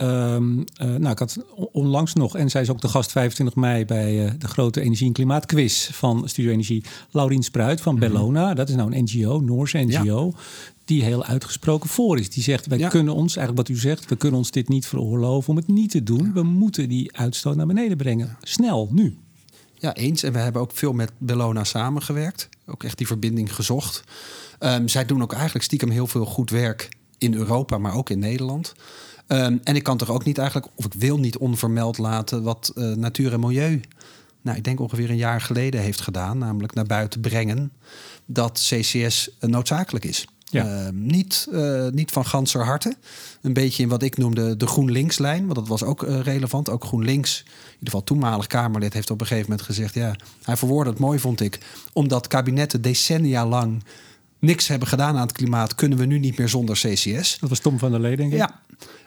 nou, 0.78 1.10
ik 1.10 1.20
had 1.20 1.38
onlangs 1.72 2.13
nog, 2.13 2.36
en 2.36 2.50
zij 2.50 2.62
is 2.62 2.70
ook 2.70 2.82
de 2.82 2.88
gast 2.88 3.12
25 3.12 3.56
mei 3.56 3.86
bij 3.86 4.26
uh, 4.26 4.32
de 4.38 4.48
grote 4.48 4.82
energie- 4.82 5.08
en 5.08 5.13
klimaatquiz 5.13 5.89
van 5.91 6.24
Studio 6.30 6.52
Energie. 6.52 6.84
Laurien 7.12 7.44
Spruit 7.44 7.82
van 7.82 7.91
hmm. 7.91 8.02
Bellona. 8.02 8.54
Dat 8.54 8.70
is 8.70 8.76
nou 8.76 8.96
een 8.96 9.04
NGO, 9.04 9.39
Noorse 9.39 9.78
NGO. 9.78 10.34
Ja 10.36 10.44
die 10.86 11.04
heel 11.04 11.24
uitgesproken 11.24 11.89
voor 11.89 12.20
is. 12.20 12.30
Die 12.30 12.44
zegt, 12.44 12.65
wij 12.65 12.88
kunnen 12.88 13.13
ons, 13.13 13.36
eigenlijk 13.36 13.67
wat 13.67 13.78
u 13.78 13.80
zegt, 13.80 14.10
we 14.10 14.15
kunnen 14.15 14.39
ons 14.39 14.52
dit 14.52 14.67
niet 14.67 14.86
veroorloven 14.86 15.50
om 15.50 15.56
het 15.56 15.67
niet 15.67 15.91
te 15.91 16.04
doen. 16.04 16.34
We 16.34 16.44
moeten 16.44 16.89
die 16.89 17.17
uitstoot 17.17 17.56
naar 17.56 17.65
beneden 17.65 17.98
brengen. 17.98 18.38
Snel, 18.41 18.89
nu. 18.91 19.17
Ja, 19.74 19.94
eens. 19.94 20.24
En 20.24 20.34
we 20.34 20.39
hebben 20.39 20.62
ook 20.62 20.72
veel 20.74 20.94
met 20.94 21.12
Bellona 21.17 21.63
samengewerkt. 21.63 22.50
Ook 22.65 22.84
echt 22.84 22.98
die 22.98 23.08
verbinding 23.08 23.56
gezocht. 23.56 24.04
Um, 24.60 24.88
zij 24.88 25.06
doen 25.06 25.22
ook 25.22 25.34
eigenlijk 25.34 25.63
stiekem 25.63 25.89
heel 25.89 26.08
veel 26.08 26.26
goed 26.26 26.50
werk 26.50 26.89
in 27.17 27.34
Europa, 27.34 27.78
maar 27.78 27.96
ook 27.96 28.10
in 28.10 28.20
Nederland. 28.20 28.74
Um, 29.28 29.60
en 29.63 29.76
ik 29.76 29.84
kan 29.84 29.98
toch 29.98 30.10
ook 30.10 30.26
niet 30.26 30.38
eigenlijk, 30.38 30.72
of 30.76 30.86
ik 30.86 30.94
wil 30.94 31.17
niet 31.17 31.38
onvermeld 31.38 31.98
laten, 31.98 32.44
wat 32.44 32.72
uh, 32.76 32.96
natuur 32.96 33.34
en 33.34 33.39
milieu, 33.39 33.82
nou, 34.41 34.58
ik 34.58 34.63
denk 34.63 34.80
ongeveer 34.80 35.10
een 35.10 35.17
jaar 35.17 35.41
geleden 35.41 35.82
heeft 35.82 36.02
gedaan, 36.02 36.38
namelijk 36.38 36.74
naar 36.74 36.86
buiten 36.86 37.22
brengen 37.22 37.72
dat 38.26 38.67
CCS 38.70 39.30
noodzakelijk 39.39 40.06
is. 40.06 40.28
Ja. 40.51 40.65
Uh, 40.65 40.89
niet, 40.93 41.47
uh, 41.51 41.87
niet 41.87 42.11
van 42.11 42.25
ganser 42.25 42.65
harte. 42.65 42.95
Een 43.41 43.53
beetje 43.53 43.83
in 43.83 43.89
wat 43.89 44.03
ik 44.03 44.17
noemde 44.17 44.57
de 44.57 44.67
GroenLinks-lijn. 44.67 45.43
Want 45.43 45.55
dat 45.55 45.67
was 45.67 45.83
ook 45.83 46.03
uh, 46.03 46.19
relevant. 46.19 46.69
Ook 46.69 46.83
GroenLinks, 46.83 47.39
in 47.39 47.53
ieder 47.71 47.77
geval 47.83 48.03
toenmalig 48.03 48.47
Kamerlid, 48.47 48.93
heeft 48.93 49.09
op 49.09 49.21
een 49.21 49.27
gegeven 49.27 49.49
moment 49.49 49.67
gezegd... 49.67 49.93
ja, 49.93 50.15
hij 50.43 50.57
verwoordde 50.57 50.91
het 50.91 50.99
mooi, 50.99 51.19
vond 51.19 51.41
ik. 51.41 51.59
Omdat 51.93 52.27
kabinetten 52.27 52.81
decennia 52.81 53.47
lang 53.47 53.83
niks 54.39 54.67
hebben 54.67 54.87
gedaan 54.87 55.15
aan 55.15 55.21
het 55.21 55.31
klimaat... 55.31 55.75
kunnen 55.75 55.97
we 55.97 56.05
nu 56.05 56.19
niet 56.19 56.37
meer 56.37 56.49
zonder 56.49 56.75
CCS. 56.75 57.37
Dat 57.39 57.49
was 57.49 57.59
Tom 57.59 57.79
van 57.79 57.91
der 57.91 57.99
Lee, 57.99 58.15
denk 58.15 58.31
ik. 58.31 58.37
Ja. 58.37 58.61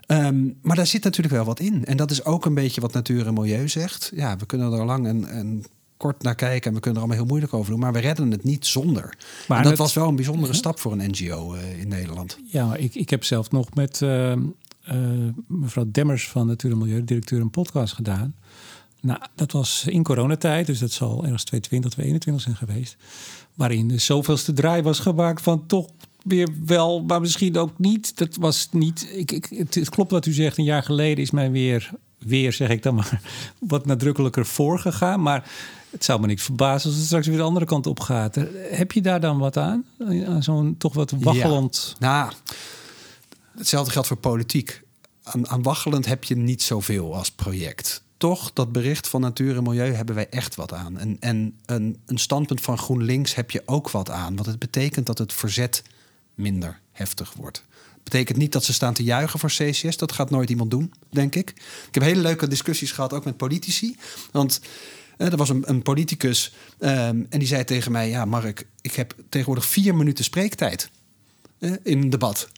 Um, 0.06 0.58
maar 0.62 0.76
daar 0.76 0.86
zit 0.86 1.04
natuurlijk 1.04 1.34
wel 1.34 1.44
wat 1.44 1.60
in. 1.60 1.84
En 1.84 1.96
dat 1.96 2.10
is 2.10 2.24
ook 2.24 2.44
een 2.44 2.54
beetje 2.54 2.80
wat 2.80 2.92
natuur 2.92 3.26
en 3.26 3.34
milieu 3.34 3.68
zegt. 3.68 4.12
Ja, 4.14 4.36
we 4.36 4.46
kunnen 4.46 4.72
er 4.72 4.84
lang 4.84 5.06
en, 5.06 5.28
en 5.28 5.64
kort 6.04 6.22
naar 6.22 6.34
kijken 6.34 6.68
en 6.68 6.74
we 6.74 6.80
kunnen 6.80 7.02
er 7.02 7.06
allemaal 7.06 7.24
heel 7.24 7.32
moeilijk 7.34 7.54
over 7.54 7.70
doen. 7.70 7.80
Maar 7.80 7.92
we 7.92 7.98
redden 7.98 8.30
het 8.30 8.44
niet 8.44 8.66
zonder. 8.66 9.16
Maar 9.48 9.58
en 9.58 9.68
dat 9.68 9.78
was 9.78 9.94
wel 9.94 10.08
een 10.08 10.16
bijzondere 10.16 10.52
stap 10.52 10.80
voor 10.80 10.92
een 10.92 11.10
NGO 11.10 11.54
uh, 11.54 11.62
eh, 11.62 11.80
in 11.80 11.88
Nederland. 11.88 12.38
Ja, 12.44 12.76
ik, 12.76 12.94
ik 12.94 13.10
heb 13.10 13.24
zelf 13.24 13.50
nog 13.50 13.74
met 13.74 14.00
uh, 14.00 14.30
uh, 14.30 14.36
mevrouw 15.46 15.84
Demmers 15.88 16.28
van 16.28 16.46
Natuur 16.46 16.70
en 16.70 16.78
Milieu, 16.78 17.04
directeur, 17.04 17.40
een 17.40 17.50
podcast 17.50 17.94
gedaan. 17.94 18.34
Nou, 19.00 19.20
dat 19.34 19.52
was 19.52 19.84
in 19.86 20.02
coronatijd, 20.02 20.66
dus 20.66 20.78
dat 20.78 20.90
zal 20.90 21.24
ergens 21.24 21.44
2020, 21.44 21.90
2021 21.90 22.42
zijn 22.42 22.56
geweest. 22.56 22.96
Waarin 23.54 23.88
de 23.88 23.98
zoveelste 23.98 24.52
draai 24.52 24.82
was 24.82 24.98
gemaakt 24.98 25.42
van 25.42 25.66
toch 25.66 25.86
weer 26.24 26.48
wel, 26.66 27.02
maar 27.02 27.20
misschien 27.20 27.56
ook 27.56 27.78
niet. 27.78 28.18
Dat 28.18 28.36
was 28.36 28.68
niet. 28.70 29.08
Ik, 29.12 29.32
ik, 29.32 29.46
het, 29.56 29.74
het 29.74 29.88
klopt 29.88 30.10
wat 30.10 30.26
u 30.26 30.32
zegt. 30.32 30.58
Een 30.58 30.64
jaar 30.64 30.82
geleden 30.82 31.24
is 31.24 31.30
mij 31.30 31.50
weer, 31.50 31.90
weer 32.18 32.52
zeg 32.52 32.68
ik 32.68 32.82
dan 32.82 32.94
maar, 32.94 33.20
wat 33.74 33.86
nadrukkelijker 33.86 34.46
voorgegaan. 34.46 35.22
Maar 35.22 35.50
het 35.94 36.04
zou 36.04 36.20
me 36.20 36.26
niks 36.26 36.42
verbazen 36.42 36.88
als 36.88 36.98
het 36.98 37.06
straks 37.06 37.26
weer 37.26 37.36
de 37.36 37.42
andere 37.42 37.66
kant 37.66 37.86
op 37.86 38.00
gaat. 38.00 38.34
Heb 38.70 38.92
je 38.92 39.00
daar 39.00 39.20
dan 39.20 39.38
wat 39.38 39.56
aan? 39.56 39.84
Aan 40.26 40.42
zo'n 40.42 40.74
toch 40.78 40.94
wat 40.94 41.10
waggelend... 41.10 41.94
Ja. 41.98 42.22
Nou, 42.22 42.32
hetzelfde 43.56 43.90
geldt 43.90 44.08
voor 44.08 44.16
politiek. 44.16 44.82
Aan, 45.22 45.48
aan 45.48 45.62
waggelend 45.62 46.06
heb 46.06 46.24
je 46.24 46.36
niet 46.36 46.62
zoveel 46.62 47.14
als 47.14 47.30
project. 47.30 48.02
Toch, 48.16 48.52
dat 48.52 48.72
bericht 48.72 49.08
van 49.08 49.20
natuur 49.20 49.56
en 49.56 49.62
milieu 49.62 49.92
hebben 49.92 50.14
wij 50.14 50.28
echt 50.28 50.54
wat 50.54 50.72
aan. 50.72 50.98
En, 50.98 51.16
en 51.20 51.58
een, 51.66 51.98
een 52.06 52.18
standpunt 52.18 52.60
van 52.60 52.78
GroenLinks 52.78 53.34
heb 53.34 53.50
je 53.50 53.62
ook 53.66 53.90
wat 53.90 54.10
aan. 54.10 54.34
Want 54.34 54.46
het 54.46 54.58
betekent 54.58 55.06
dat 55.06 55.18
het 55.18 55.32
verzet 55.32 55.82
minder 56.34 56.80
heftig 56.92 57.32
wordt 57.32 57.64
betekent 58.04 58.38
niet 58.38 58.52
dat 58.52 58.64
ze 58.64 58.72
staan 58.72 58.94
te 58.94 59.02
juichen 59.02 59.38
voor 59.38 59.48
CCS. 59.50 59.96
Dat 59.96 60.12
gaat 60.12 60.30
nooit 60.30 60.50
iemand 60.50 60.70
doen, 60.70 60.92
denk 61.10 61.34
ik. 61.34 61.50
Ik 61.88 61.94
heb 61.94 62.02
hele 62.02 62.20
leuke 62.20 62.48
discussies 62.48 62.92
gehad, 62.92 63.12
ook 63.12 63.24
met 63.24 63.36
politici. 63.36 63.96
Want 64.32 64.60
uh, 65.18 65.32
er 65.32 65.36
was 65.36 65.48
een, 65.48 65.62
een 65.66 65.82
politicus 65.82 66.54
um, 66.78 67.26
en 67.30 67.38
die 67.38 67.48
zei 67.48 67.64
tegen 67.64 67.92
mij: 67.92 68.08
Ja, 68.08 68.24
Mark, 68.24 68.66
ik 68.80 68.94
heb 68.94 69.14
tegenwoordig 69.28 69.66
vier 69.66 69.94
minuten 69.94 70.24
spreektijd 70.24 70.90
uh, 71.58 71.72
in 71.82 72.02
een 72.02 72.10
debat. 72.10 72.48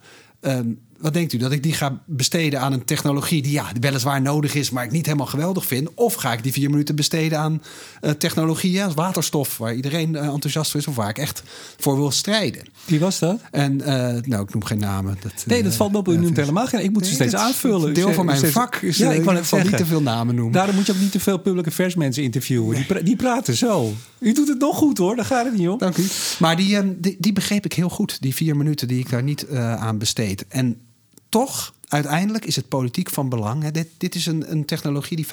Um, 0.41 0.81
wat 0.99 1.13
denkt 1.13 1.33
u? 1.33 1.37
Dat 1.37 1.51
ik 1.51 1.63
die 1.63 1.73
ga 1.73 2.01
besteden 2.05 2.59
aan 2.59 2.73
een 2.73 2.85
technologie 2.85 3.41
die 3.41 3.51
ja, 3.51 3.65
weliswaar 3.79 4.21
nodig 4.21 4.55
is, 4.55 4.69
maar 4.69 4.83
ik 4.83 4.91
niet 4.91 5.05
helemaal 5.05 5.27
geweldig 5.27 5.65
vind? 5.65 5.93
Of 5.93 6.13
ga 6.13 6.33
ik 6.33 6.43
die 6.43 6.51
vier 6.51 6.69
minuten 6.69 6.95
besteden 6.95 7.39
aan 7.39 7.61
uh, 8.01 8.11
technologieën 8.11 8.83
als 8.83 8.93
waterstof, 8.93 9.57
waar 9.57 9.75
iedereen 9.75 10.13
uh, 10.13 10.27
enthousiast 10.27 10.71
voor 10.71 10.79
is, 10.79 10.87
of 10.87 10.95
waar 10.95 11.09
ik 11.09 11.17
echt 11.17 11.43
voor 11.77 11.95
wil 11.95 12.11
strijden? 12.11 12.63
Wie 12.85 12.99
was 12.99 13.19
dat? 13.19 13.39
En 13.51 13.79
uh, 13.79 13.85
nou, 14.21 14.43
ik 14.43 14.53
noem 14.53 14.63
geen 14.63 14.79
namen. 14.79 15.17
Dat, 15.21 15.43
nee, 15.45 15.63
dat 15.63 15.75
valt 15.75 15.91
me 15.91 15.97
op. 15.97 16.07
U 16.07 16.17
noemt 16.17 16.37
helemaal 16.37 16.67
geen. 16.67 16.83
Ik 16.83 16.91
moet 16.91 17.05
ze 17.05 17.13
steeds 17.13 17.35
aanvullen. 17.35 17.93
Deel 17.93 18.13
van 18.13 18.25
mijn 18.25 18.45
vak 18.45 18.75
is 18.75 18.97
ja, 18.97 19.11
ik 19.11 19.23
kan 19.23 19.35
het 19.35 19.63
niet 19.63 19.77
te 19.77 19.85
veel 19.85 20.01
namen 20.01 20.35
noemen. 20.35 20.53
Daarom 20.53 20.75
moet 20.75 20.85
je 20.85 20.91
ook 20.91 20.99
niet 20.99 21.11
te 21.11 21.19
veel 21.19 21.37
publieke 21.37 21.71
versmensen 21.71 22.23
interviewen. 22.23 22.75
Die, 22.75 22.85
pra 22.85 23.01
die, 23.01 23.15
praten 23.15 23.55
zo. 23.55 23.93
U 24.19 24.33
doet 24.33 24.47
het 24.47 24.59
nog 24.59 24.77
goed 24.77 24.97
hoor, 24.97 25.15
daar 25.15 25.25
gaat 25.25 25.45
het 25.45 25.57
niet 25.57 25.67
om. 25.67 25.77
Dank 25.77 25.97
u. 25.97 26.05
Maar 26.39 26.55
die, 26.55 26.99
die, 26.99 27.15
die 27.19 27.33
begreep 27.33 27.65
ik 27.65 27.73
heel 27.73 27.89
goed, 27.89 28.21
die 28.21 28.35
vier 28.35 28.57
minuten 28.57 28.87
die 28.87 28.99
ik 28.99 29.09
daar 29.09 29.23
niet 29.23 29.47
aan 29.49 29.97
besteed. 29.97 30.45
En 30.47 30.81
toch, 31.29 31.73
uiteindelijk 31.87 32.45
is 32.45 32.55
het 32.55 32.67
politiek 32.67 33.09
van 33.09 33.29
belang. 33.29 33.71
Dit, 33.71 33.87
dit 33.97 34.15
is 34.15 34.25
een, 34.25 34.51
een 34.51 34.65
technologie 34.65 35.15
die 35.15 35.27
50% 35.27 35.29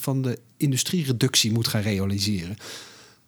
van 0.00 0.22
de 0.22 0.38
industriereductie 0.56 1.52
moet 1.52 1.68
gaan 1.68 1.82
realiseren. 1.82 2.56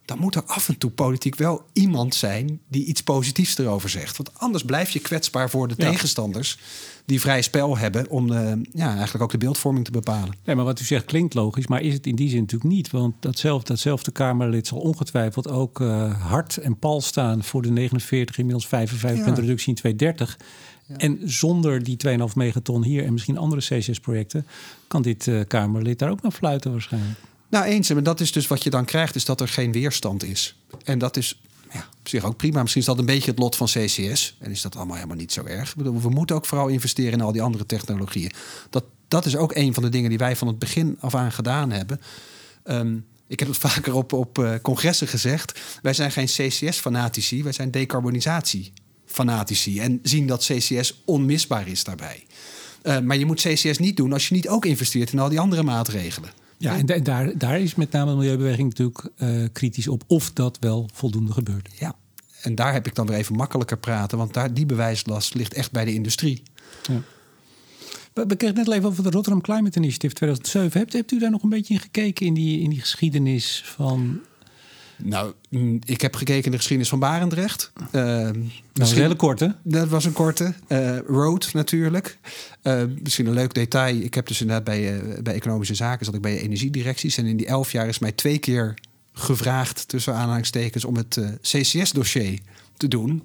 Dan 0.04 0.18
moet 0.18 0.34
er 0.34 0.44
af 0.44 0.68
en 0.68 0.78
toe 0.78 0.90
politiek 0.90 1.34
wel 1.34 1.64
iemand 1.72 2.14
zijn 2.14 2.60
die 2.68 2.84
iets 2.84 3.02
positiefs 3.02 3.58
erover 3.58 3.88
zegt. 3.88 4.16
Want 4.16 4.30
anders 4.38 4.64
blijf 4.64 4.90
je 4.90 4.98
kwetsbaar 4.98 5.50
voor 5.50 5.68
de 5.68 5.76
tegenstanders 5.76 6.58
die 7.04 7.20
vrij 7.20 7.42
spel 7.42 7.78
hebben 7.78 8.10
om 8.10 8.32
uh, 8.32 8.52
ja, 8.72 8.94
eigenlijk 8.94 9.22
ook 9.22 9.30
de 9.30 9.38
beeldvorming 9.38 9.84
te 9.84 9.90
bepalen. 9.90 10.34
Nee, 10.44 10.56
maar 10.56 10.64
wat 10.64 10.80
u 10.80 10.84
zegt 10.84 11.04
klinkt 11.04 11.34
logisch, 11.34 11.66
maar 11.66 11.80
is 11.80 11.92
het 11.94 12.06
in 12.06 12.14
die 12.14 12.28
zin 12.28 12.40
natuurlijk 12.40 12.70
niet. 12.70 12.90
Want 12.90 13.14
datzelfde, 13.20 13.66
datzelfde 13.66 14.10
Kamerlid 14.10 14.66
zal 14.66 14.78
ongetwijfeld 14.78 15.48
ook 15.48 15.80
uh, 15.80 16.28
hard 16.28 16.56
en 16.56 16.78
pal 16.78 17.00
staan 17.00 17.44
voor 17.44 17.62
de 17.62 17.70
49, 17.70 18.38
inmiddels 18.38 18.66
55 18.66 19.26
ja. 19.26 19.40
reductie 19.40 19.68
in 19.68 19.74
2030. 20.88 21.26
En 21.26 21.32
zonder 21.32 21.82
die 21.82 22.28
2,5 22.28 22.34
megaton 22.34 22.84
hier 22.84 23.04
en 23.04 23.12
misschien 23.12 23.38
andere 23.38 23.60
CCS-projecten... 23.60 24.46
kan 24.86 25.02
dit 25.02 25.26
uh, 25.26 25.40
Kamerlid 25.48 25.98
daar 25.98 26.10
ook 26.10 26.22
naar 26.22 26.32
fluiten 26.32 26.70
waarschijnlijk. 26.70 27.18
Nou, 27.48 27.64
eens. 27.64 27.90
En 27.90 28.02
dat 28.02 28.20
is 28.20 28.32
dus 28.32 28.46
wat 28.46 28.62
je 28.62 28.70
dan 28.70 28.84
krijgt, 28.84 29.14
is 29.14 29.24
dat 29.24 29.40
er 29.40 29.48
geen 29.48 29.72
weerstand 29.72 30.24
is. 30.24 30.56
En 30.84 30.98
dat 30.98 31.16
is 31.16 31.40
ja, 31.72 31.88
op 31.98 32.08
zich 32.08 32.24
ook 32.24 32.36
prima. 32.36 32.60
Misschien 32.60 32.82
is 32.82 32.88
dat 32.88 32.98
een 32.98 33.06
beetje 33.06 33.30
het 33.30 33.38
lot 33.38 33.56
van 33.56 33.66
CCS. 33.66 34.36
En 34.38 34.50
is 34.50 34.62
dat 34.62 34.76
allemaal 34.76 34.96
helemaal 34.96 35.16
niet 35.16 35.32
zo 35.32 35.44
erg. 35.44 35.74
We 35.76 36.08
moeten 36.10 36.36
ook 36.36 36.46
vooral 36.46 36.68
investeren 36.68 37.12
in 37.12 37.20
al 37.20 37.32
die 37.32 37.42
andere 37.42 37.66
technologieën. 37.66 38.32
Dat, 38.70 38.84
dat 39.08 39.26
is 39.26 39.36
ook 39.36 39.54
een 39.54 39.74
van 39.74 39.82
de 39.82 39.88
dingen 39.88 40.08
die 40.08 40.18
wij 40.18 40.36
van 40.36 40.48
het 40.48 40.58
begin 40.58 40.96
af 41.00 41.14
aan 41.14 41.32
gedaan 41.32 41.70
hebben. 41.70 42.00
Um, 42.64 43.06
ik 43.26 43.38
heb 43.38 43.48
het 43.48 43.58
vaker 43.68 43.94
op, 43.94 44.12
op 44.12 44.38
uh, 44.38 44.54
congressen 44.62 45.08
gezegd. 45.08 45.60
Wij 45.82 45.92
zijn 45.92 46.12
geen 46.12 46.26
CCS-fanatici, 46.26 47.42
wij 47.42 47.52
zijn 47.52 47.70
decarbonisatie 47.70 48.72
fanatici 49.08 49.80
en 49.80 49.98
zien 50.02 50.26
dat 50.26 50.44
CCS 50.44 51.02
onmisbaar 51.04 51.68
is 51.68 51.84
daarbij. 51.84 52.24
Uh, 52.82 52.98
maar 52.98 53.16
je 53.16 53.26
moet 53.26 53.40
CCS 53.40 53.78
niet 53.78 53.96
doen 53.96 54.12
als 54.12 54.28
je 54.28 54.34
niet 54.34 54.48
ook 54.48 54.64
investeert 54.64 55.12
in 55.12 55.18
al 55.18 55.28
die 55.28 55.40
andere 55.40 55.62
maatregelen. 55.62 56.30
Ja, 56.58 56.78
en 56.78 57.02
daar, 57.02 57.38
daar 57.38 57.60
is 57.60 57.74
met 57.74 57.92
name 57.92 58.10
de 58.10 58.16
milieubeweging 58.16 58.68
natuurlijk 58.68 59.10
uh, 59.18 59.44
kritisch 59.52 59.88
op 59.88 60.02
of 60.06 60.32
dat 60.32 60.56
wel 60.60 60.88
voldoende 60.92 61.32
gebeurt. 61.32 61.68
Ja, 61.78 61.94
en 62.42 62.54
daar 62.54 62.72
heb 62.72 62.86
ik 62.86 62.94
dan 62.94 63.06
weer 63.06 63.16
even 63.16 63.36
makkelijker 63.36 63.78
praten, 63.78 64.18
want 64.18 64.34
daar, 64.34 64.54
die 64.54 64.66
bewijslast 64.66 65.34
ligt 65.34 65.54
echt 65.54 65.72
bij 65.72 65.84
de 65.84 65.94
industrie. 65.94 66.42
Ja. 66.88 67.02
We 68.26 68.36
kregen 68.36 68.56
net 68.56 68.70
even 68.70 68.88
over 68.88 69.02
de 69.02 69.10
Rotterdam 69.10 69.42
Climate 69.42 69.78
Initiative 69.78 70.14
2007. 70.14 70.78
Hebt, 70.78 70.92
hebt 70.92 71.12
u 71.12 71.18
daar 71.18 71.30
nog 71.30 71.42
een 71.42 71.48
beetje 71.48 71.74
in 71.74 71.80
gekeken 71.80 72.26
in 72.26 72.34
die, 72.34 72.60
in 72.60 72.70
die 72.70 72.80
geschiedenis 72.80 73.62
van 73.64 74.20
Nou, 75.02 75.32
mm, 75.48 75.78
ik 75.84 76.00
heb 76.00 76.14
gekeken 76.14 76.44
in 76.44 76.50
de 76.50 76.56
geschiedenis 76.56 76.88
van 76.88 76.98
Barendrecht. 76.98 77.72
Uh, 77.92 78.22
dat 78.22 78.34
was 78.72 78.90
een 78.90 78.96
hele 78.96 79.16
korte. 79.16 79.54
Dat 79.62 79.88
was 79.88 80.04
een 80.04 80.12
korte. 80.12 80.54
Uh, 80.68 80.98
Road 80.98 81.52
natuurlijk. 81.52 82.18
Uh, 82.62 82.82
misschien 83.02 83.26
een 83.26 83.32
leuk 83.32 83.54
detail. 83.54 84.00
Ik 84.00 84.14
heb 84.14 84.26
dus 84.26 84.40
inderdaad 84.40 84.64
bij, 84.64 84.94
uh, 84.94 85.18
bij 85.22 85.34
Economische 85.34 85.74
Zaken... 85.74 86.04
zat 86.04 86.14
ik 86.14 86.20
bij 86.20 86.38
energiedirecties. 86.38 87.16
En 87.16 87.26
in 87.26 87.36
die 87.36 87.46
elf 87.46 87.72
jaar 87.72 87.88
is 87.88 87.98
mij 87.98 88.12
twee 88.12 88.38
keer 88.38 88.74
gevraagd... 89.12 89.88
tussen 89.88 90.14
aanhalingstekens 90.14 90.84
om 90.84 90.96
het 90.96 91.20
CCS-dossier 91.40 92.38
te 92.76 92.88
doen. 92.88 93.22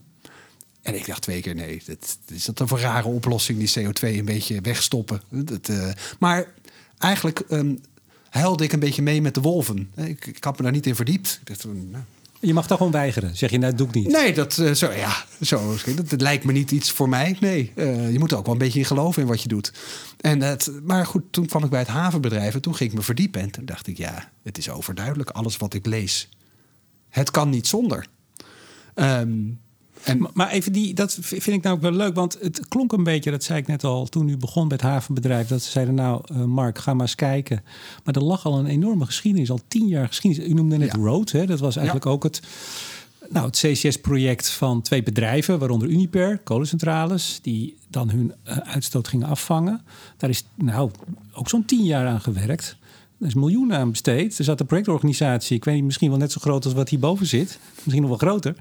En 0.82 0.96
ik 0.96 1.06
dacht 1.06 1.22
twee 1.22 1.42
keer, 1.42 1.56
nee, 1.56 1.82
dat, 1.86 2.18
is 2.28 2.46
dat 2.46 2.60
een 2.60 2.68
voor 2.68 2.80
rare 2.80 3.08
oplossing... 3.08 3.60
die 3.60 3.88
CO2 3.88 4.18
een 4.18 4.26
beetje 4.26 4.62
wegstoppen. 4.62 5.22
Dat, 5.30 5.72
maar 6.20 6.48
eigenlijk... 6.98 7.44
Um, 7.50 7.82
huilde 8.34 8.64
ik 8.64 8.74
een 8.74 8.80
beetje 8.80 9.02
mee 9.02 9.22
met 9.22 9.34
de 9.34 9.42
wolven. 9.42 9.92
Ik, 9.96 10.26
ik 10.26 10.44
had 10.44 10.58
me 10.58 10.64
daar 10.64 10.72
niet 10.72 10.86
in 10.86 10.96
verdiept. 10.96 11.40
Ik 11.42 11.48
dacht, 11.48 11.66
nou. 11.66 12.04
Je 12.40 12.54
mag 12.54 12.68
toch 12.68 12.78
gewoon 12.78 12.92
weigeren? 12.92 13.38
Zeg 13.38 13.52
je, 13.52 13.58
nou, 13.58 13.70
dat 13.70 13.78
doe 13.78 13.88
ik 13.88 13.94
niet. 13.94 14.08
Nee, 14.08 14.34
dat, 14.34 14.58
uh, 14.58 14.72
zo, 14.72 14.92
ja, 14.92 15.26
zo, 15.42 15.76
dat, 15.96 16.10
dat, 16.10 16.22
lijkt 16.22 16.44
me 16.44 16.52
niet 16.52 16.72
iets 16.72 16.92
voor 16.92 17.10
mij. 17.10 17.38
Nee, 17.40 17.72
uh, 17.76 18.12
je 18.12 18.20
moet 18.20 18.32
er 18.32 18.38
ook 18.38 18.46
wel 18.46 18.54
een 18.54 18.60
beetje 18.60 18.80
in 18.80 18.86
geloven 18.86 19.22
in 19.22 19.28
wat 19.28 19.42
je 19.42 19.48
doet. 19.48 19.74
En 20.20 20.42
het, 20.42 20.72
maar 20.84 21.06
goed, 21.06 21.24
toen 21.30 21.46
kwam 21.46 21.64
ik 21.64 21.70
bij 21.70 21.80
het 21.80 21.88
havenbedrijf 21.88 22.54
en 22.54 22.62
toen 22.62 22.76
ging 22.76 22.90
ik 22.90 22.96
me 22.96 23.02
verdiepen. 23.02 23.42
En 23.42 23.52
toen 23.52 23.66
dacht 23.66 23.88
ik, 23.88 23.98
ja, 23.98 24.32
het 24.44 24.58
is 24.58 24.70
overduidelijk. 24.70 25.30
Alles 25.30 25.58
wat 25.58 25.74
ik 25.74 25.86
lees, 25.86 26.30
het 27.10 27.32
kan 27.32 27.50
niet 27.50 27.68
zonder. 27.68 28.06
Um, 28.96 29.60
en, 30.04 30.28
maar 30.34 30.50
even 30.50 30.72
die, 30.72 30.94
dat 30.94 31.18
vind 31.22 31.48
ik 31.48 31.62
nou 31.62 31.76
ook 31.76 31.82
wel 31.82 31.92
leuk, 31.92 32.16
want 32.16 32.38
het 32.42 32.68
klonk 32.68 32.92
een 32.92 33.04
beetje, 33.04 33.32
dat 33.32 33.44
zei 33.44 33.60
ik 33.60 33.68
net 33.68 33.84
al 33.84 34.06
toen 34.06 34.30
u 34.30 34.38
begon 34.38 34.68
met 34.68 34.82
het 34.82 34.90
havenbedrijf, 34.90 35.48
dat 35.48 35.62
ze 35.62 35.72
zeiden 35.72 35.96
nou, 35.96 36.22
uh, 36.32 36.44
Mark, 36.44 36.78
ga 36.78 36.94
maar 36.94 37.06
eens 37.06 37.16
kijken. 37.16 37.64
Maar 38.04 38.16
er 38.16 38.24
lag 38.24 38.46
al 38.46 38.60
een 38.60 38.66
enorme 38.66 39.06
geschiedenis, 39.06 39.52
al 39.52 39.60
tien 39.68 39.88
jaar 39.88 40.08
geschiedenis. 40.08 40.50
U 40.50 40.54
noemde 40.54 40.78
net 40.78 40.92
ja. 40.92 41.02
Road, 41.02 41.32
hè? 41.32 41.46
dat 41.46 41.60
was 41.60 41.76
eigenlijk 41.76 42.06
ook 42.06 42.24
het, 42.24 42.42
nou, 43.30 43.46
het 43.46 43.58
CCS-project 43.58 44.50
van 44.50 44.82
twee 44.82 45.04
bedrijven, 45.04 45.60
waaronder 45.60 45.88
Uniper, 45.88 46.38
kolencentrales, 46.38 47.40
die 47.42 47.78
dan 47.90 48.10
hun 48.10 48.34
uh, 48.48 48.58
uitstoot 48.58 49.08
gingen 49.08 49.28
afvangen. 49.28 49.82
Daar 50.18 50.30
is 50.30 50.46
nou 50.56 50.92
ook 51.34 51.50
zo'n 51.50 51.66
tien 51.66 51.84
jaar 51.84 52.08
aan 52.08 52.22
gewerkt. 52.22 52.78
Er 53.20 53.30
is 53.30 53.34
miljoenen 53.34 53.78
aan 53.78 53.90
besteed. 53.90 54.38
Er 54.38 54.44
zat 54.44 54.60
een 54.60 54.66
projectorganisatie, 54.66 55.56
ik 55.56 55.66
weet 55.66 55.76
niet, 55.76 55.84
misschien 55.84 56.10
wel 56.10 56.18
net 56.18 56.32
zo 56.32 56.40
groot 56.42 56.66
als 56.66 56.74
wat 56.74 56.90
hierboven 56.90 57.26
zit. 57.26 57.60
Misschien 57.76 58.02
nog 58.02 58.20
wel 58.20 58.30
groter. 58.30 58.56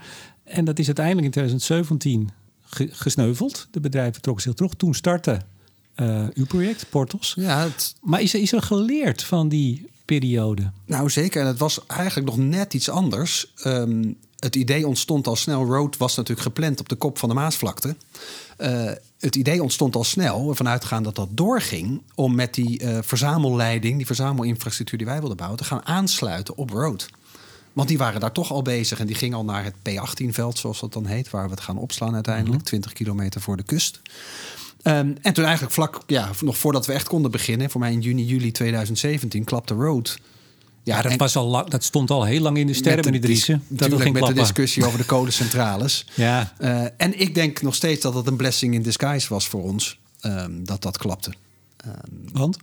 En 0.45 0.65
dat 0.65 0.79
is 0.79 0.87
uiteindelijk 0.87 1.27
in 1.27 1.33
2017 1.33 2.31
gesneuveld. 2.91 3.69
De 3.71 3.81
bedrijven 3.81 4.23
trokken 4.23 4.45
zich 4.45 4.55
terug. 4.55 4.75
Toen 4.75 4.95
startte 4.95 5.41
uh, 5.97 6.25
uw 6.35 6.47
project, 6.47 6.87
Portals. 6.91 7.35
Ja, 7.37 7.63
het... 7.63 7.95
Maar 8.01 8.21
is 8.21 8.35
er, 8.35 8.41
is 8.41 8.53
er 8.53 8.63
geleerd 8.63 9.23
van 9.23 9.49
die 9.49 9.91
periode? 10.05 10.71
Nou, 10.87 11.11
zeker. 11.11 11.41
En 11.41 11.47
het 11.47 11.59
was 11.59 11.87
eigenlijk 11.87 12.29
nog 12.29 12.39
net 12.39 12.75
iets 12.75 12.89
anders. 12.89 13.53
Um, 13.65 14.17
het 14.39 14.57
idee 14.57 14.87
ontstond 14.87 15.27
al 15.27 15.37
snel. 15.37 15.65
Road 15.65 15.97
was 15.97 16.17
natuurlijk 16.17 16.47
gepland 16.47 16.81
op 16.81 16.89
de 16.89 16.95
kop 16.95 17.19
van 17.19 17.29
de 17.29 17.35
Maasvlakte. 17.35 17.97
Uh, 18.59 18.91
het 19.19 19.37
idee 19.37 19.63
ontstond 19.63 19.97
al 19.97 20.05
snel, 20.05 20.49
ervan 20.49 20.69
uitgaan 20.69 21.03
dat 21.03 21.15
dat 21.15 21.29
doorging, 21.31 22.03
om 22.15 22.35
met 22.35 22.55
die 22.55 22.83
uh, 22.83 22.99
verzamelleiding, 23.03 23.97
die 23.97 24.07
verzamelinfrastructuur 24.07 24.99
die 24.99 25.07
wij 25.07 25.19
wilden 25.19 25.37
bouwen, 25.37 25.59
te 25.59 25.65
gaan 25.65 25.87
aansluiten 25.87 26.57
op 26.57 26.71
Road. 26.71 27.09
Want 27.73 27.89
die 27.89 27.99
waren 27.99 28.21
daar 28.21 28.33
toch 28.33 28.53
al 28.53 28.63
bezig 28.63 28.99
en 29.01 29.07
die 29.07 29.17
gingen 29.17 29.37
al 29.37 29.45
naar 29.45 29.65
het 29.65 29.75
P18-veld, 29.75 30.59
zoals 30.59 30.81
dat 30.81 30.93
dan 30.93 31.07
heet, 31.07 31.31
waar 31.31 31.45
we 31.45 31.51
het 31.51 31.61
gaan 31.61 31.79
opslaan 31.79 32.15
uiteindelijk, 32.15 32.63
20 32.63 32.91
mhm. 32.91 33.03
kilometer 33.03 33.41
voor 33.41 33.57
de 33.57 33.63
kust. 33.63 34.01
Um, 34.85 35.17
en 35.23 35.33
toen 35.33 35.45
eigenlijk 35.45 35.75
vlak, 35.75 36.01
ja, 36.07 36.31
nog 36.41 36.59
voordat 36.59 36.87
we 36.87 36.93
echt 36.93 37.09
konden 37.09 37.31
beginnen, 37.31 37.71
voor 37.71 37.81
mij 37.81 37.93
in 37.93 38.01
juni, 38.01 38.25
juli 38.25 38.53
2017, 38.53 39.45
klapte 39.45 39.75
Road. 39.75 40.19
Ja, 40.83 41.03
dat, 41.03 41.17
was 41.17 41.37
al 41.37 41.47
lang, 41.47 41.69
dat 41.69 41.85
stond 41.85 42.11
al 42.11 42.25
heel 42.25 42.41
lang 42.41 42.57
in 42.57 42.67
de 42.67 42.75
sterren, 42.75 43.05
meneer 43.05 43.21
Driessen. 43.21 43.65
Dat 43.69 43.89
ging 43.89 44.03
met 44.03 44.13
klappen. 44.13 44.35
de 44.35 44.41
discussie 44.41 44.87
over 44.87 44.99
de 44.99 45.05
kolencentrales. 45.17 46.07
ja. 46.15 46.53
Uh, 46.61 46.85
en 46.97 47.21
ik 47.21 47.35
denk 47.35 47.63
nog 47.63 47.75
steeds 47.75 48.01
dat 48.01 48.15
het 48.15 48.27
een 48.27 48.37
blessing 48.37 48.75
in 48.75 48.83
disguise 48.83 49.29
was 49.29 49.47
voor 49.47 49.63
ons, 49.63 49.99
um, 50.23 50.65
dat 50.65 50.83
dat 50.83 50.99
klapte. 50.99 51.33
Ehm, 51.83 51.95
Want? 52.33 52.57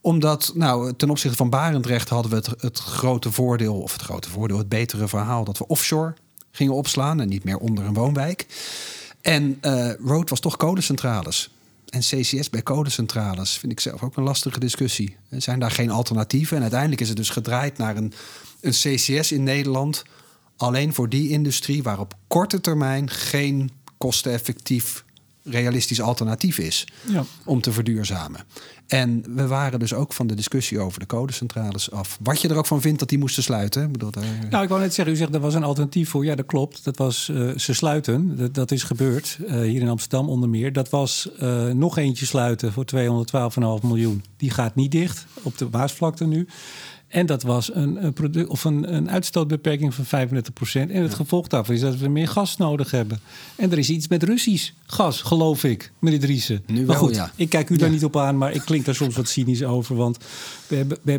Omdat, 0.00 0.52
nou, 0.54 0.92
ten 0.96 1.10
opzichte 1.10 1.36
van 1.36 1.50
Barendrecht 1.50 2.08
hadden 2.08 2.30
we 2.30 2.36
het, 2.36 2.62
het 2.62 2.78
grote 2.78 3.32
voordeel, 3.32 3.80
of 3.80 3.92
het 3.92 4.02
grote 4.02 4.30
voordeel, 4.30 4.58
het 4.58 4.68
betere 4.68 5.08
verhaal, 5.08 5.44
dat 5.44 5.58
we 5.58 5.66
offshore 5.66 6.14
gingen 6.50 6.74
opslaan 6.74 7.20
en 7.20 7.28
niet 7.28 7.44
meer 7.44 7.58
onder 7.58 7.84
een 7.84 7.94
woonwijk. 7.94 8.46
En 9.20 9.58
uh, 9.62 9.92
Road 9.94 10.30
was 10.30 10.40
toch 10.40 10.56
kolencentrales. 10.56 11.50
En 11.88 12.00
CCS 12.00 12.50
bij 12.50 12.62
kolencentrales 12.62 13.58
vind 13.58 13.72
ik 13.72 13.80
zelf 13.80 14.02
ook 14.02 14.16
een 14.16 14.22
lastige 14.22 14.60
discussie. 14.60 15.16
Er 15.28 15.42
zijn 15.42 15.58
daar 15.58 15.70
geen 15.70 15.90
alternatieven. 15.90 16.56
En 16.56 16.62
uiteindelijk 16.62 17.00
is 17.00 17.08
het 17.08 17.16
dus 17.16 17.30
gedraaid 17.30 17.78
naar 17.78 17.96
een, 17.96 18.12
een 18.60 18.70
CCS 18.70 19.32
in 19.32 19.42
Nederland. 19.42 20.02
Alleen 20.56 20.94
voor 20.94 21.08
die 21.08 21.28
industrie 21.28 21.82
waar 21.82 21.98
op 21.98 22.14
korte 22.26 22.60
termijn 22.60 23.10
geen 23.10 23.70
kosteneffectief 23.98 25.04
realistisch 25.44 26.00
alternatief 26.00 26.58
is 26.58 26.86
ja. 27.08 27.24
om 27.44 27.60
te 27.60 27.72
verduurzamen. 27.72 28.40
En 28.86 29.24
we 29.34 29.46
waren 29.46 29.78
dus 29.78 29.94
ook 29.94 30.12
van 30.12 30.26
de 30.26 30.34
discussie 30.34 30.80
over 30.80 31.00
de 31.00 31.06
codecentrales 31.06 31.90
af. 31.90 32.18
Wat 32.22 32.40
je 32.40 32.48
er 32.48 32.56
ook 32.56 32.66
van 32.66 32.80
vindt 32.80 32.98
dat 32.98 33.08
die 33.08 33.18
moesten 33.18 33.42
sluiten. 33.42 33.82
Ik 33.82 33.92
bedoel, 33.92 34.10
daar... 34.10 34.24
Nou, 34.50 34.62
ik 34.62 34.68
wou 34.68 34.80
net 34.80 34.94
zeggen, 34.94 35.14
u 35.14 35.16
zegt 35.16 35.34
er 35.34 35.40
was 35.40 35.54
een 35.54 35.64
alternatief 35.64 36.08
voor. 36.08 36.24
Ja, 36.24 36.34
dat 36.34 36.46
klopt. 36.46 36.84
Dat 36.84 36.96
was 36.96 37.28
uh, 37.28 37.56
ze 37.56 37.74
sluiten. 37.74 38.36
Dat, 38.36 38.54
dat 38.54 38.70
is 38.70 38.82
gebeurd 38.82 39.38
uh, 39.40 39.60
hier 39.60 39.80
in 39.80 39.88
Amsterdam 39.88 40.28
onder 40.28 40.48
meer. 40.48 40.72
Dat 40.72 40.90
was 40.90 41.28
uh, 41.40 41.66
nog 41.66 41.98
eentje 41.98 42.26
sluiten 42.26 42.72
voor 42.72 42.84
212,5 43.82 43.86
miljoen. 43.86 44.24
Die 44.36 44.50
gaat 44.50 44.74
niet 44.74 44.90
dicht 44.90 45.26
op 45.42 45.58
de 45.58 45.66
baasvlakte 45.66 46.24
nu. 46.24 46.46
En 47.12 47.26
dat 47.26 47.42
was 47.42 47.74
een, 47.74 48.04
een, 48.04 48.12
product, 48.12 48.48
of 48.48 48.64
een, 48.64 48.94
een 48.94 49.10
uitstootbeperking 49.10 49.94
van 49.94 50.04
35%. 50.04 50.10
En 50.72 51.02
het 51.02 51.14
gevolg 51.14 51.46
daarvan 51.46 51.74
is 51.74 51.80
dat 51.80 51.96
we 51.96 52.08
meer 52.08 52.28
gas 52.28 52.56
nodig 52.56 52.90
hebben. 52.90 53.20
En 53.56 53.72
er 53.72 53.78
is 53.78 53.90
iets 53.90 54.08
met 54.08 54.22
Russisch 54.22 54.70
gas, 54.86 55.22
geloof 55.22 55.64
ik, 55.64 55.92
meneer 55.98 56.20
Driessen. 56.20 56.62
Nu 56.66 56.84
maar 56.84 56.96
goed, 56.96 57.14
ja. 57.14 57.30
ik 57.36 57.48
kijk 57.48 57.70
u 57.70 57.76
daar 57.76 57.90
niet 57.90 58.04
op 58.04 58.16
aan, 58.16 58.38
maar 58.38 58.52
ik 58.52 58.60
klink 58.60 58.84
daar 58.84 58.94
soms 58.94 59.16
wat 59.16 59.28
cynisch 59.28 59.64
over. 59.64 59.96
Want 59.96 60.18
we 60.66 60.76
hebben, 60.76 60.98
we 61.02 61.10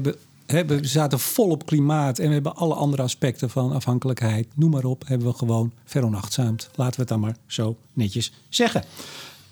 hebben 0.46 0.82
we 0.82 0.88
zaten 0.88 1.20
vol 1.20 1.50
op 1.50 1.66
klimaat 1.66 2.20
en 2.20 2.28
we 2.28 2.34
hebben 2.34 2.56
alle 2.56 2.74
andere 2.74 3.02
aspecten 3.02 3.50
van 3.50 3.72
afhankelijkheid, 3.72 4.48
noem 4.54 4.72
maar 4.72 4.86
op, 4.86 5.08
hebben 5.08 5.28
we 5.28 5.34
gewoon 5.34 5.72
veronachtzaamd. 5.86 6.70
Laten 6.76 6.96
we 6.96 7.00
het 7.00 7.10
dan 7.10 7.20
maar 7.20 7.36
zo 7.48 7.78
netjes 7.94 8.32
zeggen. 8.50 8.84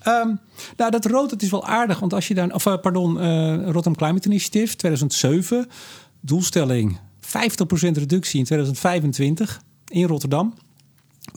Um, 0.06 0.38
nou, 0.76 0.90
dat 0.90 1.04
rood, 1.04 1.30
dat 1.30 1.42
is 1.42 1.50
wel 1.50 1.66
aardig, 1.66 1.98
want 1.98 2.14
als 2.14 2.28
je 2.28 2.34
dan, 2.34 2.54
of 2.54 2.66
uh, 2.66 2.76
pardon, 2.76 3.16
uh, 3.16 3.54
Rotterdam 3.54 3.96
Climate 3.96 4.28
Initiative 4.28 4.76
2007, 4.76 5.68
doelstelling 6.22 6.98
50% 7.20 7.28
reductie 7.92 8.38
in 8.38 8.44
2025 8.44 9.62
in 9.88 10.06
Rotterdam. 10.06 10.54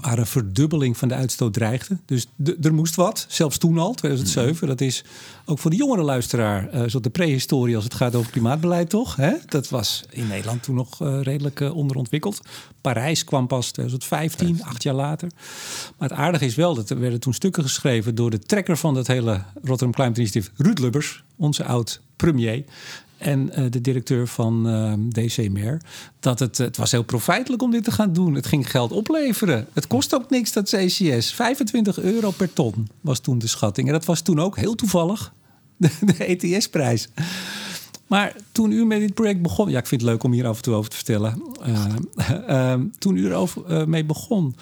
Waar 0.01 0.17
een 0.17 0.25
verdubbeling 0.25 0.97
van 0.97 1.07
de 1.07 1.13
uitstoot 1.13 1.53
dreigde. 1.53 1.97
Dus 2.05 2.27
er 2.61 2.73
moest 2.73 2.95
wat, 2.95 3.25
zelfs 3.29 3.57
toen 3.57 3.77
al, 3.77 3.93
2007. 3.93 4.67
Dat 4.67 4.81
is 4.81 5.03
ook 5.45 5.59
voor 5.59 5.71
de 5.71 5.77
jongere 5.77 6.01
luisteraar, 6.01 6.75
uh, 6.75 6.83
zo 6.87 6.99
de 6.99 7.09
prehistorie 7.09 7.75
als 7.75 7.83
het 7.83 7.93
gaat 7.93 8.15
over 8.15 8.31
klimaatbeleid, 8.31 8.89
toch? 8.89 9.15
Hè? 9.15 9.33
Dat 9.45 9.69
was 9.69 10.03
in 10.09 10.27
Nederland 10.27 10.63
toen 10.63 10.75
nog 10.75 11.01
uh, 11.01 11.21
redelijk 11.21 11.59
uh, 11.59 11.75
onderontwikkeld. 11.75 12.41
Parijs 12.81 13.23
kwam 13.23 13.47
pas 13.47 13.71
2015, 13.71 14.63
acht 14.63 14.83
jaar 14.83 14.93
later. 14.93 15.29
Maar 15.97 16.09
het 16.09 16.17
aardige 16.17 16.45
is 16.45 16.55
wel 16.55 16.75
dat 16.75 16.89
er 16.89 16.99
werden 16.99 17.19
toen 17.19 17.33
stukken 17.33 17.63
geschreven 17.63 18.15
door 18.15 18.29
de 18.29 18.39
trekker 18.39 18.77
van 18.77 18.93
dat 18.93 19.07
hele 19.07 19.43
Rotterdam 19.53 19.91
Climate 19.91 20.19
Initiative, 20.19 20.51
Ruud 20.63 20.79
Lubbers, 20.79 21.23
onze 21.35 21.63
oud 21.63 22.01
premier 22.15 22.63
en 23.17 23.49
uh, 23.59 23.65
de 23.69 23.81
directeur 23.81 24.27
van 24.27 24.67
ehm, 24.67 25.09
DC 25.09 25.49
Mer. 25.51 25.81
Dat 26.19 26.39
het, 26.39 26.57
het 26.57 26.77
was 26.77 26.91
heel 26.91 27.03
profijtelijk 27.03 27.61
om 27.61 27.71
dit 27.71 27.83
te 27.83 27.91
gaan 27.91 28.13
doen. 28.13 28.33
Het 28.33 28.45
ging 28.45 28.71
geld 28.71 28.91
opleveren. 28.91 29.67
Het 29.73 29.87
kost 29.87 30.15
ook 30.15 30.29
niks, 30.29 30.51
dat 30.51 30.69
CCS. 30.69 31.33
25 31.33 31.99
euro 31.99 32.31
per 32.31 32.53
ton 32.53 32.87
was 33.01 33.19
toen 33.19 33.39
de 33.39 33.47
schatting. 33.47 33.87
En 33.87 33.93
dat 33.93 34.05
was 34.05 34.21
toen 34.21 34.39
ook 34.39 34.57
heel 34.57 34.75
toevallig 34.75 35.33
de, 35.77 36.13
ETS-prijs. 36.17 37.09
Maar 38.07 38.35
toen 38.51 38.71
u 38.71 38.85
met 38.85 38.99
dit 38.99 39.13
project 39.13 39.41
begon... 39.41 39.69
Ja, 39.69 39.79
ik 39.79 39.87
vind 39.87 40.01
het 40.01 40.09
leuk 40.09 40.23
om 40.23 40.31
hier 40.31 40.47
af 40.47 40.57
en 40.57 40.63
toe 40.63 40.73
over 40.73 40.89
te 40.89 40.95
vertellen. 40.95 41.41
Uh, 42.49 42.73
toen 42.99 43.17
u 43.17 43.25
erover 43.25 43.89
mee 43.89 44.05
begon... 44.05 44.55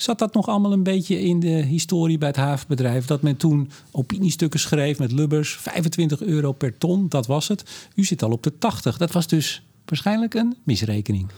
Zat 0.00 0.18
dat 0.18 0.34
nog 0.34 0.48
allemaal 0.48 0.72
een 0.72 0.82
beetje 0.82 1.20
in 1.20 1.40
de 1.40 1.48
historie 1.48 2.18
bij 2.18 2.28
het 2.28 2.36
havenbedrijf? 2.36 3.06
Dat 3.06 3.22
men 3.22 3.36
toen 3.36 3.70
opiniestukken 3.90 4.60
schreef 4.60 4.98
met 4.98 5.12
Lubbers, 5.12 5.56
25 5.56 6.22
euro 6.22 6.52
per 6.52 6.78
ton, 6.78 7.08
dat 7.08 7.26
was 7.26 7.48
het. 7.48 7.64
U 7.94 8.04
zit 8.04 8.22
al 8.22 8.30
op 8.30 8.42
de 8.42 8.58
80. 8.58 8.96
Dat 8.96 9.12
was 9.12 9.26
dus 9.26 9.62
waarschijnlijk 9.84 10.34
een 10.34 10.56
misrekening. 10.62 11.28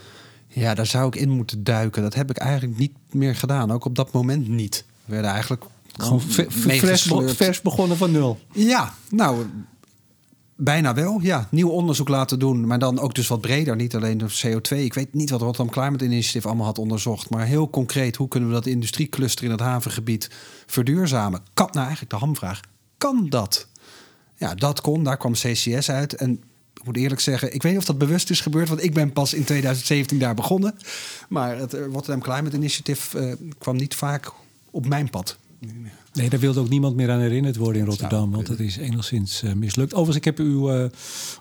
Ja, 0.48 0.74
daar 0.74 0.86
zou 0.86 1.06
ik 1.06 1.16
in 1.16 1.30
moeten 1.30 1.64
duiken. 1.64 2.02
Dat 2.02 2.14
heb 2.14 2.30
ik 2.30 2.36
eigenlijk 2.36 2.78
niet 2.78 2.92
meer 3.10 3.36
gedaan. 3.36 3.70
Ook 3.70 3.84
op 3.84 3.94
dat 3.94 4.12
moment 4.12 4.48
niet. 4.48 4.84
We 5.04 5.12
werden 5.12 5.30
eigenlijk 5.30 5.64
gewoon 5.92 6.20
vers, 6.20 7.12
vers 7.36 7.60
begonnen 7.60 7.96
van 7.96 8.10
nul. 8.10 8.38
Ja, 8.52 8.94
nou, 9.10 9.46
Bijna 10.62 10.94
wel, 10.94 11.20
ja. 11.20 11.48
Nieuw 11.50 11.68
onderzoek 11.68 12.08
laten 12.08 12.38
doen, 12.38 12.66
maar 12.66 12.78
dan 12.78 12.98
ook 12.98 13.14
dus 13.14 13.28
wat 13.28 13.40
breder. 13.40 13.76
Niet 13.76 13.94
alleen 13.94 14.18
de 14.18 14.28
CO2. 14.28 14.76
Ik 14.76 14.94
weet 14.94 15.14
niet 15.14 15.30
wat 15.30 15.40
Rotterdam 15.40 15.72
Climate 15.72 16.04
Initiative 16.04 16.46
allemaal 16.46 16.66
had 16.66 16.78
onderzocht. 16.78 17.30
Maar 17.30 17.46
heel 17.46 17.70
concreet, 17.70 18.16
hoe 18.16 18.28
kunnen 18.28 18.48
we 18.48 18.54
dat 18.54 18.66
industriecluster 18.66 19.44
in 19.44 19.50
het 19.50 19.60
havengebied 19.60 20.30
verduurzamen? 20.66 21.42
Kan, 21.54 21.66
nou 21.66 21.86
eigenlijk 21.86 22.10
de 22.10 22.18
hamvraag, 22.18 22.60
kan 22.98 23.26
dat? 23.28 23.68
Ja, 24.36 24.54
dat 24.54 24.80
kon. 24.80 25.04
Daar 25.04 25.16
kwam 25.16 25.32
CCS 25.32 25.90
uit. 25.90 26.14
En 26.14 26.30
ik 26.74 26.84
moet 26.84 26.96
eerlijk 26.96 27.20
zeggen, 27.20 27.54
ik 27.54 27.62
weet 27.62 27.72
niet 27.72 27.80
of 27.80 27.86
dat 27.86 27.98
bewust 27.98 28.30
is 28.30 28.40
gebeurd, 28.40 28.68
want 28.68 28.82
ik 28.82 28.94
ben 28.94 29.12
pas 29.12 29.34
in 29.34 29.44
2017 29.44 30.18
daar 30.18 30.34
begonnen. 30.34 30.76
Maar 31.28 31.56
het 31.58 31.74
eh, 31.74 31.84
Rotterdam 31.84 32.20
Climate 32.20 32.56
Initiative 32.56 33.18
eh, 33.18 33.32
kwam 33.58 33.76
niet 33.76 33.94
vaak 33.94 34.32
op 34.70 34.86
mijn 34.86 35.10
pad. 35.10 35.38
Nee, 36.12 36.30
daar 36.30 36.40
wilde 36.40 36.60
ook 36.60 36.68
niemand 36.68 36.96
meer 36.96 37.10
aan 37.10 37.20
herinnerd 37.20 37.56
worden 37.56 37.80
in 37.82 37.88
Rotterdam, 37.88 38.30
want 38.30 38.46
dat 38.46 38.58
is 38.58 38.76
enigszins 38.76 39.42
eh, 39.42 39.52
mislukt. 39.52 39.92
Overigens, 39.94 40.16
ik 40.16 40.24
heb 40.24 40.40
u, 40.40 40.68
eh, 40.68 40.84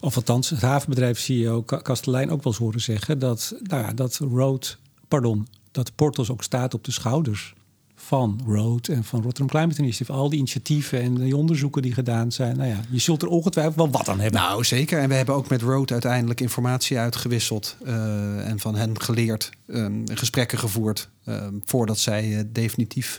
of 0.02 0.16
althans 0.16 0.50
het 0.50 0.62
havenbedrijf 0.62 1.20
CEO 1.20 1.62
Ka- 1.62 1.78
Kastelein 1.78 2.30
ook 2.32 2.44
wel 2.44 2.52
eens 2.54 2.62
horen 2.62 2.82
zeggen 2.82 3.20
dat, 3.20 3.56
nou 3.64 3.84
ja, 3.84 3.94
dat 3.94 4.18
Road, 4.18 4.78
pardon, 5.08 5.48
dat 5.72 5.96
Portos 5.96 6.32
ook 6.32 6.44
staat 6.44 6.74
op 6.74 6.84
de 6.84 6.92
schouders 6.92 7.54
van 7.96 8.42
Road 8.46 8.88
en 8.88 9.04
van 9.04 9.22
Rotterdam 9.22 9.48
Climate 9.48 9.82
Initiative. 9.82 10.12
Al 10.12 10.30
die 10.30 10.38
initiatieven 10.40 11.02
en 11.02 11.16
die 11.16 11.36
onderzoeken 11.36 11.82
die 11.82 11.94
gedaan 11.94 12.32
zijn. 12.32 12.58
Nou 12.58 12.70
ja, 12.70 12.80
je 12.90 13.00
zult 13.00 13.22
er 13.22 13.28
ongetwijfeld 13.28 13.76
wel 13.76 13.90
wat 13.90 14.10
aan 14.10 14.20
hebben. 14.20 14.42
Nou, 14.42 14.64
zeker. 14.64 15.00
En 15.00 15.10
we 15.10 15.16
hebben 15.16 15.36
ook 15.36 15.50
met 15.50 15.62
Road 15.62 15.92
uiteindelijk 15.92 16.42
informatie 16.42 16.98
uitgewisseld 16.98 17.76
eh, 17.86 18.48
en 18.50 18.60
van 18.60 18.76
hen 18.76 19.02
geleerd, 19.02 19.50
ehm, 19.68 20.02
gesprekken 20.14 20.58
gevoerd 20.60 21.10
ehm, 21.26 21.54
voordat 21.66 22.00
zij 22.00 22.38
eh, 22.38 22.44
definitief 22.52 23.18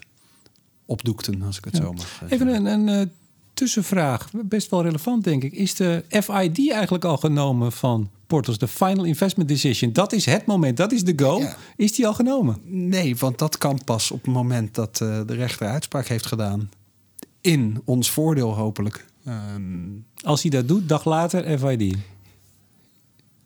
opdoekten, 0.91 1.43
als 1.43 1.59
ik 1.59 1.65
het 1.65 1.77
Ja. 1.77 1.83
zo 1.83 1.93
mag 1.93 2.23
eh, 2.23 2.31
Even 2.33 2.49
een, 2.49 2.67
een 2.67 2.89
eh, 2.89 3.07
tussenvraag, 3.55 4.31
best 4.45 4.71
wel 4.71 4.83
relevant 4.83 5.25
denk 5.25 5.43
ik. 5.43 5.53
Is 5.53 5.75
de 5.75 6.05
FID 6.09 6.71
eigenlijk 6.73 7.05
al 7.05 7.17
genomen 7.17 7.73
van 7.73 8.11
Portos, 8.27 8.59
de 8.59 8.69
Final 8.69 9.05
Investment 9.05 9.49
Decision? 9.49 9.93
Dat 9.93 10.13
is 10.13 10.25
het 10.25 10.47
moment, 10.47 10.77
dat 10.77 10.93
is 10.93 11.05
de 11.05 11.13
go. 11.17 11.39
Ja. 11.39 11.57
Is 11.77 11.93
die 11.93 12.07
al 12.07 12.15
genomen? 12.15 12.57
Nee, 12.65 13.17
want 13.17 13.39
dat 13.39 13.59
kan 13.59 13.81
pas 13.85 14.11
op 14.11 14.25
het 14.25 14.35
moment 14.35 14.75
dat 14.75 15.01
eh, 15.01 15.21
de 15.27 15.35
rechter 15.35 15.67
uitspraak 15.67 16.07
heeft 16.07 16.27
gedaan. 16.27 16.71
In 17.41 17.81
ons 17.85 18.11
voordeel 18.11 18.55
hopelijk. 18.55 19.07
Ehm, 19.25 19.63
Als 20.23 20.43
hij 20.43 20.51
dat 20.51 20.69
doet, 20.69 20.89
dag 20.89 21.05
later 21.05 21.59
FID. 21.59 21.97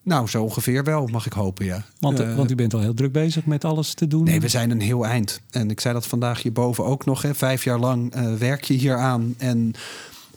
Nou, 0.05 0.29
zo 0.29 0.43
ongeveer 0.43 0.85
wel, 0.85 1.07
mag 1.07 1.27
ik 1.27 1.33
hopen, 1.33 1.65
ja. 1.65 1.85
Want, 1.99 2.21
Eh, 2.21 2.37
want 2.37 2.51
u 2.51 2.55
bent 2.55 2.75
al 2.75 2.81
heel 2.81 2.95
druk 2.95 3.13
bezig 3.13 3.45
met 3.47 3.65
alles 3.65 3.95
te 3.95 4.07
doen. 4.07 4.25
Nee, 4.25 4.41
we 4.41 4.49
zijn 4.49 4.71
een 4.71 4.81
heel 4.81 5.07
eind. 5.07 5.41
En 5.51 5.71
ik 5.71 5.81
zei 5.81 5.95
dat 5.95 6.07
vandaag 6.07 6.43
hierboven 6.43 6.85
ook 6.85 7.05
nog. 7.05 7.23
Hè. 7.23 7.35
Vijf 7.35 7.65
jaar 7.65 7.79
lang 7.79 8.13
eh, 8.13 8.35
werk 8.35 8.65
je 8.65 8.75
hier 8.75 8.97
aan. 8.97 9.35
En 9.39 9.73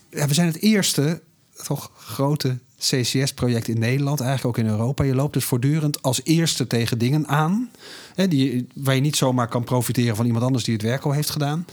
ja, 0.10 0.28
we 0.28 0.34
zijn 0.34 0.48
het 0.48 0.62
eerste 0.62 1.22
toch 1.64 1.92
grote 1.98 2.58
CCS-project 2.80 3.68
in 3.68 3.80
Nederland, 3.80 4.20
eigenlijk 4.20 4.58
ook 4.58 4.66
in 4.66 4.72
Europa. 4.72 5.04
Je 5.04 5.16
loopt 5.16 5.34
dus 5.34 5.46
voortdurend 5.46 6.02
als 6.02 6.22
eerste 6.24 6.68
tegen 6.68 6.98
dingen 6.98 7.28
aan. 7.28 7.70
Hè, 8.16 8.28
die, 8.28 8.68
waar 8.74 8.96
je 8.96 9.02
niet 9.02 9.16
zomaar 9.16 9.48
kan 9.48 9.64
profiteren 9.64 10.16
van 10.16 10.26
iemand 10.26 10.44
anders 10.44 10.64
die 10.64 10.74
het 10.74 10.84
werk 10.84 11.04
al 11.04 11.12
heeft 11.12 11.30
gedaan. 11.30 11.66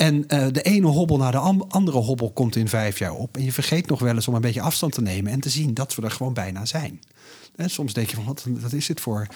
En 0.00 0.28
eh, 0.28 0.46
de 0.52 0.62
ene 0.62 0.86
hobbel 0.86 1.16
naar 1.16 1.32
de 1.32 1.38
andere 1.68 1.98
hobbel 1.98 2.30
komt 2.30 2.56
in 2.56 2.68
vijf 2.68 2.98
jaar 2.98 3.14
op. 3.14 3.36
En 3.36 3.44
je 3.44 3.52
vergeet 3.52 3.86
nog 3.86 4.00
wel 4.00 4.14
eens 4.14 4.28
om 4.28 4.34
een 4.34 4.40
beetje 4.40 4.60
afstand 4.60 4.92
te 4.92 5.00
nemen 5.02 5.32
en 5.32 5.40
te 5.40 5.48
zien 5.48 5.74
dat 5.74 5.94
we 5.94 6.02
er 6.02 6.10
gewoon 6.10 6.34
bijna 6.34 6.64
zijn. 6.64 7.00
Hè, 7.56 7.68
soms 7.68 7.92
denk 7.92 8.08
je 8.08 8.16
van, 8.16 8.24
wat, 8.24 8.46
wat 8.48 8.72
is 8.72 8.86
dit 8.86 9.00
voor, 9.00 9.26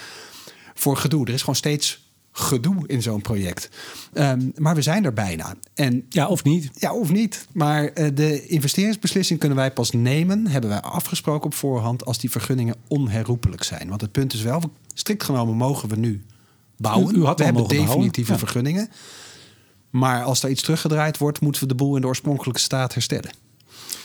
voor 0.74 0.96
gedoe? 0.96 1.26
Er 1.26 1.32
is 1.32 1.40
gewoon 1.40 1.54
steeds 1.54 2.12
gedoe 2.32 2.86
in 2.86 3.02
zo'n 3.02 3.22
project. 3.22 3.68
Ehm, 4.12 4.50
maar 4.56 4.74
we 4.74 4.82
zijn 4.82 5.04
er 5.04 5.12
bijna. 5.12 5.54
En 5.74 6.06
Ja, 6.08 6.26
of 6.26 6.44
niet? 6.44 6.70
ja, 6.74 6.94
of 6.94 7.10
niet. 7.12 7.46
Maar 7.52 7.84
eh, 7.84 8.08
de 8.14 8.46
investeringsbeslissing 8.46 9.38
kunnen 9.38 9.58
wij 9.58 9.72
pas 9.72 9.90
nemen, 9.90 10.46
hebben 10.46 10.70
wij 10.70 10.80
afgesproken 10.80 11.46
op 11.46 11.54
voorhand, 11.54 12.04
als 12.04 12.18
die 12.18 12.30
vergunningen 12.30 12.74
onherroepelijk 12.88 13.62
zijn. 13.62 13.88
Want 13.88 14.00
het 14.00 14.12
punt 14.12 14.32
is 14.32 14.42
wel, 14.42 14.62
strikt 14.94 15.22
genomen 15.24 15.56
mogen 15.56 15.88
we 15.88 15.96
nu 15.96 16.24
bouwen. 16.76 17.14
U- 17.14 17.18
u 17.18 17.24
had 17.24 17.38
we 17.38 17.44
hebben 17.44 17.68
definitieve 17.68 18.32
ja. 18.32 18.38
vergunningen. 18.38 18.88
Maar 19.94 20.22
als 20.22 20.42
er 20.42 20.50
iets 20.50 20.62
teruggedraaid 20.62 21.18
wordt, 21.18 21.40
moeten 21.40 21.62
we 21.62 21.68
de 21.68 21.74
boel 21.74 21.94
in 21.94 22.00
de 22.00 22.06
oorspronkelijke 22.06 22.60
staat 22.60 22.94
herstellen. 22.94 23.30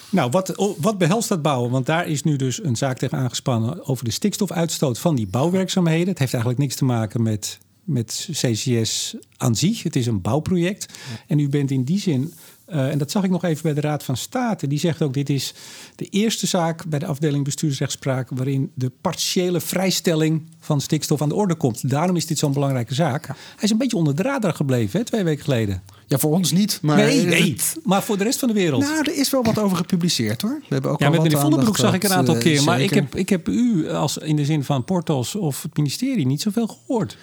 Nou, 0.09 0.29
wat, 0.29 0.55
oh, 0.55 0.77
wat 0.79 0.97
behelst 0.97 1.29
dat 1.29 1.41
bouwen? 1.41 1.71
Want 1.71 1.85
daar 1.85 2.07
is 2.07 2.23
nu 2.23 2.35
dus 2.35 2.63
een 2.63 2.75
zaak 2.75 2.97
tegen 2.97 3.17
aangespannen 3.17 3.87
over 3.87 4.05
de 4.05 4.11
stikstofuitstoot 4.11 4.99
van 4.99 5.15
die 5.15 5.27
bouwwerkzaamheden. 5.27 6.07
Het 6.07 6.19
heeft 6.19 6.33
eigenlijk 6.33 6.63
niks 6.63 6.75
te 6.75 6.85
maken 6.85 7.23
met, 7.23 7.59
met 7.83 8.29
CCS 8.31 9.15
aan 9.37 9.55
zich. 9.55 9.83
Het 9.83 9.95
is 9.95 10.05
een 10.05 10.21
bouwproject. 10.21 10.93
En 11.27 11.39
u 11.39 11.49
bent 11.49 11.71
in 11.71 11.83
die 11.83 11.99
zin, 11.99 12.33
eh, 12.69 12.91
en 12.91 12.97
dat 12.97 13.11
zag 13.11 13.23
ik 13.23 13.29
nog 13.29 13.43
even 13.43 13.63
bij 13.63 13.73
de 13.73 13.81
Raad 13.81 14.03
van 14.03 14.17
State, 14.17 14.67
die 14.67 14.79
zegt 14.79 15.01
ook: 15.01 15.13
dit 15.13 15.29
is 15.29 15.53
de 15.95 16.05
eerste 16.05 16.47
zaak 16.47 16.85
bij 16.85 16.99
de 16.99 17.05
afdeling 17.05 17.43
bestuursrechtspraak 17.43 18.29
waarin 18.33 18.71
de 18.73 18.91
partiële 19.01 19.59
vrijstelling 19.59 20.41
van 20.59 20.81
stikstof 20.81 21.21
aan 21.21 21.29
de 21.29 21.35
orde 21.35 21.55
komt. 21.55 21.89
Daarom 21.89 22.15
is 22.15 22.25
dit 22.25 22.37
zo'n 22.37 22.53
belangrijke 22.53 22.93
zaak. 22.93 23.27
Hij 23.27 23.35
is 23.61 23.69
een 23.69 23.77
beetje 23.77 23.97
onder 23.97 24.15
de 24.15 24.23
radar 24.23 24.53
gebleven, 24.53 24.99
hè, 24.99 25.05
twee 25.05 25.23
weken 25.23 25.43
geleden. 25.43 25.81
Ja, 26.07 26.17
voor 26.17 26.31
ons 26.31 26.51
niet. 26.51 26.79
Maar 26.81 26.97
nee, 26.97 27.25
nee, 27.25 27.55
maar 27.83 28.03
voor 28.03 28.17
de 28.17 28.23
rest 28.23 28.39
van 28.39 28.47
de 28.47 28.53
wereld. 28.53 28.81
Nou, 28.81 28.99
er 28.99 29.17
is 29.17 29.29
wel 29.29 29.43
wat 29.43 29.59
over 29.59 29.77
gepubliceerd 29.77 30.41
hoor. 30.41 30.59
We 30.59 30.73
hebben 30.73 30.91
ook 30.91 30.99
Ja, 30.99 31.05
al 31.05 31.11
met 31.11 31.21
wat 31.21 31.29
meneer 31.29 31.41
Vondenbroek 31.41 31.77
zag 31.77 31.93
ik 31.93 32.03
een 32.03 32.13
aantal 32.13 32.35
eh, 32.35 32.41
keer. 32.41 32.63
Maar 32.63 32.81
ik 32.81 32.89
heb, 32.89 33.15
ik 33.15 33.29
heb 33.29 33.47
u 33.47 33.89
als 33.89 34.17
in 34.17 34.35
de 34.35 34.45
zin 34.45 34.63
van 34.63 34.83
Portos 34.83 35.35
of 35.35 35.63
het 35.63 35.77
ministerie 35.77 36.25
niet 36.25 36.41
zoveel 36.41 36.67
gehoord. 36.67 37.17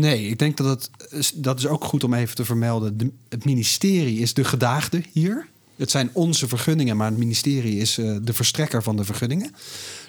Nee, 0.00 0.28
ik 0.28 0.38
denk 0.38 0.56
dat 0.56 0.90
het, 1.10 1.32
dat 1.34 1.58
is 1.58 1.66
ook 1.66 1.84
goed 1.84 2.04
om 2.04 2.14
even 2.14 2.34
te 2.34 2.44
vermelden. 2.44 2.98
De- 2.98 3.10
het 3.28 3.44
ministerie 3.44 4.18
is 4.18 4.34
de 4.34 4.44
gedaagde 4.44 5.02
hier. 5.12 5.46
Het 5.76 5.90
zijn 5.90 6.10
onze 6.12 6.48
vergunningen, 6.48 6.96
maar 6.96 7.08
het 7.08 7.18
ministerie 7.18 7.78
is 7.78 7.98
eh, 7.98 8.16
de 8.22 8.32
verstrekker 8.32 8.82
van 8.82 8.96
de 8.96 9.04
vergunningen. 9.04 9.54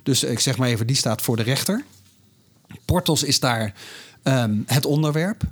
Dus 0.04 0.24
ik 0.24 0.39
zeg 0.39 0.58
maar 0.58 0.67
even, 0.67 0.88
die 0.88 0.95
staat 0.95 1.21
voor 1.21 1.36
de 1.36 1.43
rechter. 1.43 1.84
Portos 2.86 3.24
is 3.24 3.39
daar 3.39 3.74
ehm, 4.24 4.56
het 4.65 4.86
onderwerp. 4.86 5.43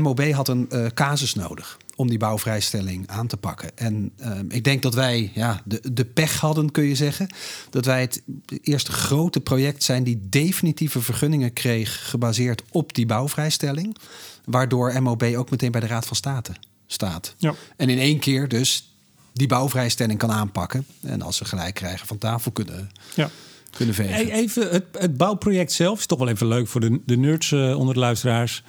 MOB 0.00 0.30
had 0.32 0.48
een 0.48 0.70
eh, 0.70 0.86
casus 0.86 1.34
nodig 1.34 1.78
om 1.96 2.08
die 2.08 2.18
bouwvrijstelling 2.18 3.08
aan 3.08 3.26
te 3.26 3.36
pakken. 3.36 3.70
En 3.78 4.12
ehm, 4.18 4.44
ik 4.48 4.64
denk 4.64 4.82
dat 4.82 4.94
wij 4.94 5.30
ja, 5.34 5.62
de, 5.64 5.92
de 5.92 6.04
pech 6.04 6.40
hadden, 6.40 6.70
kun 6.70 6.84
je 6.84 6.94
zeggen. 6.94 7.28
Dat 7.70 7.84
wij 7.84 8.00
het 8.00 8.22
eerste 8.62 8.92
grote 8.92 9.40
project 9.40 9.82
zijn 9.82 10.02
die 10.04 10.20
definitieve 10.28 11.00
vergunningen 11.00 11.52
kreeg... 11.52 12.10
gebaseerd 12.10 12.62
op 12.70 12.94
die 12.94 13.06
bouwvrijstelling. 13.06 13.96
Waardoor 14.44 15.02
MOB 15.02 15.22
ook 15.22 15.50
meteen 15.50 15.70
bij 15.70 15.80
de 15.80 15.86
Raad 15.86 16.06
van 16.06 16.16
State 16.16 16.52
staat. 16.86 17.34
Ja. 17.38 17.54
En 17.76 17.88
in 17.88 17.98
één 17.98 18.18
keer 18.18 18.48
dus 18.48 18.92
die 19.32 19.46
bouwvrijstelling 19.46 20.18
kan 20.18 20.30
aanpakken. 20.32 20.86
En 21.00 21.22
als 21.22 21.36
ze 21.36 21.44
gelijk 21.44 21.74
krijgen 21.74 22.06
van 22.06 22.18
tafel 22.18 22.50
kunnen, 22.50 22.90
Ja. 23.14 23.30
kunnen 23.70 23.94
vegen. 23.94 24.14
Hey, 24.14 24.30
even 24.30 24.70
het, 24.70 24.84
het 24.92 25.16
bouwproject 25.16 25.72
zelf 25.72 25.98
is 25.98 26.06
toch 26.06 26.18
wel 26.18 26.28
even 26.28 26.46
leuk 26.46 26.68
voor 26.68 26.80
de, 26.80 27.00
de 27.06 27.16
nerds 27.16 27.52
eh, 27.52 27.78
onder 27.78 27.94
de 27.94 28.00
luisteraars. 28.00 28.62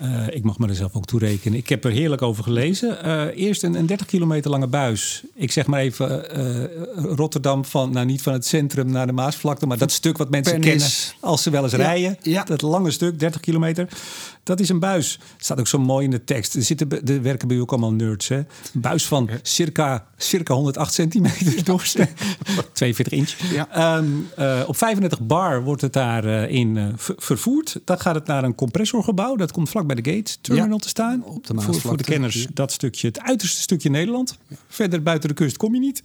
Eh, 0.00 0.26
ik 0.30 0.42
mag 0.42 0.58
me 0.58 0.68
er 0.68 0.74
zelf 0.74 0.94
ook 0.94 1.04
toe 1.04 1.18
rekenen. 1.18 1.58
Ik 1.58 1.68
heb 1.68 1.84
er 1.84 1.90
heerlijk 1.90 2.22
over 2.22 2.44
gelezen. 2.44 3.02
Eh, 3.02 3.24
eerst 3.46 3.62
een, 3.62 3.74
een 3.74 3.86
30 3.86 4.06
kilometer 4.06 4.50
lange 4.50 4.66
buis. 4.66 5.22
Ik 5.34 5.52
zeg 5.52 5.66
maar 5.66 5.80
even 5.80 6.30
eh, 6.30 7.04
Rotterdam 7.14 7.64
van, 7.64 7.92
nou 7.92 8.06
niet 8.06 8.22
van 8.22 8.32
het 8.32 8.46
centrum 8.46 8.90
naar 8.90 9.06
de 9.06 9.12
Maasvlakte, 9.12 9.66
maar 9.66 9.78
dat 9.78 9.92
stuk 9.92 10.18
wat 10.18 10.30
mensen 10.30 10.60
Pernis. 10.60 11.06
kennen 11.12 11.30
als 11.30 11.42
ze 11.42 11.50
wel 11.50 11.62
eens 11.62 11.72
Ja, 11.72 11.78
rijden. 11.78 12.16
ja. 12.22 12.44
Dat 12.44 12.62
lange 12.62 12.90
stuk, 12.90 13.18
30 13.18 13.40
kilometer. 13.40 13.88
Dat 14.42 14.60
is 14.60 14.68
een 14.68 14.78
buis. 14.78 15.18
staat 15.36 15.58
ook 15.58 15.66
zo 15.68 15.78
mooi 15.78 16.04
in 16.04 16.10
de 16.10 16.24
tekst. 16.24 16.54
Er, 16.54 16.62
zitten, 16.62 17.06
er 17.06 17.22
werken 17.22 17.48
bij 17.48 17.56
u 17.56 17.60
ook 17.60 17.70
allemaal 17.70 17.92
nerds. 17.92 18.28
Hè? 18.28 18.36
Een 18.36 18.46
buis 18.74 19.06
van 19.06 19.30
circa, 19.42 20.06
circa 20.16 20.54
108 20.54 20.94
centimeter 20.94 21.64
doorsnee. 21.64 22.06
42 22.72 23.12
inch. 23.18 23.52
Ja. 23.52 23.68
Ehm, 23.70 24.06
eh, 24.36 24.60
op 24.66 24.76
35 24.76 25.20
bar 25.20 25.62
wordt 25.62 25.82
het 25.82 25.92
daarin 25.92 26.48
in 26.48 26.76
eh, 26.76 26.86
ver- 26.96 27.14
vervoerd. 27.18 27.80
Dan 27.84 28.00
gaat 28.00 28.14
het 28.14 28.26
naar 28.26 28.44
een 28.44 28.54
compressorgebouw. 28.54 29.36
Dat 29.36 29.52
komt 29.52 29.68
vlak 29.68 29.86
bij 29.86 29.96
de 30.00 30.10
Gate 30.12 30.36
Terminal 30.40 30.70
Ja, 30.70 30.76
te 30.76 30.88
staan. 30.88 31.24
op 31.24 31.46
de 31.46 31.60
voor, 31.60 31.74
voor 31.74 31.96
de 31.96 32.04
kenners 32.04 32.42
Ja. 32.42 32.48
dat 32.54 32.72
stukje, 32.72 33.06
het 33.06 33.20
uiterste 33.20 33.60
stukje 33.60 33.90
Nederland. 33.90 34.38
Verder 34.68 35.02
buiten 35.02 35.28
de 35.28 35.34
kust 35.34 35.56
kom 35.56 35.74
je 35.74 35.80
niet. 35.80 36.02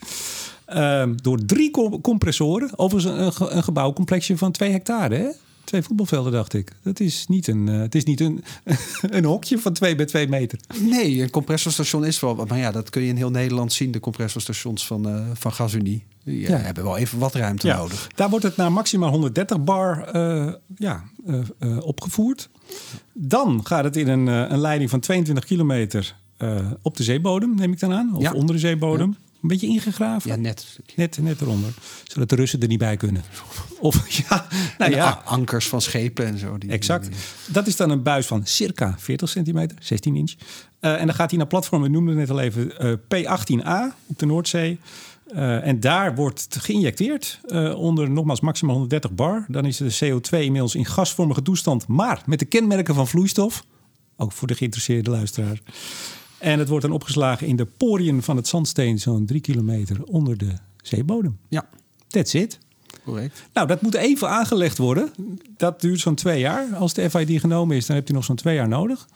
Ehm, 0.65 1.13
door 1.21 1.45
drie 1.45 1.71
com- 1.71 2.01
compressoren. 2.01 2.69
Overigens 2.77 3.39
een, 3.39 3.57
een 3.57 3.63
gebouwcomplexje 3.63 4.37
van 4.37 4.51
twee 4.51 4.71
hectare. 4.71 5.15
Hè? 5.15 5.27
Twee 5.65 5.81
voetbalvelden, 5.81 6.31
dacht 6.31 6.53
ik. 6.53 6.71
Dat 6.83 6.99
is 6.99 7.25
niet 7.27 7.47
een, 7.47 7.69
eh, 7.69 7.79
het 7.79 7.95
is 7.95 8.03
niet 8.03 8.19
een, 8.19 8.43
een 9.01 9.25
hokje 9.25 9.59
van 9.59 9.73
twee 9.73 9.95
bij 9.95 10.05
twee 10.05 10.27
meter. 10.27 10.59
Nee, 10.81 11.21
een 11.21 11.29
compressorstation 11.29 12.05
is 12.05 12.19
wel... 12.19 12.45
Maar 12.47 12.57
ja, 12.57 12.71
dat 12.71 12.89
kun 12.89 13.01
je 13.01 13.07
in 13.07 13.15
heel 13.15 13.29
Nederland 13.29 13.73
zien, 13.73 13.91
de 13.91 13.99
compressorstations 13.99 14.87
van, 14.87 15.09
eh 15.09 15.25
van 15.33 15.51
GasUnie. 15.53 16.03
Die 16.23 16.43
eh, 16.43 16.49
Ja. 16.49 16.57
hebben 16.57 16.83
wel 16.83 16.97
even 16.97 17.19
wat 17.19 17.33
ruimte 17.35 17.67
Ja, 17.67 17.77
nodig. 17.77 18.07
Daar 18.15 18.29
wordt 18.29 18.45
het 18.45 18.55
naar 18.55 18.71
maximaal 18.71 19.09
130 19.09 19.63
bar 19.63 20.09
ja, 20.75 21.03
opgevoerd. 21.79 22.49
Dan 23.13 23.59
gaat 23.65 23.83
het 23.83 23.95
in 23.95 24.07
een, 24.07 24.27
een 24.27 24.59
leiding 24.59 24.89
van 24.89 24.99
22 24.99 25.45
kilometer 25.45 26.15
op 26.81 26.97
de 26.97 27.03
zeebodem, 27.03 27.55
neem 27.55 27.71
ik 27.71 27.79
dan 27.79 27.93
aan. 27.93 28.15
Of 28.15 28.21
Ja. 28.21 28.33
onder 28.33 28.55
de 28.55 28.61
zeebodem. 28.61 29.15
Een 29.45 29.51
beetje 29.51 29.67
ingegraven. 29.67 30.29
Ja, 30.29 30.35
net. 30.35 30.79
Net, 30.95 31.17
net 31.21 31.41
eronder. 31.41 31.73
Zodat 32.03 32.29
de 32.29 32.35
Russen 32.35 32.59
er 32.59 32.67
niet 32.67 32.79
bij 32.79 32.97
kunnen. 32.97 33.23
Of 33.79 34.09
ja, 34.09 34.47
nou 34.77 34.91
En 34.91 34.97
ja. 34.97 35.21
ankers 35.25 35.67
van 35.67 35.81
schepen 35.81 36.25
en 36.25 36.37
zo. 36.37 36.57
Die, 36.57 36.69
Exact. 36.69 37.09
Dat 37.47 37.67
is 37.67 37.75
dan 37.75 37.89
een 37.89 38.03
buis 38.03 38.25
van 38.25 38.45
circa 38.45 38.95
40 38.97 39.29
centimeter, 39.29 39.77
16 39.79 40.15
inch. 40.15 40.33
Eh, 40.79 40.99
en 40.99 41.05
dan 41.05 41.15
gaat 41.15 41.29
hij 41.29 41.37
naar 41.37 41.47
platform, 41.47 41.81
we 41.81 41.87
noemden 41.87 42.17
het 42.17 42.27
net 42.27 42.37
al 42.37 42.43
even, 42.43 42.79
eh, 42.79 42.93
P18A 42.93 43.95
op 44.05 44.19
de 44.19 44.25
Noordzee. 44.25 44.79
Eh, 45.33 45.67
en 45.67 45.79
daar 45.79 46.15
wordt 46.15 46.57
geïnjecteerd 46.59 47.39
onder 47.75 48.09
nogmaals 48.09 48.39
maximaal 48.39 48.73
130 48.73 49.11
bar. 49.11 49.45
Dan 49.47 49.65
is 49.65 49.77
de 49.77 49.97
CO2 49.99 50.43
inmiddels 50.43 50.75
in 50.75 50.85
gasvormige 50.85 51.41
toestand, 51.41 51.87
maar 51.87 52.21
met 52.25 52.39
de 52.39 52.45
kenmerken 52.45 52.95
van 52.95 53.07
vloeistof. 53.07 53.65
Ook 54.17 54.31
voor 54.31 54.47
de 54.47 54.55
geïnteresseerde 54.55 55.09
luisteraar. 55.09 55.59
En 56.45 56.59
het 56.59 56.67
wordt 56.69 56.85
dan 56.85 56.93
opgeslagen 56.93 57.47
in 57.47 57.55
de 57.55 57.65
poriën 57.65 58.21
van 58.23 58.35
het 58.35 58.47
zandsteen, 58.47 58.99
zo'n 58.99 59.25
drie 59.25 59.41
kilometer 59.41 60.03
onder 60.03 60.37
de 60.37 60.51
zeebodem. 60.81 61.37
Ja. 61.49 61.65
That's 62.07 62.33
it. 62.33 62.59
correct. 63.03 63.43
Nou, 63.53 63.67
dat 63.67 63.81
moet 63.81 63.93
even 63.93 64.29
aangelegd 64.29 64.77
worden. 64.77 65.11
Dat 65.57 65.81
duurt 65.81 65.99
zo'n 65.99 66.15
twee 66.15 66.39
jaar. 66.39 66.75
Als 66.75 66.93
de 66.93 67.09
FID 67.09 67.39
genomen 67.39 67.75
is, 67.75 67.85
dan 67.85 67.95
hebt 67.95 68.09
u 68.09 68.13
nog 68.13 68.23
zo'n 68.23 68.35
twee 68.35 68.55
jaar 68.55 68.67
nodig. 68.67 69.07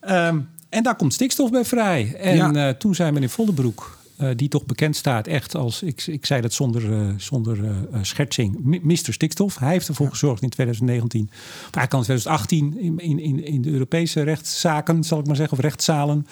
Ehm, 0.00 0.40
en 0.68 0.82
daar 0.82 0.96
komt 0.96 1.12
stikstof 1.14 1.50
bij 1.50 1.64
vrij. 1.64 2.14
En 2.14 2.36
Ja. 2.36 2.52
eh, 2.68 2.74
toen 2.74 2.94
zei 2.94 3.10
meneer 3.12 3.28
Voldebroek, 3.30 3.97
eh, 4.18 4.28
die 4.36 4.48
toch 4.48 4.64
bekend 4.66 4.96
staat 4.96 5.26
echt 5.26 5.54
als, 5.54 5.82
ik, 5.82 6.06
ik 6.06 6.26
zei 6.26 6.40
dat 6.40 6.52
zonder, 6.52 6.92
eh, 6.92 7.08
zonder 7.16 7.64
eh, 7.64 7.98
schertsing, 8.02 8.80
Mr. 8.82 9.12
Stikstof. 9.12 9.58
Hij 9.58 9.70
heeft 9.70 9.88
ervoor 9.88 10.08
gezorgd 10.08 10.42
in 10.42 10.48
2019, 10.48 11.28
of 11.30 11.74
eigenlijk 11.74 11.92
al 11.92 11.98
in 11.98 12.04
2018, 12.04 12.78
in, 12.80 13.18
in, 13.18 13.44
in, 13.44 13.62
de 13.62 13.70
Europese 13.70 14.22
rechtszaken, 14.22 15.04
zal 15.04 15.18
ik 15.18 15.26
maar 15.26 15.36
zeggen, 15.36 15.56
of 15.56 15.62
rechtszalen. 15.64 16.26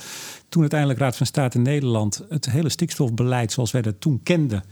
Toen 0.48 0.60
uiteindelijk 0.60 1.00
Raad 1.00 1.16
van 1.16 1.26
State 1.26 1.56
in 1.56 1.62
Nederland 1.62 2.22
het 2.28 2.50
hele 2.50 2.68
stikstofbeleid 2.68 3.52
zoals 3.52 3.70
wij 3.70 3.82
dat 3.82 4.00
toen 4.00 4.20
kenden. 4.22 4.64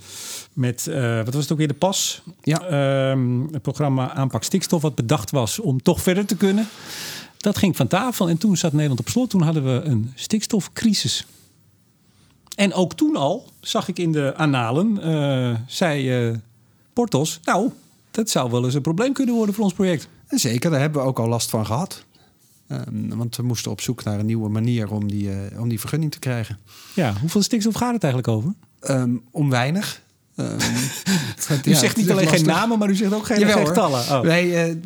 Met, 0.53 0.85
wat 1.25 1.35
was 1.35 1.43
het 1.43 1.53
ook 1.53 1.59
weer, 1.59 1.69
de 1.69 1.75
PAS? 1.75 2.23
Ja. 2.43 2.61
Ehm, 2.61 3.41
het 3.53 3.63
programma 3.63 4.15
Aanpak 4.15 4.43
Stikstof, 4.43 4.83
wat 4.83 4.95
bedacht 4.95 5.31
was 5.31 5.59
om 5.59 5.83
toch 5.83 6.03
verder 6.03 6.27
te 6.27 6.37
kunnen. 6.37 6.69
Dat 7.37 7.59
ging 7.59 7.77
van 7.77 7.87
tafel 7.87 8.29
en 8.29 8.39
toen 8.39 8.57
zat 8.57 8.73
Nederland 8.73 9.01
op 9.01 9.09
slot. 9.09 9.31
Toen 9.31 9.43
hadden 9.43 9.65
we 9.65 9.85
een 9.85 10.13
stikstofcrisis. 10.15 11.27
En 12.55 12.73
ook 12.73 12.95
toen 12.95 13.17
al, 13.17 13.49
zag 13.61 13.89
ik 13.89 13.99
in 13.99 14.13
de 14.13 14.35
annalen, 14.37 15.03
eh, 15.03 15.57
zei 15.67 16.29
eh, 16.29 16.35
Portos... 16.93 17.41
nou, 17.45 17.71
dat 18.11 18.31
zou 18.31 18.51
wel 18.51 18.65
eens 18.65 18.75
een 18.75 18.83
probleem 18.83 19.13
kunnen 19.13 19.35
worden 19.35 19.55
voor 19.55 19.65
ons 19.65 19.73
project. 19.73 20.09
En 20.27 20.39
zeker, 20.39 20.71
daar 20.71 20.81
hebben 20.81 21.03
we 21.03 21.09
ook 21.09 21.19
al 21.19 21.29
last 21.29 21.51
van 21.51 21.67
gehad. 21.67 22.05
Ehm, 22.69 23.17
want 23.17 23.37
we 23.37 23.43
moesten 23.43 23.71
op 23.71 23.81
zoek 23.81 24.05
naar 24.05 24.19
een 24.19 24.27
nieuwe 24.27 24.49
manier 24.49 24.91
om 24.91 25.09
die, 25.09 25.31
eh, 25.31 25.61
om 25.61 25.69
die 25.69 25.81
vergunning 25.81 26.13
te 26.13 26.19
krijgen. 26.19 26.59
Ja, 26.95 27.15
hoeveel 27.21 27.43
stikstof 27.43 27.75
gaat 27.75 27.93
het 27.93 28.05
eigenlijk 28.05 28.33
over? 28.33 28.53
Ehm, 28.81 29.17
om 29.31 29.51
weinig. 29.51 30.03
Ehm, 30.37 30.59
U 31.65 31.71
ja, 31.71 31.77
zegt 31.77 31.97
niet 31.97 32.11
alleen 32.11 32.29
geen 32.29 32.45
namen, 32.45 32.79
maar 32.79 32.91
u 32.91 32.95
zegt 32.95 33.13
ook 33.13 33.27
geen, 33.27 33.39
Jawel, 33.39 33.57
geen 33.57 33.67
getallen. 33.67 34.01
Oh. 34.01 34.21
Wij, 34.21 34.69
eh, 34.69 34.77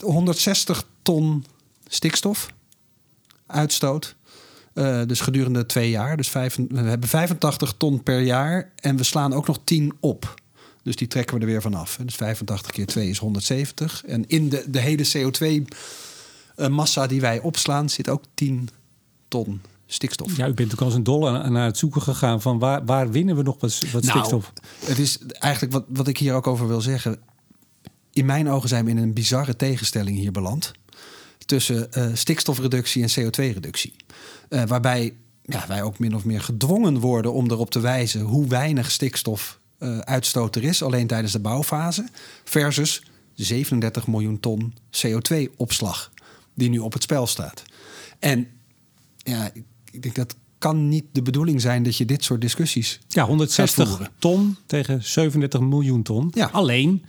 160 0.00 0.84
ton 1.02 1.44
stikstof 1.88 2.48
uitstoot. 3.46 4.14
Eh, 4.74 5.00
dus 5.06 5.20
gedurende 5.20 5.66
twee 5.66 5.90
jaar. 5.90 6.16
Dus 6.16 6.28
vijf, 6.28 6.56
we 6.56 6.80
hebben 6.80 7.08
85 7.08 7.74
ton 7.76 8.02
per 8.02 8.20
jaar. 8.20 8.70
En 8.76 8.96
we 8.96 9.02
slaan 9.02 9.32
ook 9.32 9.46
nog 9.46 9.58
10 9.64 9.92
op. 10.00 10.40
Dus 10.82 10.96
die 10.96 11.08
trekken 11.08 11.34
we 11.34 11.40
er 11.40 11.46
weer 11.46 11.62
vanaf. 11.62 11.98
Dus 12.04 12.14
85 12.14 12.70
keer 12.70 12.86
2 12.86 13.08
is 13.08 13.18
170. 13.18 14.04
En 14.04 14.24
in 14.26 14.48
de, 14.48 14.64
de 14.68 14.80
hele 14.80 15.06
CO2-massa 15.16 17.06
die 17.06 17.20
wij 17.20 17.40
opslaan 17.40 17.88
zit 17.88 18.08
ook 18.08 18.22
10 18.34 18.68
ton 19.28 19.60
stikstof. 19.86 20.36
Ja, 20.36 20.48
u 20.48 20.54
bent 20.54 20.72
ook 20.72 20.80
als 20.80 20.94
een 20.94 21.02
dolle 21.02 21.50
naar 21.50 21.66
het 21.66 21.78
zoeken 21.78 22.02
gegaan 22.02 22.42
van 22.42 22.58
waar, 22.58 22.84
waar 22.84 23.10
winnen 23.10 23.36
we 23.36 23.42
nog 23.42 23.56
wat, 23.60 23.78
wat 23.92 24.02
Nou, 24.02 24.18
stikstof? 24.18 24.52
Het 24.84 24.98
is 24.98 25.18
eigenlijk 25.38 25.72
wat, 25.72 25.84
wat 25.88 26.08
ik 26.08 26.18
hier 26.18 26.34
ook 26.34 26.46
over 26.46 26.68
wil 26.68 26.80
zeggen. 26.80 27.18
In 28.12 28.26
mijn 28.26 28.50
ogen 28.50 28.68
zijn 28.68 28.84
we 28.84 28.90
in 28.90 28.98
een 28.98 29.12
bizarre 29.12 29.56
tegenstelling 29.56 30.16
hier 30.16 30.32
beland. 30.32 30.72
Tussen 31.46 31.92
eh, 31.92 32.06
stikstofreductie 32.12 33.02
en 33.02 33.10
CO2-reductie. 33.10 33.94
Eh, 34.48 34.62
waarbij 34.64 35.14
ja, 35.42 35.64
wij 35.68 35.82
ook 35.82 35.98
min 35.98 36.14
of 36.14 36.24
meer 36.24 36.40
gedwongen 36.40 36.98
worden 36.98 37.32
om 37.32 37.50
erop 37.50 37.70
te 37.70 37.80
wijzen 37.80 38.20
hoe 38.20 38.46
weinig 38.46 38.90
stikstof 38.90 39.60
eh, 39.78 40.20
er 40.32 40.64
is, 40.64 40.82
alleen 40.82 41.06
tijdens 41.06 41.32
de 41.32 41.40
bouwfase. 41.40 42.08
Versus 42.44 43.02
37 43.34 44.06
miljoen 44.06 44.40
ton 44.40 44.74
CO2-opslag 44.90 46.12
die 46.54 46.68
nu 46.68 46.78
op 46.78 46.92
het 46.92 47.02
spel 47.02 47.26
staat. 47.26 47.62
En 48.18 48.48
ja, 49.16 49.50
ik, 49.90 50.02
denk 50.02 50.14
dat 50.14 50.36
kan 50.58 50.88
niet 50.88 51.04
de 51.12 51.22
bedoeling 51.22 51.60
zijn 51.60 51.82
dat 51.82 51.96
je 51.96 52.04
dit 52.04 52.24
soort 52.24 52.40
discussies 52.40 53.00
Ja, 53.08 53.26
160 53.26 53.88
voeren. 53.88 54.08
ton 54.18 54.56
tegen 54.66 55.04
37 55.04 55.60
miljoen 55.60 56.02
ton. 56.02 56.30
Ja. 56.34 56.48
Alleen, 56.52 57.04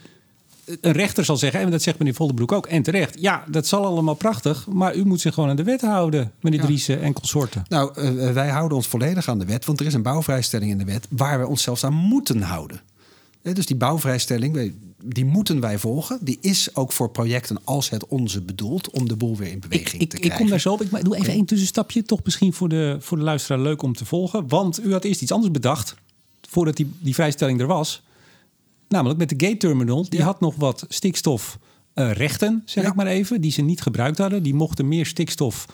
een 0.81 0.91
rechter 0.91 1.25
zal 1.25 1.37
zeggen, 1.37 1.59
en 1.59 1.71
dat 1.71 1.81
zegt 1.81 1.97
meneer 1.99 2.13
Voldebroek 2.13 2.51
ook, 2.51 2.65
en 2.65 2.83
terecht. 2.83 3.19
Ja, 3.19 3.43
dat 3.47 3.67
zal 3.67 3.85
allemaal 3.85 4.13
prachtig, 4.13 4.67
maar 4.67 4.95
u 4.95 5.05
moet 5.05 5.21
zich 5.21 5.33
gewoon 5.33 5.49
aan 5.49 5.55
de 5.55 5.63
wet 5.63 5.81
houden, 5.81 6.31
meneer 6.41 6.59
Ja. 6.59 6.65
Driessen 6.65 7.01
en 7.01 7.13
consorten. 7.13 7.63
Nou, 7.69 7.93
eh, 7.95 8.31
wij 8.31 8.49
houden 8.49 8.77
ons 8.77 8.87
volledig 8.87 9.27
aan 9.27 9.39
de 9.39 9.45
wet, 9.45 9.65
want 9.65 9.79
er 9.79 9.85
is 9.85 9.93
een 9.93 10.01
bouwvrijstelling 10.01 10.71
in 10.71 10.77
de 10.77 10.85
wet 10.85 11.07
waar 11.09 11.39
we 11.39 11.47
ons 11.47 11.61
zelfs 11.63 11.83
aan 11.83 11.93
moeten 11.93 12.41
houden. 12.41 12.81
Eh, 13.41 13.53
Dus 13.53 13.65
die 13.65 13.75
bouwvrijstelling, 13.75 14.73
die 15.05 15.25
moeten 15.25 15.59
wij 15.59 15.77
volgen. 15.79 16.17
Die 16.21 16.37
is 16.41 16.75
ook 16.75 16.91
voor 16.91 17.09
projecten 17.09 17.57
als 17.63 17.89
het 17.89 18.07
onze 18.07 18.41
bedoeld 18.41 18.89
om 18.91 19.07
de 19.07 19.15
boel 19.15 19.37
weer 19.37 19.47
in 19.49 19.53
Ik, 19.55 19.61
beweging 19.61 20.01
ik, 20.01 20.09
te 20.09 20.15
ik 20.15 20.21
krijgen. 20.21 20.39
kom 20.41 20.49
daar 20.49 20.59
zo 20.59 20.71
op. 20.71 20.81
Ik 20.81 21.03
doe 21.03 21.15
even 21.15 21.33
één 21.33 21.45
tussenstapje. 21.45 22.03
Toch 22.03 22.19
misschien 22.23 22.53
voor 22.53 22.69
de, 22.69 22.97
voor 22.99 23.17
de 23.17 23.23
luisteraar 23.23 23.59
leuk 23.59 23.81
om 23.81 23.93
te 23.95 24.05
volgen. 24.05 24.47
Want 24.47 24.85
u 24.85 24.91
had 24.91 25.03
eerst 25.03 25.21
iets 25.21 25.31
anders 25.31 25.51
bedacht. 25.51 25.95
Voordat 26.49 26.75
die, 26.75 26.91
die 26.99 27.13
vrijstelling 27.13 27.59
er 27.59 27.67
was. 27.67 28.01
Namelijk 28.93 29.19
met 29.19 29.29
de 29.29 29.45
gate 29.45 29.57
terminal. 29.57 30.05
Die 30.09 30.19
Ja. 30.19 30.25
had 30.25 30.39
nog 30.39 30.55
wat 30.55 30.85
stikstof 30.89 31.57
eh, 31.93 32.11
rechten, 32.11 32.61
zeg 32.65 32.83
Ja. 32.83 32.89
ik 32.89 32.95
maar 32.95 33.07
even. 33.07 33.41
Die 33.41 33.51
ze 33.51 33.61
niet 33.61 33.81
gebruikt 33.81 34.17
hadden. 34.17 34.43
Die 34.43 34.53
mochten 34.53 34.87
meer 34.87 35.05
stikstof 35.05 35.65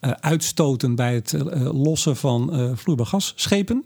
eh, 0.00 0.10
uitstoten 0.10 0.94
bij 0.94 1.14
het 1.14 1.32
eh, 1.32 1.82
lossen 1.82 2.16
van 2.16 2.52
eh 2.54 2.70
vloeibaar 2.74 3.06
gasschepen. 3.06 3.84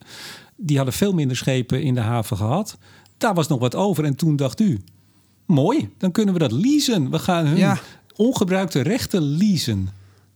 Die 0.56 0.76
hadden 0.76 0.94
veel 0.94 1.12
minder 1.12 1.36
schepen 1.36 1.82
in 1.82 1.94
de 1.94 2.00
haven 2.00 2.36
gehad. 2.36 2.78
Daar 3.18 3.34
was 3.34 3.48
nog 3.48 3.58
wat 3.58 3.74
over. 3.74 4.04
En 4.04 4.14
toen 4.16 4.36
dacht 4.36 4.60
u, 4.60 4.80
mooi, 5.46 5.90
dan 5.98 6.12
kunnen 6.12 6.34
we 6.34 6.40
dat 6.40 6.52
leasen. 6.52 7.10
We 7.10 7.18
gaan 7.18 7.46
hun 7.46 7.56
Ja. 7.56 7.78
ongebruikte 8.16 8.80
rechten 8.80 9.22
leasen. 9.22 9.88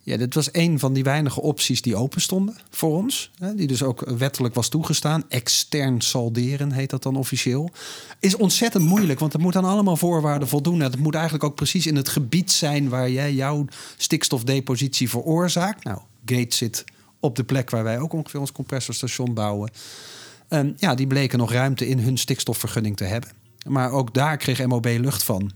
Ja, 0.04 0.16
dit 0.16 0.34
was 0.34 0.48
een 0.52 0.78
van 0.78 0.92
die 0.92 1.04
weinige 1.04 1.40
opties 1.40 1.82
die 1.82 1.96
open 1.96 2.20
stonden 2.20 2.56
voor 2.70 2.96
ons. 2.96 3.30
Hè, 3.38 3.54
die 3.54 3.66
dus 3.66 3.82
ook 3.82 4.00
wettelijk 4.00 4.54
was 4.54 4.68
toegestaan. 4.68 5.24
Extern 5.28 6.00
salderen 6.00 6.72
heet 6.72 6.90
dat 6.90 7.02
dan 7.02 7.16
officieel. 7.16 7.70
Is 8.18 8.36
ontzettend 8.36 8.84
moeilijk, 8.84 9.18
want 9.18 9.32
er 9.32 9.40
moet 9.40 9.56
aan 9.56 9.64
allemaal 9.64 9.96
voorwaarden 9.96 10.48
voldoen. 10.48 10.80
Het 10.80 10.98
moet 10.98 11.14
eigenlijk 11.14 11.44
ook 11.44 11.54
precies 11.54 11.86
in 11.86 11.96
het 11.96 12.08
gebied 12.08 12.50
zijn 12.50 12.88
waar 12.88 13.10
jij 13.10 13.34
jouw 13.34 13.64
stikstofdepositie 13.96 15.08
veroorzaakt. 15.08 15.84
Nou, 15.84 15.98
Gate 16.24 16.56
zit 16.56 16.84
op 17.20 17.36
de 17.36 17.44
plek 17.44 17.70
waar 17.70 17.84
wij 17.84 17.98
ook 17.98 18.12
ongeveer 18.12 18.40
ons 18.40 18.52
compressorstation 18.52 19.34
bouwen. 19.34 19.70
En 20.48 20.74
ja, 20.76 20.94
die 20.94 21.06
bleken 21.06 21.38
nog 21.38 21.52
ruimte 21.52 21.88
in 21.88 21.98
hun 21.98 22.18
stikstofvergunning 22.18 22.96
te 22.96 23.04
hebben. 23.04 23.30
Maar 23.66 23.90
ook 23.90 24.14
daar 24.14 24.36
kreeg 24.36 24.66
MOB 24.66 24.84
lucht 24.86 25.22
van. 25.22 25.52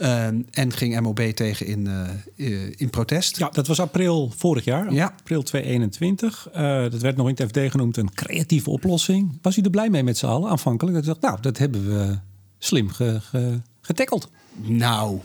Ehm, 0.00 0.42
en 0.50 0.72
ging 0.72 1.00
MOB 1.00 1.20
tegen 1.20 1.66
in, 1.66 1.86
eh, 1.86 2.08
eh, 2.36 2.72
in 2.76 2.90
protest. 2.90 3.38
Ja, 3.38 3.48
dat 3.48 3.66
was 3.66 3.80
april 3.80 4.32
vorig 4.36 4.64
jaar. 4.64 4.92
Ja. 4.92 5.14
April 5.18 5.42
2021. 5.42 6.48
Eh, 6.52 6.62
dat 6.80 7.00
werd 7.00 7.16
nog 7.16 7.28
in 7.28 7.34
het 7.36 7.48
FD 7.48 7.70
genoemd 7.70 7.96
een 7.96 8.14
creatieve 8.14 8.70
oplossing. 8.70 9.38
Was 9.42 9.56
u 9.56 9.62
er 9.62 9.70
blij 9.70 9.90
mee 9.90 10.02
met 10.02 10.18
z'n 10.18 10.26
allen 10.26 10.50
aanvankelijk? 10.50 10.94
Dat 10.96 11.04
u 11.04 11.06
dacht, 11.06 11.20
nou, 11.20 11.38
dat 11.40 11.58
hebben 11.58 11.86
we 11.86 12.18
slim 12.58 12.88
ge, 12.88 13.20
ge, 13.20 13.60
getackeld. 13.80 14.30
Nou, 14.62 15.18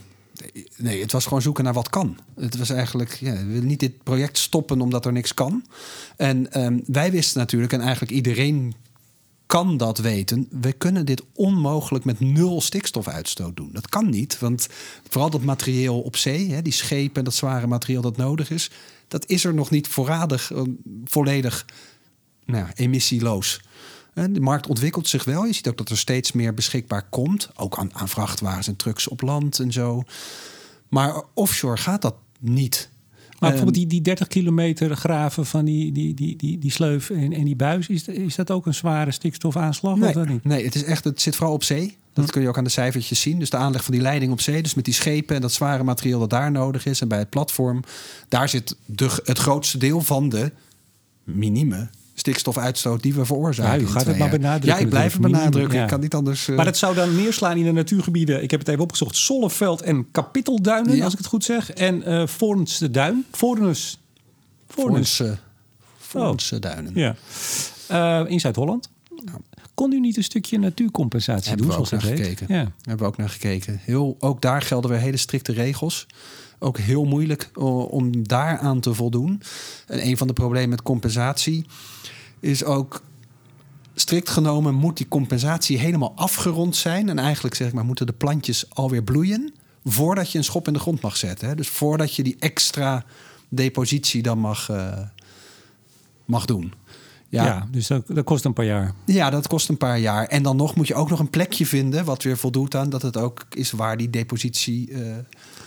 nee, 0.78 1.02
het 1.02 1.12
was 1.12 1.24
gewoon 1.24 1.42
zoeken 1.42 1.64
naar 1.64 1.74
wat 1.74 1.90
kan. 1.90 2.18
Het 2.40 2.58
was 2.58 2.70
eigenlijk, 2.70 3.18
ja, 3.20 3.34
we 3.34 3.46
willen 3.46 3.68
niet 3.68 3.80
dit 3.80 4.04
project 4.04 4.38
stoppen 4.38 4.82
omdat 4.82 5.06
er 5.06 5.12
niks 5.12 5.34
kan. 5.34 5.66
En 6.18 6.52
ehm, 6.52 6.80
wij 6.86 7.12
wisten 7.12 7.40
natuurlijk, 7.40 7.74
en 7.74 7.82
eigenlijk 7.82 8.12
iedereen 8.12 8.74
kan 9.46 9.78
dat 9.78 9.98
weten. 9.98 10.48
We 10.50 10.74
kunnen 10.74 11.06
dit 11.06 11.24
onmogelijk 11.34 12.06
met 12.06 12.20
nul 12.20 12.62
stikstofuitstoot 12.62 13.56
doen. 13.56 13.70
Dat 13.72 13.90
kan 13.90 14.10
niet, 14.10 14.40
want 14.40 14.68
vooral 15.10 15.30
dat 15.30 15.42
materieel 15.44 16.02
op 16.02 16.16
zee, 16.16 16.52
hè, 16.52 16.62
die 16.62 16.74
schepen 16.74 17.16
en 17.16 17.24
dat 17.24 17.34
zware 17.34 17.68
materieel 17.68 18.02
dat 18.02 18.18
nodig 18.18 18.50
is, 18.50 18.72
dat 19.08 19.30
is 19.30 19.46
er 19.46 19.54
nog 19.54 19.70
niet 19.70 19.88
voorradig 19.88 20.52
eh, 20.52 20.62
volledig 21.06 21.66
nou, 22.46 22.68
emissieloos. 22.74 23.62
Hè, 24.14 24.32
De 24.32 24.40
markt 24.40 24.68
ontwikkelt 24.68 25.08
zich 25.08 25.24
wel. 25.24 25.46
Je 25.46 25.54
ziet 25.54 25.68
ook 25.68 25.78
dat 25.78 25.90
er 25.90 25.98
steeds 25.98 26.32
meer 26.32 26.54
beschikbaar 26.54 27.10
komt. 27.10 27.50
Ook 27.56 27.78
aan, 27.78 27.94
aan 27.94 28.10
vrachtwagens 28.10 28.68
en 28.68 28.76
trucks 28.76 29.08
op 29.08 29.22
land 29.22 29.60
en 29.60 29.72
zo. 29.72 30.04
Maar 30.90 31.24
offshore 31.34 31.78
gaat 31.78 32.02
dat 32.02 32.16
niet. 32.40 32.90
Maar 33.46 33.54
Ehm, 33.54 33.66
bijvoorbeeld 33.66 33.92
die, 33.92 34.02
die 34.02 34.16
30 34.16 34.28
kilometer 34.28 34.96
graven 34.96 35.46
van 35.46 35.66
die, 35.66 35.92
die, 35.92 36.14
die, 36.14 36.36
die, 36.36 36.58
die 36.58 36.72
sleuf 36.72 37.10
en, 37.10 37.34
en 37.34 37.44
die 37.44 37.56
buis, 37.56 37.88
is, 37.88 38.08
is 38.08 38.36
dat 38.36 38.52
ook 38.52 38.66
een 38.66 38.74
zware 38.74 39.12
stikstofaanslag? 39.12 39.94
Of 39.94 40.00
Nee, 40.00 40.14
dat 40.14 40.28
niet? 40.28 40.44
nee 40.44 40.66
het, 40.66 40.76
is 40.76 40.84
echt, 40.84 41.04
het 41.04 41.22
zit 41.22 41.36
vooral 41.36 41.54
op 41.54 41.64
zee. 41.64 41.98
Dat 42.14 42.32
kun 42.32 42.42
je 42.42 42.48
ook 42.48 42.58
aan 42.58 42.64
de 42.64 42.70
cijfertjes 42.70 43.22
zien. 43.22 43.40
Dus 43.40 43.50
de 43.50 43.58
aanleg 43.58 43.84
van 43.84 43.94
die 43.94 44.02
leiding 44.02 44.32
op 44.32 44.42
zee. 44.42 44.62
Dus 44.62 44.74
met 44.74 44.86
die 44.86 44.94
schepen 44.94 45.36
en 45.36 45.42
dat 45.42 45.52
zware 45.52 45.84
materiaal 45.84 46.20
dat 46.20 46.30
daar 46.30 46.52
nodig 46.52 46.86
is. 46.86 47.02
En 47.02 47.08
bij 47.08 47.18
het 47.18 47.30
platform. 47.30 47.84
Daar 48.30 48.50
zit 48.50 48.76
de, 48.86 49.22
het 49.24 49.38
grootste 49.38 49.78
deel 49.78 50.02
van 50.02 50.30
de 50.30 50.52
minieme 51.24 51.90
stikstofuitstoot 52.18 53.02
die 53.02 53.14
we 53.14 53.26
veroorzaken. 53.26 53.72
Ja, 53.74 53.78
u 53.78 53.82
in 53.82 53.88
gaat 53.88 54.06
het 54.06 54.18
maar 54.18 54.30
benadrukken 54.30 54.70
Ja, 54.70 54.78
ik 54.78 54.90
blijf 54.90 55.14
het 55.14 55.22
benadrukken. 55.22 55.78
Ja. 55.78 55.84
Ik 55.84 55.90
kan 55.90 56.00
niet 56.00 56.14
anders... 56.14 56.48
eh, 56.48 56.56
Maar 56.56 56.66
dat 56.66 56.78
zou 56.78 56.96
dan 56.96 57.16
neerslaan 57.16 57.58
in 57.58 57.64
de 57.64 57.72
natuurgebieden. 57.72 58.44
Ik 58.44 58.52
heb 58.52 58.60
het 58.60 58.70
even 58.70 58.84
opgezocht. 58.84 59.16
Zolleveld 59.16 59.82
en 59.82 60.12
Kapittelduinen, 60.12 60.96
Ja. 60.96 61.04
als 61.04 61.12
ik 61.14 61.18
het 61.18 61.28
goed 61.28 61.44
zeg. 61.44 61.72
En 61.72 62.04
eh 62.04 62.28
Voornse 62.28 62.92
Duin. 62.92 63.26
Voornus. 63.32 64.00
Voornse, 64.68 65.38
Voornse 65.98 66.60
duinen. 66.60 66.92
Ja. 66.96 67.16
Eh, 67.88 68.32
in 68.32 68.40
Zuid-Holland. 68.40 68.90
Kon 69.74 69.92
u 69.92 70.00
niet 70.00 70.18
een 70.18 70.24
stukje 70.24 70.60
natuurcompensatie 70.60 71.50
Hebben 71.50 71.68
doen, 71.68 71.76
we 71.76 71.82
ook 71.82 71.88
zoals 71.88 72.04
naar 72.04 72.14
heet? 72.14 72.22
gekeken. 72.22 72.56
Ja. 72.56 72.72
Hebben 72.82 72.98
we 73.06 73.12
ook 73.12 73.18
naar 73.18 73.30
gekeken. 73.30 73.80
Heel, 73.84 74.16
ook 74.20 74.42
daar 74.42 74.62
gelden 74.62 74.90
weer 74.90 75.00
hele 75.00 75.18
strikte 75.18 75.52
regels. 75.52 76.08
Ook 76.66 76.78
heel 76.78 77.06
moeilijk 77.06 77.50
o- 77.54 77.82
om 77.82 78.28
daaraan 78.28 78.80
te 78.80 78.94
voldoen. 78.94 79.42
En 79.88 80.08
een 80.08 80.18
van 80.18 80.28
de 80.28 80.34
problemen 80.34 80.70
met 80.70 80.82
compensatie 80.82 81.66
is 82.40 82.64
ook... 82.64 83.02
strikt 83.96 84.30
genomen 84.30 84.74
moet 84.74 84.98
die 84.98 85.08
compensatie 85.08 85.78
helemaal 85.78 86.14
afgerond 86.16 86.76
zijn. 86.76 87.10
En 87.10 87.20
eigenlijk 87.20 87.56
zeg 87.56 87.68
ik 87.68 87.74
maar, 87.74 87.86
moeten 87.86 88.06
de 88.06 88.14
plantjes 88.14 88.70
alweer 88.70 89.04
bloeien 89.04 89.54
voordat 89.84 90.32
je 90.32 90.38
een 90.38 90.44
schop 90.44 90.68
in 90.68 90.74
de 90.74 90.80
grond 90.80 91.02
mag 91.02 91.18
zetten. 91.18 91.48
Hè? 91.48 91.56
Dus 91.56 91.68
voordat 91.68 92.16
je 92.16 92.24
die 92.24 92.36
extra 92.40 93.06
depositie 93.50 94.22
dan 94.22 94.40
mag, 94.40 94.70
uh, 94.70 95.00
mag 96.26 96.46
doen. 96.46 96.74
Ja, 97.30 97.46
ja 97.46 97.68
dus 97.72 97.88
dat, 97.88 98.08
dat, 98.08 98.24
kost 98.24 98.46
een 98.46 98.54
paar 98.54 98.66
jaar. 98.66 98.94
Ja, 99.06 99.30
dat 99.30 99.48
kost 99.48 99.70
een 99.70 99.78
paar 99.78 100.00
jaar. 100.00 100.26
En 100.28 100.44
dan 100.44 100.56
nog 100.56 100.76
moet 100.76 100.88
je 100.88 100.96
ook 100.96 101.10
nog 101.10 101.20
een 101.20 101.30
plekje 101.30 101.66
vinden... 101.66 102.06
wat 102.06 102.24
weer 102.24 102.38
voldoet 102.38 102.76
aan 102.76 102.90
dat 102.90 103.02
het 103.02 103.18
ook 103.18 103.46
is 103.50 103.72
waar 103.72 103.98
die 103.98 104.10
depositie... 104.10 104.90
Uh, 104.90 105.16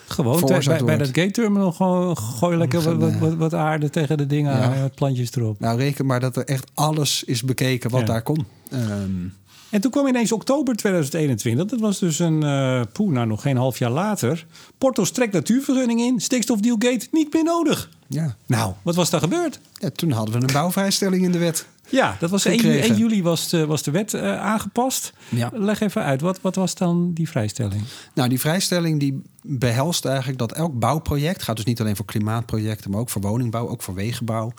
gewoon 0.09 0.41
bij, 0.41 0.85
bij, 0.85 0.97
dat 0.97 1.07
gate 1.07 1.31
terminal 1.31 1.73
gewoon 1.73 2.19
gooi 2.19 2.57
lekker 2.57 2.97
wat, 2.99 3.19
wat, 3.19 3.35
wat, 3.35 3.55
aarde 3.55 3.91
tegen 3.91 4.17
de 4.17 4.27
dingen, 4.27 4.53
ja. 4.53 4.89
plantjes 4.95 5.35
erop. 5.35 5.61
Nou, 5.61 5.79
reken 5.79 6.07
maar 6.07 6.21
dat 6.21 6.37
er 6.37 6.45
echt 6.45 6.71
alles 6.75 7.25
is 7.25 7.43
bekeken 7.43 7.91
wat 7.91 8.07
daar 8.07 8.23
kon. 8.23 8.47
Um, 8.73 9.35
en 9.71 9.81
toen 9.81 9.91
kwam 9.91 10.07
ineens 10.07 10.33
oktober 10.33 10.77
2021. 10.77 11.67
Dat 11.67 11.81
was 11.81 11.99
dus 11.99 12.19
een, 12.19 12.45
uh, 12.45 12.81
poeh, 12.93 13.13
nou 13.13 13.27
nog 13.27 13.43
geen 13.43 13.57
half 13.57 13.79
jaar 13.79 13.91
later. 13.91 14.47
Porto 14.79 15.05
strekt 15.05 15.33
natuurvergunning 15.33 16.01
in. 16.01 16.21
Stikstofdealgate 16.21 17.07
niet 17.11 17.33
meer 17.33 17.45
nodig. 17.45 17.91
Ja. 18.07 18.37
Nou, 18.47 18.73
wat 18.83 18.95
was 18.95 19.11
daar 19.11 19.21
gebeurd? 19.21 19.61
Ja, 19.73 19.91
toen 19.91 20.11
hadden 20.11 20.35
we 20.35 20.47
een 20.47 20.53
bouwvrijstelling 20.53 21.25
in 21.25 21.33
de 21.33 21.39
wet. 21.39 21.67
Ja, 21.91 22.17
dat 22.21 22.31
was 22.31 22.45
1, 22.45 22.81
1, 22.83 22.97
juli 22.97 23.23
was 23.23 23.49
de, 23.49 23.67
was 23.67 23.83
de 23.83 23.91
wet 23.91 24.13
uh, 24.13 24.41
aangepast. 24.41 25.13
Ja. 25.29 25.51
Leg 25.53 25.81
even 25.81 26.03
uit, 26.03 26.21
wat, 26.21 26.41
wat 26.41 26.55
was 26.55 26.75
dan 26.75 27.13
die 27.13 27.29
vrijstelling? 27.29 27.83
Nou, 28.15 28.29
die 28.29 28.41
vrijstelling 28.41 29.01
die 29.01 29.23
behelst 29.43 30.05
eigenlijk 30.05 30.39
dat 30.39 30.53
elk 30.53 30.79
bouwproject... 30.79 31.43
gaat 31.43 31.57
dus 31.57 31.65
niet 31.65 31.81
alleen 31.81 31.97
voor 31.97 32.05
klimaatprojecten... 32.05 32.91
maar 32.91 33.01
ook 33.01 33.11
voor 33.11 33.23
woningbouw, 33.23 33.69
ook 33.69 33.83
voor 33.83 33.95
wegenbouw, 33.95 34.53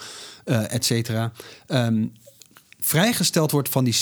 uh, 0.45 0.73
et 0.73 0.85
cetera... 0.85 1.31
Um, 1.67 2.11
vrijgesteld 2.89 3.51
wordt 3.51 3.69
van 3.69 3.83
die 3.83 3.95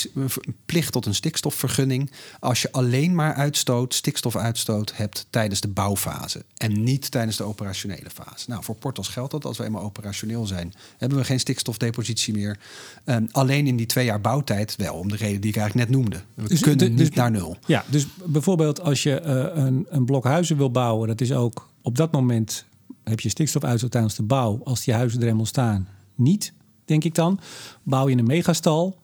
plicht 0.65 0.91
tot 0.91 1.05
een 1.05 1.15
stikstofvergunning 1.15 2.11
als 2.39 2.61
je 2.61 2.71
alleen 2.71 3.15
maar 3.15 3.33
uitstoot, 3.33 3.93
stikstofuitstoot 3.93 4.95
hebt 4.95 5.27
tijdens 5.29 5.61
de 5.61 5.67
bouwfase 5.67 6.45
en 6.57 6.83
niet 6.83 7.11
tijdens 7.11 7.37
de 7.37 7.43
operationele 7.43 8.09
fase. 8.13 8.49
Nou, 8.49 8.63
voor 8.63 8.75
Portos 8.75 9.07
geldt 9.07 9.31
dat 9.31 9.45
als 9.45 9.57
we 9.57 9.63
eenmaal 9.63 9.81
operationeel 9.81 10.45
zijn, 10.45 10.73
hebben 10.97 11.17
we 11.17 11.23
geen 11.23 11.39
stikstofdepositie 11.39 12.33
meer. 12.33 12.59
Ehm, 13.03 13.25
alleen 13.31 13.67
in 13.67 13.75
die 13.75 13.85
twee 13.85 14.05
jaar 14.05 14.21
bouwtijd 14.21 14.75
wel, 14.75 14.95
om 14.95 15.09
de 15.09 15.15
reden 15.15 15.41
die 15.41 15.49
ik 15.49 15.57
eigenlijk 15.57 15.89
net 15.89 15.99
noemde. 15.99 16.21
We 16.33 16.47
dus, 16.47 16.59
kunnen 16.59 16.95
dus, 16.95 17.05
niet 17.05 17.15
naar 17.15 17.31
nul. 17.31 17.57
Ja, 17.65 17.85
dus 17.87 18.07
bijvoorbeeld 18.25 18.81
als 18.81 19.03
je 19.03 19.21
uh, 19.25 19.63
een, 19.63 19.85
een 19.89 20.05
blok 20.05 20.23
huizen 20.23 20.57
wil 20.57 20.71
bouwen, 20.71 21.07
dat 21.07 21.21
is 21.21 21.31
ook 21.31 21.69
op 21.81 21.95
dat 21.95 22.11
moment 22.11 22.65
heb 23.03 23.19
je 23.19 23.29
stikstofuitstoot 23.29 23.91
tijdens 23.91 24.15
de 24.15 24.23
bouw, 24.23 24.61
als 24.63 24.83
die 24.83 24.93
huizen 24.93 25.19
er 25.19 25.25
helemaal 25.25 25.45
staan, 25.45 25.87
niet 26.15 26.53
denk 26.87 27.03
ik 27.03 27.15
dan. 27.15 27.39
Bouw 27.83 28.09
je 28.09 28.17
een 28.17 28.25
megastal, 28.25 28.97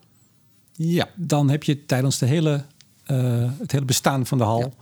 ja. 0.71 1.09
dan 1.15 1.49
heb 1.49 1.63
je 1.63 1.85
tijdens 1.85 2.17
de 2.17 2.25
hele, 2.25 2.63
uh, 3.07 3.51
het 3.59 3.71
hele 3.71 3.85
bestaan 3.85 4.25
van 4.25 4.37
de 4.37 4.43
hal, 4.43 4.73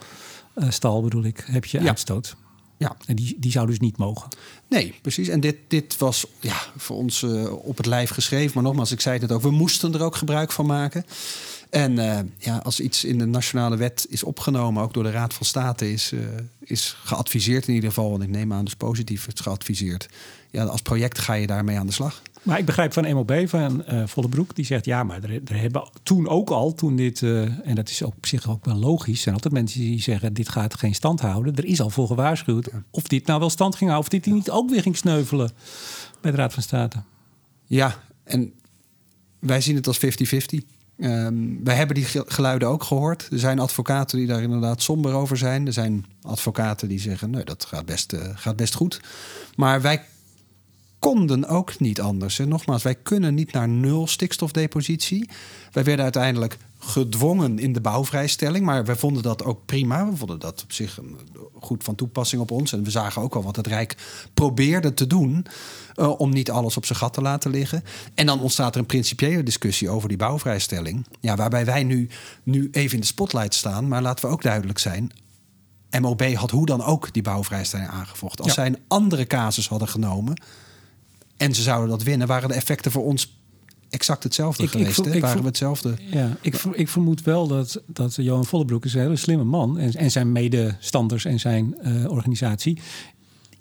ja. 0.55 0.63
uh, 0.63 0.71
stal 0.71 1.01
bedoel 1.01 1.23
ik, 1.23 1.43
heb 1.47 1.65
je 1.65 1.81
ja. 1.81 1.87
uitstoot. 1.87 2.35
Ja. 2.77 2.95
En 3.05 3.15
die, 3.15 3.35
die 3.39 3.51
zou 3.51 3.67
dus 3.67 3.79
niet 3.79 3.97
mogen. 3.97 4.29
Nee, 4.67 4.93
precies. 5.01 5.27
En 5.27 5.39
dit, 5.39 5.55
dit 5.67 5.97
was 5.97 6.25
ja, 6.39 6.57
voor 6.77 6.97
ons 6.97 7.21
uh, 7.21 7.53
op 7.53 7.77
het 7.77 7.85
lijf 7.85 8.09
geschreven. 8.09 8.51
Maar 8.53 8.63
nogmaals, 8.63 8.91
ik 8.91 9.01
zei 9.01 9.19
het 9.19 9.31
ook, 9.31 9.41
we 9.41 9.51
moesten 9.51 9.93
er 9.93 10.03
ook 10.03 10.15
gebruik 10.15 10.51
van 10.51 10.65
maken. 10.65 11.05
En 11.69 11.91
uh, 11.97 12.19
ja, 12.37 12.57
als 12.57 12.79
iets 12.79 13.03
in 13.03 13.17
de 13.17 13.25
nationale 13.25 13.77
wet 13.77 14.05
is 14.09 14.23
opgenomen, 14.23 14.83
ook 14.83 14.93
door 14.93 15.03
de 15.03 15.11
Raad 15.11 15.33
van 15.33 15.45
State 15.45 15.91
is, 15.91 16.11
uh, 16.11 16.19
is 16.59 16.95
geadviseerd 17.03 17.67
in 17.67 17.73
ieder 17.73 17.89
geval, 17.89 18.09
want 18.09 18.23
ik 18.23 18.29
neem 18.29 18.53
aan 18.53 18.65
dus 18.65 18.75
positief 18.75 19.25
het 19.25 19.39
geadviseerd. 19.39 20.09
Ja, 20.49 20.63
als 20.63 20.81
project 20.81 21.19
ga 21.19 21.33
je 21.33 21.47
daarmee 21.47 21.79
aan 21.79 21.87
de 21.87 21.93
slag. 21.93 22.21
Maar 22.41 22.59
ik 22.59 22.65
begrijp 22.65 22.93
van 22.93 23.13
MOB, 23.13 23.43
van 23.45 23.83
uh, 23.89 24.03
Vollebroek, 24.05 24.55
die 24.55 24.65
zegt 24.65 24.85
ja, 24.85 25.03
maar 25.03 25.23
er, 25.23 25.41
er, 25.45 25.59
hebben 25.59 25.89
toen 26.03 26.27
ook 26.27 26.49
al, 26.49 26.73
toen 26.73 26.95
dit, 26.95 27.21
en 27.21 27.75
dat 27.75 27.89
is 27.89 28.03
ook 28.03 28.13
op 28.15 28.25
zich 28.25 28.49
ook 28.49 28.65
wel 28.65 28.75
logisch, 28.75 29.21
zijn 29.21 29.35
altijd 29.35 29.53
mensen 29.53 29.79
die 29.79 30.01
zeggen 30.01 30.33
dit 30.33 30.49
gaat 30.49 30.75
geen 30.75 30.95
stand 30.95 31.19
houden. 31.19 31.55
Er 31.55 31.65
is 31.65 31.81
al 31.81 31.89
voor 31.89 32.07
gewaarschuwd 32.07 32.69
of 32.91 33.03
dit 33.03 33.25
nou 33.25 33.39
wel 33.39 33.49
stand 33.49 33.75
ging 33.75 33.89
houden, 33.89 34.11
of 34.13 34.19
dit 34.21 34.33
niet 34.33 34.49
ook 34.49 34.69
weer 34.69 34.81
ging 34.81 34.97
sneuvelen 34.97 35.51
bij 36.21 36.31
de 36.31 36.37
Raad 36.37 36.53
van 36.53 36.63
State. 36.63 36.97
Ja, 37.65 37.95
en 38.23 38.53
wij 39.39 39.61
zien 39.61 39.75
het 39.75 39.87
als 39.87 39.99
50-50. 39.99 39.99
Um, 40.97 41.63
wij 41.63 41.75
hebben 41.75 41.95
die 41.95 42.05
geluiden 42.25 42.67
ook 42.67 42.83
gehoord. 42.83 43.27
Er 43.31 43.39
zijn 43.39 43.59
advocaten 43.59 44.17
die 44.17 44.27
daar 44.27 44.41
inderdaad 44.41 44.81
somber 44.81 45.13
over 45.13 45.37
zijn. 45.37 45.67
Er 45.67 45.73
zijn 45.73 46.05
advocaten 46.21 46.87
die 46.87 46.99
zeggen, 46.99 47.29
nee, 47.29 47.43
dat 47.43 47.65
gaat 47.65 47.85
best, 47.85 48.13
uh, 48.13 48.19
gaat 48.33 48.55
best 48.55 48.73
goed. 48.73 48.99
Maar 49.55 49.81
wij 49.81 50.03
konden 51.01 51.47
ook 51.47 51.79
niet 51.79 52.01
anders. 52.01 52.39
En 52.39 52.47
nogmaals, 52.47 52.83
wij 52.83 52.95
kunnen 52.95 53.33
niet 53.33 53.51
naar 53.51 53.69
nul 53.69 54.07
stikstofdepositie. 54.07 55.29
Wij 55.71 55.83
werden 55.83 56.03
uiteindelijk 56.03 56.57
gedwongen 56.79 57.59
in 57.59 57.73
de 57.73 57.81
bouwvrijstelling. 57.81 58.65
Maar 58.65 58.85
wij 58.85 58.95
vonden 58.95 59.23
dat 59.23 59.43
ook 59.43 59.65
prima. 59.65 60.09
We 60.09 60.15
vonden 60.15 60.39
dat 60.39 60.63
op 60.63 60.71
zich 60.71 60.99
goed 61.59 61.83
van 61.83 61.95
toepassing 61.95 62.41
op 62.41 62.51
ons. 62.51 62.73
En 62.73 62.83
we 62.83 62.91
zagen 62.91 63.21
ook 63.21 63.35
al 63.35 63.43
wat 63.43 63.55
het 63.55 63.67
Rijk 63.67 63.95
probeerde 64.33 64.93
te 64.93 65.07
doen. 65.07 65.45
Uh, 65.95 66.19
om 66.19 66.29
niet 66.29 66.51
alles 66.51 66.77
op 66.77 66.85
zijn 66.85 66.99
gat 66.99 67.13
te 67.13 67.21
laten 67.21 67.51
liggen. 67.51 67.83
En 68.15 68.25
dan 68.25 68.41
ontstaat 68.41 68.73
er 68.73 68.79
een 68.79 68.85
principiële 68.85 69.43
discussie 69.43 69.89
over 69.89 70.07
die 70.07 70.17
bouwvrijstelling. 70.17 71.07
Ja, 71.19 71.35
waarbij 71.35 71.65
wij 71.65 71.83
nu, 71.83 72.09
nu 72.43 72.69
even 72.71 72.93
in 72.93 73.01
de 73.01 73.05
spotlight 73.05 73.53
staan. 73.53 73.87
Maar 73.87 74.01
laten 74.01 74.25
we 74.25 74.31
ook 74.31 74.41
duidelijk 74.41 74.79
zijn. 74.79 75.11
MOB 76.01 76.33
had 76.33 76.51
hoe 76.51 76.65
dan 76.65 76.83
ook 76.83 77.13
die 77.13 77.23
bouwvrijstelling 77.23 77.89
aangevochten. 77.89 78.43
Als 78.43 78.53
zij 78.53 78.65
een 78.65 78.79
andere 78.87 79.27
casus 79.27 79.67
hadden 79.67 79.87
genomen 79.87 80.35
en 81.41 81.55
ze 81.55 81.61
zouden 81.61 81.89
dat 81.89 82.03
winnen, 82.03 82.27
waren 82.27 82.49
de 82.49 82.55
effecten 82.55 82.91
voor 82.91 83.05
ons 83.05 83.37
exact 83.89 84.23
hetzelfde 84.23 84.67
geweest. 84.67 84.99
Ik, 84.99 85.13
ik, 85.13 85.21
waren 85.21 85.41
we 85.41 85.47
hetzelfde. 85.47 85.95
Ja, 86.11 86.37
ik, 86.41 86.55
ik 86.73 86.87
vermoed 86.87 87.21
wel 87.21 87.47
dat, 87.47 87.81
dat 87.85 88.15
Johan 88.15 88.45
Vollebroek 88.45 88.85
is 88.85 88.93
een 88.93 89.01
hele 89.01 89.15
slimme 89.15 89.43
man. 89.43 89.77
En, 89.77 89.93
en 89.93 90.11
zijn 90.11 90.31
medestanders 90.31 91.25
en 91.25 91.39
zijn 91.39 91.75
uh, 91.83 92.09
organisatie. 92.09 92.79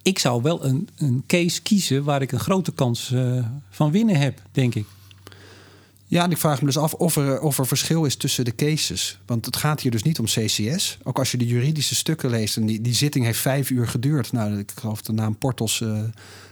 Ik 0.03 0.19
zou 0.19 0.43
wel 0.43 0.65
een, 0.65 0.89
een 0.97 1.25
case 1.27 1.63
kiezen 1.63 2.05
waar 2.05 2.23
ik 2.23 2.33
een 2.33 2.41
grote 2.41 2.73
kans 2.73 3.11
uh, 3.11 3.45
van 3.71 3.91
winnen 3.91 4.17
heb, 4.17 4.43
denk 4.53 4.75
ik. 4.75 4.87
Ja, 6.07 6.25
en 6.25 6.31
ik 6.31 6.39
vraag 6.39 6.61
me 6.61 6.67
dus 6.67 6.79
af 6.79 6.95
of 6.95 7.17
er, 7.17 7.41
of 7.41 7.59
er 7.59 7.67
verschil 7.67 8.05
is 8.05 8.17
tussen 8.17 8.45
de 8.45 8.55
cases. 8.55 9.19
Want 9.27 9.47
het 9.47 9.57
gaat 9.57 9.81
hier 9.81 9.91
dus 9.91 10.03
niet 10.03 10.19
om 10.19 10.25
CCS. 10.25 10.99
Ook 11.03 11.19
als 11.19 11.31
je 11.31 11.37
de 11.37 11.47
juridische 11.47 11.95
stukken 11.95 12.31
leest. 12.31 12.57
En 12.57 12.67
die, 12.67 12.81
die 12.81 12.95
zitting 12.95 13.25
heeft 13.25 13.39
vijf 13.39 13.71
uur 13.71 13.89
geduurd. 13.89 14.33
Nou, 14.33 14.59
ik 14.59 14.73
geloof 14.75 15.03
de 15.03 15.13
naam 15.13 15.37
Portos... 15.37 15.81
Uh, 15.81 16.03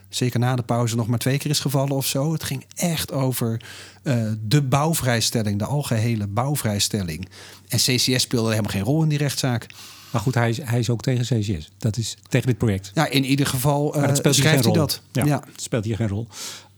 zeker 0.09 0.40
na 0.40 0.56
de 0.56 0.62
pauze 0.62 0.96
nog 0.96 1.06
maar 1.06 1.18
twee 1.18 1.38
keer 1.38 1.50
is 1.50 1.61
gevallen 1.61 1.96
of 1.96 2.06
zo. 2.06 2.32
Het 2.32 2.44
ging 2.44 2.64
echt 2.74 3.12
over 3.12 3.61
uh, 4.02 4.32
de 4.40 4.62
bouwvrijstelling, 4.62 5.59
de 5.59 5.64
algehele 5.64 6.26
bouwvrijstelling. 6.26 7.28
En 7.68 7.78
CCS 7.78 8.22
speelde 8.22 8.48
helemaal 8.50 8.70
geen 8.70 8.82
rol 8.82 9.02
in 9.02 9.09
die 9.09 9.18
rechtszaak. 9.18 9.66
Maar 10.11 10.20
goed, 10.20 10.34
hij 10.34 10.48
is, 10.48 10.62
hij 10.62 10.78
is 10.78 10.90
ook 10.90 11.02
tegen 11.02 11.24
CCS. 11.24 11.70
Dat 11.78 11.96
is 11.96 12.16
tegen 12.28 12.46
dit 12.46 12.59
project. 12.59 12.90
Ja, 12.94 13.09
in 13.09 13.24
ieder 13.24 13.46
geval 13.46 13.96
uh, 13.96 14.14
speelt 14.14 14.34
schrijft 14.34 14.64
hij 14.64 14.72
dat. 14.72 15.02
Ja, 15.12 15.24
ja, 15.24 15.42
Het 15.52 15.62
speelt 15.62 15.84
hier 15.84 15.96
geen 15.96 16.09
rol. 16.09 16.26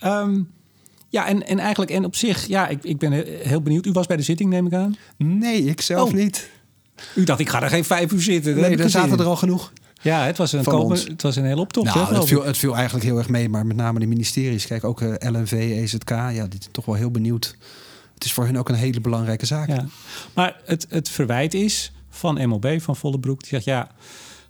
Um, 0.04 0.50
ja, 1.08 1.26
en, 1.26 1.46
en 1.46 1.58
eigenlijk, 1.58 1.90
en 1.90 2.04
op 2.04 2.16
zich, 2.16 2.46
ja, 2.46 2.68
ik, 2.68 2.84
ik 2.84 2.98
ben 2.98 3.12
heel 3.42 3.62
benieuwd. 3.62 3.86
U 3.86 3.92
was 3.92 4.06
bij 4.06 4.16
de 4.16 4.22
zitting, 4.22 4.50
neem 4.50 4.66
ik 4.66 4.72
aan? 4.72 4.96
Nee, 5.16 5.64
ik 5.64 5.80
zelf 5.80 6.08
oh. 6.08 6.14
niet. 6.14 6.48
U 7.14 7.24
dacht, 7.24 7.40
ik 7.40 7.48
ga 7.48 7.62
er 7.62 7.68
geen 7.68 7.84
vijf 7.84 8.12
uur 8.12 8.22
zitten. 8.22 8.56
Nee, 8.56 8.76
daar 8.76 8.90
zaten 8.90 9.18
er 9.18 9.24
al 9.24 9.36
genoeg. 9.36 9.72
Ja, 10.02 10.24
het 10.24 10.36
was 10.36 10.52
een, 10.52 10.64
komen, 10.64 10.98
het 10.98 11.22
was 11.22 11.36
een 11.36 11.44
hele 11.44 11.60
optocht. 11.60 11.94
Nou, 11.94 12.14
het, 12.14 12.24
viel, 12.24 12.44
het 12.44 12.58
viel 12.58 12.74
eigenlijk 12.74 13.04
heel 13.04 13.18
erg 13.18 13.28
mee, 13.28 13.48
maar 13.48 13.66
met 13.66 13.76
name 13.76 13.98
de 13.98 14.06
ministeries. 14.06 14.66
Kijk, 14.66 14.84
ook 14.84 15.00
uh, 15.00 15.14
eh, 15.18 15.32
LNV, 15.32 15.52
EZK, 15.52 16.08
ja, 16.10 16.30
die 16.30 16.60
zijn 16.60 16.72
toch 16.72 16.84
wel 16.84 16.94
heel 16.94 17.10
benieuwd. 17.10 17.56
Het 18.14 18.24
is 18.24 18.32
voor 18.32 18.44
hen 18.44 18.56
ook 18.56 18.68
een 18.68 18.74
hele 18.74 19.00
belangrijke 19.00 19.46
zaak. 19.46 19.68
Ja. 19.68 19.86
Maar 20.34 20.60
het, 20.64 20.86
het 20.88 21.08
verwijt 21.08 21.54
is 21.54 21.92
van 22.08 22.48
MOB, 22.48 22.80
van 22.80 22.96
Vollebroek, 22.96 23.40
die 23.40 23.48
zegt 23.48 23.64
ja, 23.64 23.90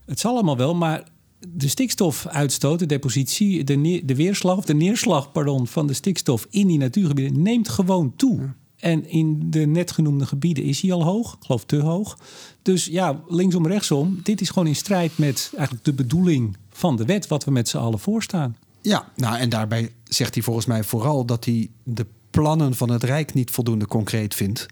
het 0.07 0.21
zal 0.21 0.35
allemaal 0.35 0.57
wel, 0.57 0.75
maar 0.75 1.03
de 1.49 1.69
stikstofuitstoot, 1.69 2.79
de 2.79 2.87
depositie, 2.87 3.65
de, 3.65 4.03
de 4.05 4.15
weerslag 4.15 4.57
of 4.57 4.65
de 4.65 4.75
neerslag 4.75 5.33
pardon, 5.33 5.67
van 5.67 5.87
de 5.87 5.93
stikstof 5.93 6.47
in 6.51 6.67
die 6.67 6.79
natuurgebieden 6.79 7.43
neemt 7.43 7.69
gewoon 7.69 8.13
toe. 8.17 8.53
En 8.81 9.09
in 9.09 9.51
de 9.51 9.67
net 9.67 9.91
genoemde 9.91 10.27
gebieden 10.27 10.65
is 10.65 10.81
hij 10.81 10.93
al 10.93 11.05
hoog, 11.05 11.35
ik 11.35 11.45
geloof 11.45 11.65
te 11.65 11.77
hoog. 11.77 12.19
Dus 12.63 12.85
ja, 12.85 13.21
linksom, 13.29 13.67
rechtsom, 13.67 14.21
dit 14.23 14.41
is 14.41 14.49
gewoon 14.49 14.67
in 14.67 14.77
strijd 14.77 15.19
met 15.19 15.51
eigenlijk 15.57 15.85
de 15.85 15.93
bedoeling 15.93 16.57
van 16.71 16.97
de 16.97 17.05
wet, 17.05 17.27
wat 17.27 17.45
we 17.45 17.51
met 17.51 17.69
z'n 17.69 17.77
allen 17.77 17.99
voorstaan. 17.99 18.57
Ja, 18.83 19.13
nou 19.17 19.37
en 19.37 19.49
daarbij 19.49 19.93
zegt 20.05 20.35
hij 20.35 20.43
volgens 20.43 20.67
mij 20.67 20.85
vooral 20.85 21.25
dat 21.25 21.45
hij 21.45 21.71
de 21.83 22.07
plannen 22.31 22.75
van 22.75 22.91
het 22.91 23.03
Rijk 23.03 23.35
niet 23.35 23.51
voldoende 23.51 23.87
concreet 23.87 24.35
vindt. 24.35 24.67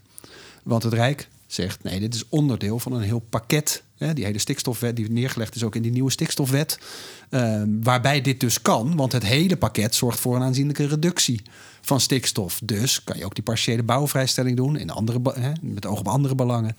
Want 0.63 0.83
het 0.83 0.93
Rijk 0.93 1.29
zegt 1.53 1.83
nee, 1.83 2.01
dit 2.01 2.15
is 2.15 2.25
onderdeel 2.29 2.79
van 2.79 2.93
een 2.93 3.03
heel 3.03 3.19
pakket. 3.31 3.83
Hè, 3.97 4.15
die 4.15 4.25
hele 4.25 4.39
stikstofwet 4.39 4.97
die 4.97 5.11
neergelegd 5.11 5.55
is 5.55 5.65
ook 5.65 5.75
in 5.75 5.83
die 5.83 5.93
nieuwe 5.93 6.11
stikstofwet. 6.11 6.79
Uh, 7.31 7.63
waarbij 7.83 8.21
dit 8.21 8.41
dus 8.41 8.63
kan, 8.63 8.97
want 8.97 9.13
het 9.13 9.23
hele 9.23 9.57
pakket 9.57 9.95
zorgt 9.95 10.21
voor 10.21 10.37
een 10.37 10.43
aanzienlijke 10.43 10.87
reductie 10.87 11.43
van 11.81 12.01
stikstof. 12.01 12.61
Dus 12.65 13.05
kan 13.05 13.19
je 13.19 13.25
ook 13.25 13.35
die 13.35 13.45
partiële 13.45 13.83
bouwvrijstelling 13.83 14.57
doen 14.57 14.77
in 14.77 14.91
andere, 14.91 15.21
hè, 15.41 15.53
met 15.61 15.87
oog 15.87 15.99
op 15.99 16.09
andere 16.09 16.35
belangen. 16.35 16.77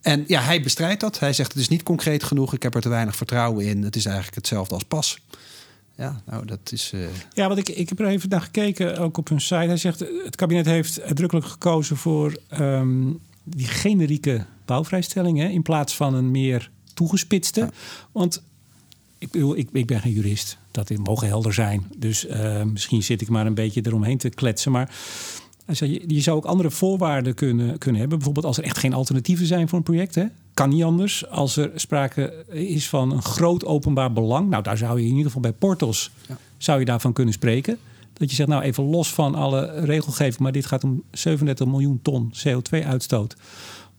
En 0.00 0.24
ja, 0.26 0.40
hij 0.40 0.62
bestrijdt 0.62 1.00
dat. 1.00 1.18
Hij 1.18 1.32
zegt 1.32 1.52
het 1.52 1.62
is 1.62 1.68
niet 1.68 1.82
concreet 1.82 2.22
genoeg. 2.22 2.54
Ik 2.54 2.62
heb 2.62 2.74
er 2.74 2.80
te 2.80 2.88
weinig 2.88 3.16
vertrouwen 3.16 3.64
in. 3.64 3.82
Het 3.82 3.96
is 3.96 4.04
eigenlijk 4.04 4.36
hetzelfde 4.36 4.74
als 4.74 4.84
pas. 4.84 5.18
ja, 5.96 6.22
nou, 6.26 6.46
dat 6.46 6.72
is. 6.72 6.92
Uh... 6.94 7.06
Ja, 7.32 7.46
want 7.46 7.58
ik, 7.58 7.68
ik 7.68 7.88
heb 7.88 8.00
er 8.00 8.06
even 8.06 8.28
naar 8.28 8.40
gekeken, 8.40 8.98
ook 8.98 9.16
op 9.16 9.28
hun 9.28 9.40
site. 9.40 9.54
Hij 9.54 9.76
zegt: 9.76 10.04
het 10.24 10.36
kabinet 10.36 10.66
heeft 10.66 11.00
uitdrukkelijk 11.00 11.46
gekozen 11.46 11.96
voor 11.96 12.36
um, 12.60 13.20
die 13.44 13.66
generieke 13.66 14.44
bouwvrijstellingen 14.64 15.50
in 15.50 15.62
plaats 15.62 15.96
van 15.96 16.14
een 16.14 16.30
meer 16.30 16.70
toegespitste. 16.94 17.70
Want 18.12 18.42
ik, 19.18 19.30
bedoel, 19.30 19.56
ik, 19.56 19.68
ik 19.72 19.86
ben 19.86 20.00
geen 20.00 20.12
jurist. 20.12 20.58
Dat 20.70 20.90
mogen 20.90 21.26
helder 21.26 21.54
zijn. 21.54 21.86
Dus 21.96 22.26
uh, 22.26 22.62
misschien 22.62 23.02
zit 23.02 23.20
ik 23.20 23.28
maar 23.28 23.46
een 23.46 23.54
beetje 23.54 23.86
eromheen 23.86 24.18
te 24.18 24.28
kletsen. 24.28 24.72
Maar 24.72 24.94
je, 25.66 26.04
je 26.06 26.20
zou 26.20 26.36
ook 26.36 26.44
andere 26.44 26.70
voorwaarden 26.70 27.34
kunnen, 27.34 27.78
kunnen 27.78 28.00
hebben. 28.00 28.18
Bijvoorbeeld 28.18 28.46
als 28.46 28.58
er 28.58 28.64
echt 28.64 28.78
geen 28.78 28.92
alternatieven 28.92 29.46
zijn 29.46 29.68
voor 29.68 29.78
een 29.78 29.84
project. 29.84 30.14
Hè? 30.14 30.24
Kan 30.54 30.68
niet 30.68 30.82
anders. 30.82 31.28
Als 31.28 31.56
er 31.56 31.70
sprake 31.74 32.44
is 32.48 32.88
van 32.88 33.12
een 33.12 33.22
groot 33.22 33.64
openbaar 33.64 34.12
belang. 34.12 34.50
Nou, 34.50 34.62
daar 34.62 34.78
zou 34.78 34.98
je 34.98 35.04
in 35.04 35.10
ieder 35.10 35.26
geval 35.26 35.40
bij 35.40 35.52
Portos 35.52 36.10
ja. 36.28 36.38
zou 36.58 36.78
je 36.78 36.84
daarvan 36.84 37.12
kunnen 37.12 37.34
spreken. 37.34 37.78
Dat 38.20 38.30
je 38.30 38.36
zegt, 38.36 38.48
nou 38.48 38.62
even 38.62 38.84
los 38.84 39.12
van 39.12 39.34
alle 39.34 39.80
regelgeving, 39.84 40.38
maar 40.38 40.52
dit 40.52 40.66
gaat 40.66 40.84
om 40.84 41.02
37 41.10 41.66
miljoen 41.66 42.00
ton 42.02 42.32
CO2-uitstoot. 42.46 43.36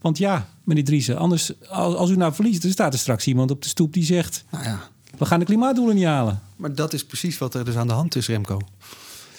Want 0.02 0.18
ja, 0.18 0.48
meneer 0.64 0.84
Driessen, 0.84 1.18
anders, 1.18 1.52
als, 1.70 1.96
als 1.96 2.10
u 2.10 2.16
nou 2.16 2.34
verliest, 2.34 2.62
dan 2.62 2.72
staat 2.72 2.94
er 2.94 3.00
straks 3.00 3.28
iemand 3.28 3.52
op 3.52 3.62
de 3.62 3.70
stoep 3.70 3.94
die 3.94 4.04
zegt: 4.04 4.44
nou 4.50 4.64
ja. 4.64 4.80
We 5.18 5.26
gaan 5.26 5.40
de 5.40 5.46
klimaatdoelen 5.46 5.96
niet 5.96 6.06
halen. 6.06 6.42
Maar 6.56 6.76
dat 6.76 6.94
is 6.94 7.06
precies 7.06 7.38
wat 7.38 7.54
er 7.54 7.66
dus 7.66 7.76
aan 7.76 7.88
de 7.88 7.94
hand 7.94 8.16
is, 8.16 8.28
Remco. 8.28 8.60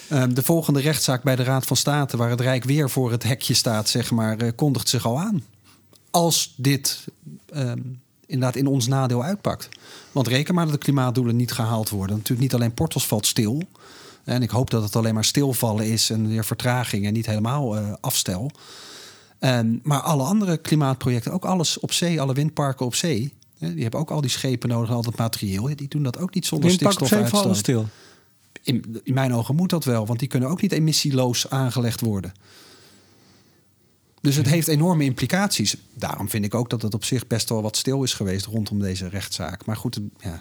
Ehm, 0.08 0.34
de 0.34 0.42
volgende 0.42 0.80
rechtszaak 0.80 1.22
bij 1.22 1.36
de 1.36 1.42
Raad 1.42 1.66
van 1.66 1.76
State, 1.76 2.16
waar 2.16 2.30
het 2.30 2.40
Rijk 2.40 2.64
weer 2.64 2.90
voor 2.90 3.10
het 3.10 3.22
hekje 3.22 3.54
staat, 3.54 3.88
zeg 3.88 4.10
maar, 4.10 4.42
uh, 4.42 4.50
kondigt 4.56 4.88
zich 4.88 5.06
al 5.06 5.20
aan. 5.20 5.42
Als 6.10 6.54
dit 6.56 7.04
ehm, 7.48 7.80
inderdaad 8.26 8.56
in 8.56 8.66
ons 8.66 8.86
nadeel 8.86 9.22
uitpakt. 9.22 9.68
Want 10.12 10.26
reken 10.26 10.54
maar 10.54 10.64
dat 10.64 10.74
de 10.74 10.80
klimaatdoelen 10.80 11.36
niet 11.36 11.52
gehaald 11.52 11.88
worden. 11.88 12.16
Natuurlijk 12.16 12.40
niet 12.40 12.54
alleen 12.54 12.74
Portos 12.74 13.06
valt 13.06 13.26
stil. 13.26 13.62
En 14.24 14.42
ik 14.42 14.50
hoop 14.50 14.70
dat 14.70 14.82
het 14.82 14.96
alleen 14.96 15.14
maar 15.14 15.24
stilvallen 15.24 15.86
is 15.86 16.10
en 16.10 16.28
weer 16.28 16.44
vertraging 16.44 17.06
en 17.06 17.12
niet 17.12 17.26
helemaal 17.26 17.78
uh, 17.78 17.92
afstel. 18.00 18.50
Maar 19.82 20.00
alle 20.00 20.22
andere 20.22 20.56
klimaatprojecten, 20.56 21.32
ook 21.32 21.44
alles 21.44 21.78
op 21.78 21.92
zee, 21.92 22.20
alle 22.20 22.34
windparken 22.34 22.86
op 22.86 22.94
zee, 22.94 23.34
die 23.58 23.82
hebben 23.82 24.00
ook 24.00 24.10
al 24.10 24.20
die 24.20 24.30
schepen 24.30 24.68
nodig 24.68 24.88
en 24.88 24.94
al 24.94 25.02
dat 25.02 25.16
materieel. 25.16 25.76
Die 25.76 25.88
doen 25.88 26.02
dat 26.02 26.18
ook 26.18 26.34
niet 26.34 26.46
zonder 26.46 26.70
stikstofuitstoot. 26.70 27.56
stil. 27.56 27.88
In, 28.62 29.00
in 29.02 29.14
mijn 29.14 29.34
ogen 29.34 29.54
moet 29.54 29.70
dat 29.70 29.84
wel, 29.84 30.06
want 30.06 30.18
die 30.18 30.28
kunnen 30.28 30.48
ook 30.48 30.62
niet 30.62 30.72
emissieloos 30.72 31.50
aangelegd 31.50 32.00
worden. 32.00 32.32
Dus 34.20 34.36
het 34.36 34.48
heeft 34.48 34.68
enorme 34.68 35.04
implicaties. 35.04 35.76
Daarom 35.94 36.28
vind 36.28 36.44
ik 36.44 36.54
ook 36.54 36.70
dat 36.70 36.82
het 36.82 36.94
op 36.94 37.04
zich 37.04 37.26
best 37.26 37.48
wel 37.48 37.62
wat 37.62 37.76
stil 37.76 38.02
is 38.02 38.14
geweest 38.14 38.46
rondom 38.46 38.78
deze 38.78 39.08
rechtszaak. 39.08 39.66
Maar 39.66 39.76
goed, 39.76 40.00
ja, 40.18 40.40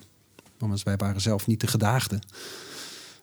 want 0.57 0.83
wij 0.83 0.97
waren 0.97 1.21
zelf 1.21 1.47
niet 1.47 1.61
de 1.61 1.67
gedaagden. 1.67 2.21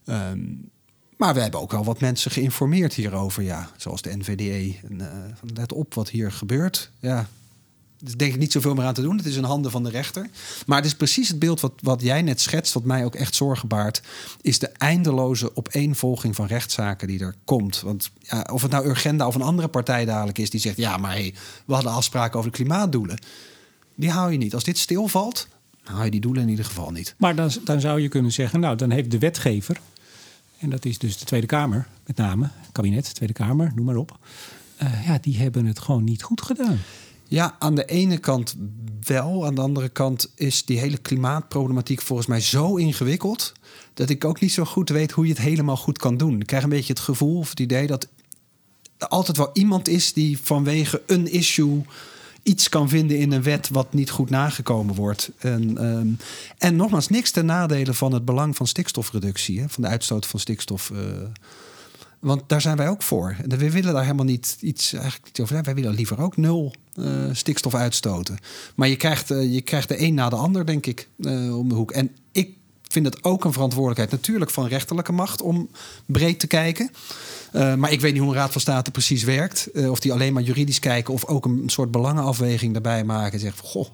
Um, 0.08 0.70
maar 1.16 1.34
we 1.34 1.40
hebben 1.40 1.60
ook 1.60 1.72
al 1.72 1.84
wat 1.84 2.00
mensen 2.00 2.30
geïnformeerd 2.30 2.94
hierover, 2.94 3.42
ja. 3.42 3.70
Zoals 3.76 4.02
de 4.02 4.16
NVDE. 4.16 4.76
En, 4.88 4.98
uh, 5.00 5.52
let 5.54 5.72
op 5.72 5.94
wat 5.94 6.08
hier 6.08 6.32
gebeurt. 6.32 6.90
Ja, 7.00 7.28
dus 8.00 8.16
denk 8.16 8.32
ik 8.32 8.38
niet 8.38 8.52
zoveel 8.52 8.74
meer 8.74 8.84
aan 8.84 8.94
te 8.94 9.02
doen. 9.02 9.16
Het 9.16 9.26
is 9.26 9.36
in 9.36 9.44
handen 9.44 9.70
van 9.70 9.82
de 9.82 9.90
rechter. 9.90 10.30
Maar 10.66 10.76
het 10.76 10.86
is 10.86 10.94
precies 10.94 11.28
het 11.28 11.38
beeld 11.38 11.60
wat, 11.60 11.72
wat 11.82 12.02
jij 12.02 12.22
net 12.22 12.40
schetst, 12.40 12.72
wat 12.72 12.84
mij 12.84 13.04
ook 13.04 13.14
echt 13.14 13.34
zorgen 13.34 13.68
baart, 13.68 14.02
is 14.40 14.58
de 14.58 14.68
eindeloze 14.68 15.56
opeenvolging 15.56 16.34
van 16.34 16.46
rechtszaken 16.46 17.08
die 17.08 17.20
er 17.20 17.34
komt. 17.44 17.80
Want 17.80 18.10
ja, 18.18 18.46
of 18.52 18.62
het 18.62 18.70
nou 18.70 18.86
Urgenda 18.86 19.26
of 19.26 19.34
een 19.34 19.42
andere 19.42 19.68
partij 19.68 20.04
dadelijk 20.04 20.38
is 20.38 20.50
die 20.50 20.60
zegt: 20.60 20.76
ja, 20.76 20.96
maar 20.96 21.12
hey, 21.12 21.34
we 21.66 21.74
hadden 21.74 21.92
afspraken 21.92 22.38
over 22.38 22.50
de 22.50 22.56
klimaatdoelen. 22.56 23.18
Die 23.94 24.10
hou 24.10 24.32
je 24.32 24.38
niet. 24.38 24.54
Als 24.54 24.64
dit 24.64 24.78
stilvalt, 24.78 25.48
hou 25.82 26.04
je 26.04 26.10
die 26.10 26.20
doelen 26.20 26.42
in 26.42 26.48
ieder 26.48 26.64
geval 26.64 26.90
niet. 26.90 27.14
Maar 27.18 27.34
dan, 27.34 27.50
dan 27.64 27.80
zou 27.80 28.00
je 28.00 28.08
kunnen 28.08 28.32
zeggen: 28.32 28.60
nou, 28.60 28.76
dan 28.76 28.90
heeft 28.90 29.10
de 29.10 29.18
wetgever, 29.18 29.80
en 30.58 30.70
dat 30.70 30.84
is 30.84 30.98
dus 30.98 31.18
de 31.18 31.24
Tweede 31.24 31.46
Kamer 31.46 31.88
met 32.06 32.16
name, 32.16 32.50
kabinet, 32.72 33.14
Tweede 33.14 33.34
Kamer, 33.34 33.72
noem 33.74 33.84
maar 33.84 33.96
op. 33.96 34.18
Uh, 34.82 35.06
ja, 35.06 35.18
die 35.20 35.36
hebben 35.36 35.66
het 35.66 35.78
gewoon 35.78 36.04
niet 36.04 36.22
goed 36.22 36.42
gedaan. 36.42 36.78
Ja, 37.28 37.56
aan 37.58 37.74
de 37.74 37.84
ene 37.84 38.18
kant 38.18 38.56
wel. 39.00 39.46
Aan 39.46 39.54
de 39.54 39.60
andere 39.60 39.88
kant 39.88 40.32
is 40.34 40.64
die 40.64 40.78
hele 40.78 40.96
klimaatproblematiek 40.96 42.02
volgens 42.02 42.28
mij 42.28 42.40
zo 42.40 42.76
ingewikkeld. 42.76 43.52
dat 43.94 44.10
ik 44.10 44.24
ook 44.24 44.40
niet 44.40 44.52
zo 44.52 44.64
goed 44.64 44.88
weet 44.88 45.10
hoe 45.10 45.26
je 45.26 45.32
het 45.32 45.40
helemaal 45.40 45.76
goed 45.76 45.98
kan 45.98 46.16
doen. 46.16 46.40
Ik 46.40 46.46
krijg 46.46 46.62
een 46.62 46.68
beetje 46.68 46.92
het 46.92 47.02
gevoel 47.02 47.38
of 47.38 47.50
het 47.50 47.60
idee 47.60 47.86
dat 47.86 48.08
er 48.98 49.08
altijd 49.08 49.36
wel 49.36 49.50
iemand 49.52 49.88
is 49.88 50.12
die 50.12 50.38
vanwege 50.38 51.02
een 51.06 51.32
issue 51.32 51.82
iets 52.48 52.68
kan 52.68 52.88
vinden 52.88 53.18
in 53.18 53.32
een 53.32 53.42
wet 53.42 53.68
wat 53.68 53.92
niet 53.92 54.10
goed 54.10 54.30
nagekomen 54.30 54.94
wordt. 54.94 55.30
En, 55.38 55.84
um, 55.84 56.16
en 56.58 56.76
nogmaals, 56.76 57.08
niks 57.08 57.30
ten 57.30 57.46
nadele 57.46 57.94
van 57.94 58.12
het 58.12 58.24
belang 58.24 58.56
van 58.56 58.66
stikstofreductie, 58.66 59.60
hè, 59.60 59.68
van 59.68 59.82
de 59.82 59.88
uitstoot 59.88 60.26
van 60.26 60.40
stikstof. 60.40 60.90
Uh, 60.90 60.98
want 62.18 62.42
daar 62.46 62.60
zijn 62.60 62.76
wij 62.76 62.88
ook 62.88 63.02
voor. 63.02 63.36
En 63.48 63.58
we 63.58 63.70
willen 63.70 63.92
daar 63.92 64.02
helemaal 64.02 64.24
niet 64.24 64.56
iets 64.60 64.92
eigenlijk 64.92 65.38
over. 65.40 65.62
Wij 65.62 65.74
willen 65.74 65.94
liever 65.94 66.20
ook 66.20 66.36
nul 66.36 66.74
uh, 66.94 67.28
stikstof 67.32 67.74
uitstoten. 67.74 68.38
Maar 68.74 68.88
je 68.88 68.96
krijgt, 68.96 69.30
uh, 69.30 69.54
je 69.54 69.60
krijgt 69.60 69.88
de 69.88 70.02
een 70.02 70.14
na 70.14 70.28
de 70.28 70.36
ander, 70.36 70.66
denk 70.66 70.86
ik, 70.86 71.08
om 71.52 71.68
de 71.68 71.74
hoek. 71.74 71.90
En 71.90 72.10
ik 72.32 72.57
vind 72.88 73.06
het 73.06 73.24
ook 73.24 73.44
een 73.44 73.52
verantwoordelijkheid, 73.52 74.10
natuurlijk 74.10 74.50
van 74.50 74.66
rechterlijke 74.66 75.12
macht, 75.12 75.42
om 75.42 75.68
breed 76.06 76.40
te 76.40 76.46
kijken. 76.46 76.90
maar 77.52 77.92
ik 77.92 78.00
weet 78.00 78.12
niet 78.12 78.22
hoe 78.22 78.30
een 78.30 78.36
Raad 78.36 78.52
van 78.52 78.60
State 78.60 78.90
precies 78.90 79.24
werkt. 79.24 79.68
of 79.88 80.00
die 80.00 80.12
alleen 80.12 80.32
maar 80.32 80.42
juridisch 80.42 80.78
kijken 80.78 81.14
of 81.14 81.26
ook 81.26 81.44
een 81.44 81.62
soort 81.66 81.90
belangenafweging 81.90 82.72
daarbij 82.72 83.04
maken. 83.04 83.32
En 83.32 83.40
zeggen: 83.40 83.64
Goh 83.64 83.86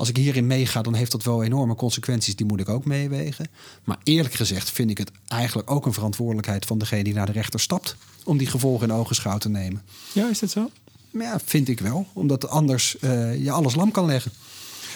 als 0.00 0.08
ik 0.08 0.16
hierin 0.16 0.46
meega, 0.46 0.82
dan 0.82 0.94
heeft 0.94 1.12
dat 1.12 1.24
wel 1.24 1.42
enorme 1.42 1.74
consequenties. 1.74 2.36
Die 2.36 2.46
moet 2.46 2.60
ik 2.60 2.68
ook 2.68 2.84
meewegen. 2.84 3.46
Maar 3.84 3.98
eerlijk 4.02 4.34
gezegd 4.34 4.70
vind 4.70 4.90
ik 4.90 4.98
het 4.98 5.10
eigenlijk 5.26 5.70
ook 5.70 5.86
een 5.86 5.92
verantwoordelijkheid 5.92 6.64
van 6.66 6.78
degene 6.78 7.04
die 7.04 7.14
naar 7.14 7.26
de 7.26 7.32
rechter 7.32 7.60
stapt. 7.60 7.96
om 8.24 8.38
die 8.38 8.46
gevolgen 8.46 8.88
in 8.88 8.94
ogenschouw 8.94 9.38
te 9.38 9.48
nemen. 9.48 9.82
Ja, 10.12 10.28
is 10.28 10.38
dat 10.38 10.50
zo? 10.50 10.70
Ja, 11.10 11.40
vind 11.44 11.68
ik 11.68 11.80
wel. 11.80 12.06
Omdat 12.12 12.48
anders 12.48 12.96
uh, 13.00 13.44
je 13.44 13.50
alles 13.50 13.74
lam 13.74 13.90
kan 13.90 14.06
leggen. 14.06 14.32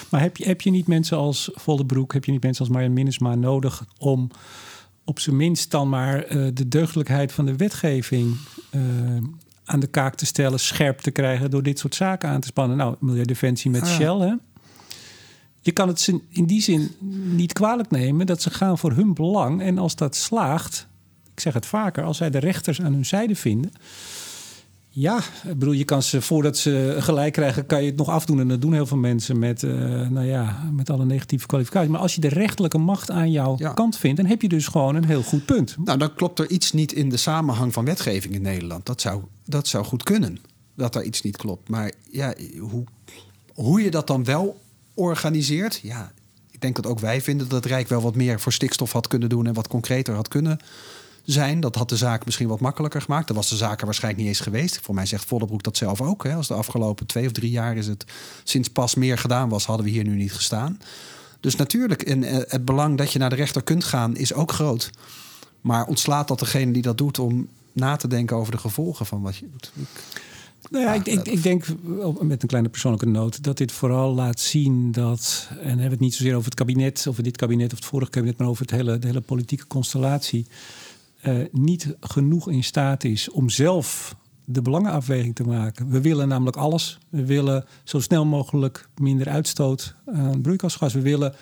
Maar 0.09 0.21
heb 0.21 0.37
je, 0.37 0.45
heb 0.45 0.61
je 0.61 0.71
niet 0.71 0.87
mensen 0.87 1.17
als 1.17 1.49
Voldebroek, 1.53 2.13
heb 2.13 2.25
je 2.25 2.31
niet 2.31 2.43
mensen 2.43 2.65
als 2.65 2.73
Marjan 2.73 2.93
Minnesma 2.93 3.35
nodig 3.35 3.85
om 3.97 4.29
op 5.03 5.19
zijn 5.19 5.35
minst 5.35 5.71
dan 5.71 5.89
maar 5.89 6.35
uh, 6.35 6.47
de 6.53 6.67
deugdelijkheid 6.67 7.31
van 7.31 7.45
de 7.45 7.55
wetgeving 7.55 8.37
uh, 8.71 8.81
aan 9.65 9.79
de 9.79 9.87
kaak 9.87 10.15
te 10.15 10.25
stellen, 10.25 10.59
scherp 10.59 10.99
te 10.99 11.11
krijgen 11.11 11.51
door 11.51 11.63
dit 11.63 11.79
soort 11.79 11.95
zaken 11.95 12.29
aan 12.29 12.41
te 12.41 12.47
spannen? 12.47 12.77
Nou, 12.77 12.95
Milieudefensie 12.99 13.71
met 13.71 13.81
ah. 13.81 13.87
Shell, 13.87 14.17
hè? 14.17 14.33
je 15.65 15.71
kan 15.71 15.87
het 15.87 16.13
in 16.29 16.45
die 16.45 16.61
zin 16.61 16.95
niet 17.31 17.53
kwalijk 17.53 17.91
nemen 17.91 18.25
dat 18.25 18.41
ze 18.41 18.49
gaan 18.49 18.77
voor 18.77 18.91
hun 18.91 19.13
belang. 19.13 19.61
En 19.61 19.77
als 19.77 19.95
dat 19.95 20.15
slaagt, 20.15 20.87
ik 21.33 21.39
zeg 21.39 21.53
het 21.53 21.65
vaker, 21.65 22.03
als 22.03 22.17
zij 22.17 22.29
de 22.29 22.39
rechters 22.39 22.81
aan 22.81 22.93
hun 22.93 23.05
zijde 23.05 23.35
vinden. 23.35 23.71
Ja, 24.97 25.17
ik 25.43 25.59
bedoel, 25.59 25.73
je 25.73 25.83
kan 25.83 26.03
ze 26.03 26.21
voordat 26.21 26.57
ze 26.57 26.95
gelijk 26.99 27.33
krijgen, 27.33 27.65
kan 27.65 27.81
je 27.81 27.89
het 27.89 27.97
nog 27.97 28.09
afdoen. 28.09 28.39
En 28.39 28.47
dat 28.47 28.61
doen 28.61 28.73
heel 28.73 28.85
veel 28.85 28.97
mensen 28.97 29.39
met, 29.39 29.63
uh, 29.63 29.71
nou 30.09 30.25
ja, 30.25 30.69
met 30.71 30.89
alle 30.89 31.05
negatieve 31.05 31.47
kwalificaties. 31.47 31.89
Maar 31.89 31.99
als 31.99 32.15
je 32.15 32.21
de 32.21 32.27
rechterlijke 32.27 32.77
macht 32.77 33.11
aan 33.11 33.31
jouw 33.31 33.57
kant 33.73 33.97
vindt, 33.97 34.17
dan 34.17 34.25
heb 34.25 34.41
je 34.41 34.47
dus 34.47 34.67
gewoon 34.67 34.95
een 34.95 35.05
heel 35.05 35.23
goed 35.23 35.45
punt. 35.45 35.75
Nou, 35.83 35.97
dan 35.97 36.13
klopt 36.13 36.39
er 36.39 36.49
iets 36.49 36.71
niet 36.71 36.91
in 36.91 37.09
de 37.09 37.17
samenhang 37.17 37.73
van 37.73 37.85
wetgeving 37.85 38.33
in 38.33 38.41
Nederland. 38.41 38.85
Dat 38.85 39.01
zou, 39.01 39.23
dat 39.45 39.67
zou 39.67 39.85
goed 39.85 40.03
kunnen, 40.03 40.37
dat 40.75 40.95
er 40.95 41.03
iets 41.03 41.21
niet 41.21 41.37
klopt. 41.37 41.69
Maar 41.69 41.91
ja, 42.11 42.33
hoe, 42.59 42.83
hoe 43.53 43.81
je 43.81 43.91
dat 43.91 44.07
dan 44.07 44.23
wel 44.23 44.61
organiseert. 44.93 45.79
Ja, 45.83 46.11
ik 46.51 46.61
denk 46.61 46.75
dat 46.75 46.85
ook 46.85 46.99
wij 46.99 47.21
vinden 47.21 47.47
dat 47.49 47.63
het 47.63 47.71
Rijk 47.71 47.87
wel 47.87 48.01
wat 48.01 48.15
meer 48.15 48.39
voor 48.39 48.53
stikstof 48.53 48.91
had 48.91 49.07
kunnen 49.07 49.29
doen 49.29 49.47
en 49.47 49.53
wat 49.53 49.67
concreter 49.67 50.13
had 50.13 50.27
kunnen 50.27 50.59
zijn. 51.25 51.59
Dat 51.59 51.75
had 51.75 51.89
de 51.89 51.97
zaak 51.97 52.25
misschien 52.25 52.47
wat 52.47 52.59
makkelijker 52.59 53.01
gemaakt. 53.01 53.27
Dat 53.27 53.35
was 53.35 53.49
de 53.49 53.55
zaak 53.55 53.79
er 53.79 53.85
waarschijnlijk 53.85 54.23
niet 54.23 54.33
eens 54.33 54.43
geweest. 54.43 54.79
Voor 54.81 54.95
mij 54.95 55.05
zegt 55.05 55.25
Vollebroek 55.25 55.63
dat 55.63 55.77
zelf 55.77 56.01
ook. 56.01 56.23
Hè. 56.23 56.33
Als 56.33 56.47
de 56.47 56.53
afgelopen 56.53 57.05
twee 57.05 57.25
of 57.25 57.31
drie 57.31 57.51
jaar 57.51 57.77
is 57.77 57.87
het 57.87 58.05
sinds 58.43 58.69
pas 58.69 58.95
meer 58.95 59.17
gedaan 59.17 59.49
was, 59.49 59.65
hadden 59.65 59.85
we 59.85 59.91
hier 59.91 60.03
nu 60.03 60.15
niet 60.15 60.33
gestaan. 60.33 60.79
Dus 61.39 61.55
natuurlijk, 61.55 62.01
en 62.01 62.23
eh, 62.23 62.37
het 62.47 62.65
belang 62.65 62.97
dat 62.97 63.11
je 63.11 63.19
naar 63.19 63.29
de 63.29 63.35
rechter 63.35 63.63
kunt 63.63 63.83
gaan 63.83 64.15
is 64.15 64.33
ook 64.33 64.51
groot. 64.51 64.89
Maar 65.61 65.85
ontslaat 65.85 66.27
dat 66.27 66.39
degene 66.39 66.71
die 66.71 66.81
dat 66.81 66.97
doet 66.97 67.19
om 67.19 67.47
na 67.71 67.95
te 67.95 68.07
denken 68.07 68.37
over 68.37 68.51
de 68.51 68.57
gevolgen 68.57 69.05
van 69.05 69.21
wat 69.21 69.35
je 69.35 69.49
doet? 69.51 69.71
Nou 70.69 70.83
ja, 70.83 70.93
ik, 70.93 71.07
ik, 71.07 71.27
ik, 71.27 71.43
denk 71.43 71.65
met 72.21 72.41
een 72.41 72.47
kleine 72.47 72.69
persoonlijke 72.69 73.07
noot 73.07 73.43
dat 73.43 73.57
dit 73.57 73.71
vooral 73.71 74.13
laat 74.13 74.39
zien 74.39 74.91
dat, 74.91 75.47
en 75.49 75.67
hebben 75.67 75.83
we 75.83 75.89
het 75.89 75.99
niet 75.99 76.15
zozeer 76.15 76.33
over 76.33 76.45
het 76.45 76.53
kabinet, 76.53 77.05
over 77.07 77.23
dit 77.23 77.37
kabinet 77.37 77.71
of 77.71 77.77
het 77.77 77.87
vorige 77.87 78.11
kabinet, 78.11 78.37
maar 78.37 78.47
over 78.47 78.61
het 78.61 78.71
hele, 78.71 78.99
de 78.99 79.07
hele 79.07 79.21
politieke 79.21 79.67
constellatie, 79.67 80.45
uh, 81.27 81.45
niet 81.51 81.95
genoeg 81.99 82.49
in 82.49 82.63
staat 82.63 83.03
is 83.03 83.29
om 83.29 83.49
zelf 83.49 84.15
de 84.45 84.61
belangenafweging 84.61 85.35
te 85.35 85.43
maken. 85.43 85.89
We 85.89 86.01
willen 86.01 86.27
namelijk 86.27 86.57
alles. 86.57 86.97
We 87.09 87.25
willen 87.25 87.65
zo 87.83 87.99
snel 87.99 88.25
mogelijk 88.25 88.89
minder 88.97 89.29
uitstoot 89.29 89.95
aan 90.05 90.41
broeikasgas. 90.41 90.93
We 90.93 91.01
willen 91.01 91.35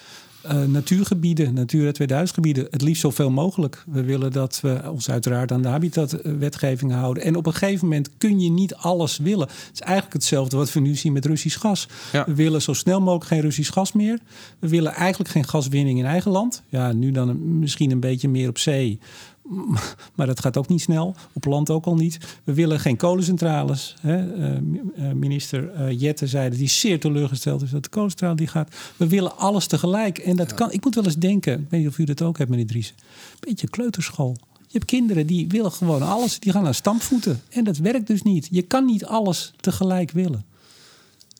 Uh, 0.51 0.63
natuurgebieden, 0.63 1.53
Natura 1.53 1.91
2000 1.91 2.33
gebieden, 2.33 2.67
het 2.69 2.81
liefst 2.81 3.01
zoveel 3.01 3.29
mogelijk. 3.29 3.83
We 3.87 4.03
willen 4.03 4.31
dat 4.31 4.59
we 4.61 4.81
ons 4.91 5.09
uiteraard 5.09 5.51
aan 5.51 5.61
de 5.61 5.67
habitatwetgeving 5.67 6.91
houden. 6.91 7.23
En 7.23 7.35
op 7.35 7.45
een 7.45 7.53
gegeven 7.53 7.87
moment 7.87 8.09
kun 8.17 8.39
je 8.39 8.49
niet 8.49 8.75
alles 8.75 9.17
willen. 9.17 9.47
Het 9.47 9.69
is 9.73 9.79
eigenlijk 9.79 10.13
hetzelfde 10.13 10.57
wat 10.57 10.73
we 10.73 10.79
nu 10.79 10.95
zien 10.95 11.13
met 11.13 11.25
Russisch 11.25 11.59
gas. 11.59 11.87
We 12.25 12.35
willen 12.35 12.61
zo 12.61 12.73
snel 12.73 12.99
mogelijk 12.99 13.25
geen 13.25 13.41
Russisch 13.41 13.73
gas 13.73 13.91
meer. 13.91 14.19
We 14.59 14.67
willen 14.67 14.93
eigenlijk 14.93 15.29
geen 15.29 15.47
gaswinning 15.47 15.99
in 15.99 16.05
eigen 16.05 16.31
land. 16.31 16.63
Ja, 16.69 16.91
nu 16.91 17.11
dan 17.11 17.59
misschien 17.59 17.91
een 17.91 17.99
beetje 17.99 18.29
meer 18.29 18.49
op 18.49 18.57
zee. 18.57 18.99
Maar 20.15 20.27
dat 20.27 20.39
gaat 20.39 20.57
ook 20.57 20.67
niet 20.67 20.81
snel. 20.81 21.15
Op 21.33 21.45
land 21.45 21.69
ook 21.69 21.85
al 21.85 21.95
niet. 21.95 22.17
We 22.43 22.53
willen 22.53 22.79
geen 22.79 22.97
kolencentrales. 22.97 23.95
Hè. 24.01 24.51
Uh, 24.97 25.11
minister 25.11 25.71
uh, 25.79 25.99
Jette 25.99 26.27
zei 26.27 26.49
dat 26.49 26.57
hij 26.57 26.67
zeer 26.67 26.99
teleurgesteld 26.99 27.61
is 27.61 27.69
dat 27.69 27.83
de 27.83 27.89
kolencentrale 27.89 28.35
die 28.35 28.47
gaat. 28.47 28.75
We 28.97 29.07
willen 29.07 29.37
alles 29.37 29.67
tegelijk. 29.67 30.17
En 30.17 30.35
dat 30.35 30.53
kan. 30.53 30.71
Ik 30.71 30.83
moet 30.83 30.95
wel 30.95 31.03
eens 31.03 31.15
denken. 31.15 31.53
Ik 31.53 31.65
weet 31.69 31.79
niet 31.79 31.89
of 31.89 31.97
u 31.97 32.03
dat 32.03 32.21
ook 32.21 32.37
hebt, 32.37 32.49
meneer 32.49 32.67
Dries. 32.67 32.93
Beetje 33.39 33.69
kleuterschool. 33.69 34.37
Je 34.57 34.79
hebt 34.79 34.85
kinderen 34.85 35.27
die 35.27 35.47
willen 35.47 35.71
gewoon 35.71 36.01
alles. 36.01 36.39
Die 36.39 36.51
gaan 36.51 36.63
naar 36.63 36.75
stampvoeten. 36.75 37.41
En 37.49 37.63
dat 37.63 37.77
werkt 37.77 38.07
dus 38.07 38.21
niet. 38.21 38.47
Je 38.51 38.61
kan 38.61 38.85
niet 38.85 39.05
alles 39.05 39.53
tegelijk 39.59 40.11
willen. 40.11 40.45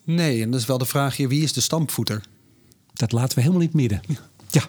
Nee, 0.03 0.41
en 0.41 0.51
dat 0.51 0.59
is 0.59 0.65
wel 0.65 0.77
de 0.77 0.85
vraag 0.85 1.17
hier. 1.17 1.27
Wie 1.27 1.43
is 1.43 1.53
de 1.53 1.61
stampvoeter? 1.61 2.23
Dat 2.93 3.11
laten 3.11 3.35
we 3.35 3.41
helemaal 3.41 3.63
niet 3.63 3.73
midden. 3.73 4.01
Ja. 4.51 4.63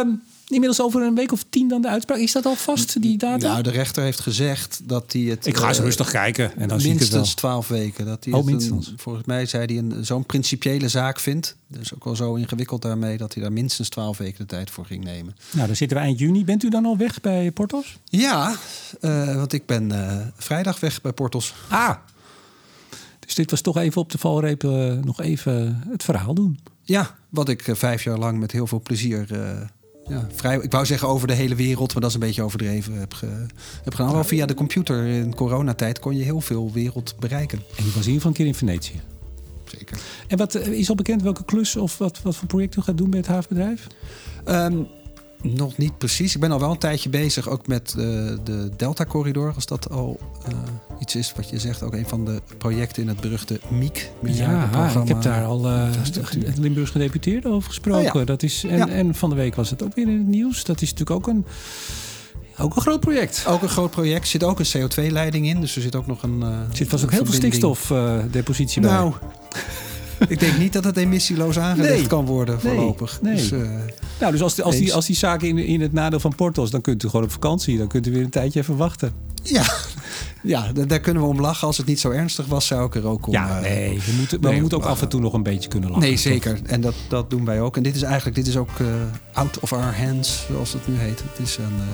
Um, 0.00 0.22
inmiddels 0.50 0.80
over 0.80 1.02
een 1.02 1.14
week 1.14 1.32
of 1.32 1.44
tien 1.50 1.68
dan 1.68 1.82
de 1.82 1.88
uitspraak. 1.88 2.18
Is 2.18 2.32
dat 2.32 2.46
al 2.46 2.54
vast, 2.54 3.02
die 3.02 3.18
data? 3.18 3.48
Nou, 3.48 3.62
de 3.62 3.70
rechter 3.70 4.02
heeft 4.02 4.20
gezegd 4.20 4.80
dat 4.84 5.12
hij 5.12 5.22
het... 5.22 5.46
Ik 5.46 5.56
ga 5.56 5.68
eens 5.68 5.78
uh, 5.78 5.84
rustig 5.84 6.10
kijken. 6.10 6.56
En 6.56 6.68
dan 6.68 6.82
minstens 6.82 7.34
twaalf 7.34 7.68
weken. 7.68 8.06
Dat 8.06 8.24
hij 8.24 8.32
oh, 8.32 8.44
minstens. 8.44 8.86
Een, 8.86 8.98
volgens 8.98 9.24
mij 9.26 9.46
zei 9.46 9.64
hij 9.64 9.78
een, 9.78 10.04
zo'n 10.04 10.26
principiële 10.26 10.88
zaak 10.88 11.20
vindt. 11.20 11.56
Dus 11.66 11.94
ook 11.94 12.04
wel 12.04 12.16
zo 12.16 12.34
ingewikkeld 12.34 12.82
daarmee... 12.82 13.16
dat 13.16 13.34
hij 13.34 13.42
daar 13.42 13.52
minstens 13.52 13.88
twaalf 13.88 14.18
weken 14.18 14.38
de 14.38 14.46
tijd 14.46 14.70
voor 14.70 14.84
ging 14.86 15.04
nemen. 15.04 15.36
Nou, 15.52 15.66
dan 15.66 15.76
zitten 15.76 15.96
we 15.96 16.02
eind 16.02 16.18
juni. 16.18 16.44
Bent 16.44 16.62
u 16.62 16.68
dan 16.68 16.84
al 16.84 16.96
weg 16.96 17.20
bij 17.20 17.50
Portos? 17.50 17.98
Ja, 18.04 18.56
uh, 19.00 19.34
want 19.34 19.52
ik 19.52 19.66
ben 19.66 19.92
uh, 19.92 20.20
vrijdag 20.36 20.80
weg 20.80 21.00
bij 21.00 21.12
Portos. 21.12 21.54
Ah, 21.68 21.96
dus 23.18 23.34
dit 23.34 23.50
was 23.50 23.60
toch 23.60 23.76
even 23.76 24.00
op 24.00 24.12
de 24.12 24.18
valreep 24.18 24.62
nog 25.04 25.20
even 25.20 25.82
het 25.88 26.04
verhaal 26.04 26.34
doen. 26.34 26.58
Ja, 26.82 27.16
wat 27.28 27.48
ik 27.48 27.64
vijf 27.72 28.04
jaar 28.04 28.18
lang 28.18 28.38
met 28.38 28.52
heel 28.52 28.66
veel 28.66 28.80
plezier 28.80 29.26
ja, 30.10 30.26
vrij, 30.34 30.58
ik 30.58 30.72
wou 30.72 30.86
zeggen 30.86 31.08
over 31.08 31.28
de 31.28 31.34
hele 31.34 31.54
wereld, 31.54 31.92
maar 31.92 32.00
dat 32.00 32.10
is 32.10 32.14
een 32.14 32.22
beetje 32.22 32.42
overdreven. 32.42 32.92
Heb, 32.94 33.14
ge, 33.14 33.46
heb 33.84 33.94
gedaan. 33.94 34.12
Wel 34.12 34.24
via 34.24 34.46
de 34.46 34.54
computer 34.54 35.06
in 35.06 35.34
coronatijd 35.34 35.98
kon 35.98 36.16
je 36.16 36.24
heel 36.24 36.40
veel 36.40 36.70
wereld 36.72 37.14
bereiken. 37.18 37.58
En 37.58 37.84
die 37.84 37.92
was 37.92 38.06
in 38.06 38.12
ieder 38.12 38.12
geval 38.12 38.30
een 38.30 38.36
keer 38.36 38.46
in 38.46 38.54
Venetië. 38.54 39.00
Zeker. 39.64 40.00
En 40.28 40.36
wat 40.36 40.54
eh, 40.54 40.66
is 40.66 40.88
al 40.88 40.94
bekend 40.94 41.22
welke 41.22 41.44
klus 41.44 41.76
of 41.76 41.98
wat, 41.98 42.22
wat 42.22 42.36
voor 42.36 42.48
project 42.48 42.76
u 42.76 42.80
gaat 42.80 42.98
doen 42.98 43.10
bij 43.10 43.18
het 43.18 43.28
havenbedrijf? 43.28 43.86
Um, 44.48 44.86
nog 45.42 45.76
niet 45.76 45.98
precies. 45.98 46.34
Ik 46.34 46.40
ben 46.40 46.50
al 46.50 46.60
wel 46.60 46.70
een 46.70 46.78
tijdje 46.78 47.08
bezig 47.08 47.48
ook 47.48 47.66
met 47.66 47.94
uh, 47.98 48.04
de 48.44 48.70
Delta-corridor. 48.76 49.52
Als 49.54 49.66
dat 49.66 49.90
al 49.90 50.20
uh, 50.48 50.54
iets 51.00 51.14
is 51.14 51.32
wat 51.36 51.50
je 51.50 51.58
zegt. 51.58 51.82
Ook 51.82 51.94
een 51.94 52.08
van 52.08 52.24
de 52.24 52.42
projecten 52.58 53.02
in 53.02 53.08
het 53.08 53.20
beruchte 53.20 53.60
MIEK. 53.68 54.10
Ja, 54.22 54.90
ik 55.02 55.08
heb 55.08 55.22
daar 55.22 55.44
al 55.44 55.66
uh, 55.66 55.88
het 56.44 56.58
Limburgs 56.58 56.90
gedeputeerde 56.90 57.48
over 57.48 57.68
gesproken. 57.68 58.12
Oh, 58.12 58.14
ja. 58.14 58.24
dat 58.24 58.42
is, 58.42 58.64
en, 58.64 58.76
ja. 58.76 58.88
en 58.88 59.14
van 59.14 59.30
de 59.30 59.36
week 59.36 59.54
was 59.54 59.70
het 59.70 59.82
ook 59.82 59.94
weer 59.94 60.08
in 60.08 60.18
het 60.18 60.26
nieuws. 60.26 60.64
Dat 60.64 60.80
is 60.82 60.90
natuurlijk 60.90 61.18
ook 61.18 61.34
een... 61.34 61.44
Ook 62.58 62.76
een 62.76 62.82
groot 62.82 63.00
project. 63.00 63.44
Ook 63.46 63.62
een 63.62 63.68
groot 63.68 63.90
project. 63.90 64.22
Er 64.22 64.26
zit 64.26 64.44
ook 64.44 64.58
een 64.58 64.66
CO2-leiding 64.66 65.46
in. 65.46 65.60
Dus 65.60 65.76
er 65.76 65.82
zit 65.82 65.96
ook 65.96 66.06
nog 66.06 66.22
een. 66.22 66.40
Uh, 66.40 66.46
er 66.48 66.76
zit 66.76 66.88
vast 66.88 67.04
ook 67.04 67.10
heel 67.10 67.24
veel 67.24 67.34
stikstofdepositie 67.34 68.80
bij. 68.80 68.90
Nou, 68.90 69.12
ik 70.28 70.40
denk 70.40 70.58
niet 70.58 70.72
dat 70.72 70.84
het 70.84 70.96
emissieloos 70.96 71.58
aangelegd 71.58 72.06
kan 72.06 72.24
worden 72.24 72.60
voorlopig. 72.60 73.18
Nee. 73.22 73.34
Dus, 73.34 73.52
uh, 73.52 73.70
nou, 74.20 74.32
dus 74.32 74.42
als, 74.42 74.62
als, 74.62 74.76
die, 74.76 74.94
als 74.94 75.06
die 75.06 75.16
zaken 75.16 75.48
in, 75.48 75.58
in 75.58 75.80
het 75.80 75.92
nadeel 75.92 76.20
van 76.20 76.34
Portos, 76.34 76.70
dan 76.70 76.80
kunt 76.80 77.02
u 77.04 77.08
gewoon 77.08 77.24
op 77.24 77.32
vakantie. 77.32 77.78
Dan 77.78 77.88
kunt 77.88 78.06
u 78.06 78.12
weer 78.12 78.22
een 78.22 78.30
tijdje 78.30 78.60
even 78.60 78.76
wachten. 78.76 79.12
Ja, 79.42 79.64
ja 80.42 80.72
daar 80.72 81.00
kunnen 81.00 81.22
we 81.22 81.28
om 81.28 81.40
lachen. 81.40 81.66
Als 81.66 81.76
het 81.76 81.86
niet 81.86 82.00
zo 82.00 82.10
ernstig 82.10 82.46
was, 82.46 82.66
zou 82.66 82.86
ik 82.86 82.94
er 82.94 83.06
ook 83.06 83.26
om... 83.26 83.32
Ja, 83.32 83.60
nee, 83.60 84.00
we 84.06 84.12
moeten, 84.18 84.40
maar 84.40 84.52
we 84.52 84.60
moeten 84.60 84.78
ook 84.78 84.84
af 84.84 85.02
en 85.02 85.08
toe 85.08 85.20
nog 85.20 85.32
een 85.32 85.42
beetje 85.42 85.68
kunnen 85.68 85.88
lachen. 85.88 86.06
Nee, 86.06 86.16
zeker. 86.16 86.56
Toch? 86.56 86.66
En 86.66 86.80
dat, 86.80 86.94
dat 87.08 87.30
doen 87.30 87.44
wij 87.44 87.60
ook. 87.60 87.76
En 87.76 87.82
dit 87.82 87.96
is 87.96 88.02
eigenlijk 88.02 88.36
dit 88.36 88.46
is 88.46 88.56
ook 88.56 88.78
uh, 88.80 88.88
out 89.32 89.60
of 89.60 89.72
our 89.72 89.96
hands, 89.96 90.44
zoals 90.50 90.72
het 90.72 90.88
nu 90.88 90.94
heet. 90.96 91.22
Het 91.30 91.46
is 91.46 91.56
een... 91.56 91.76
Uh, 91.76 91.84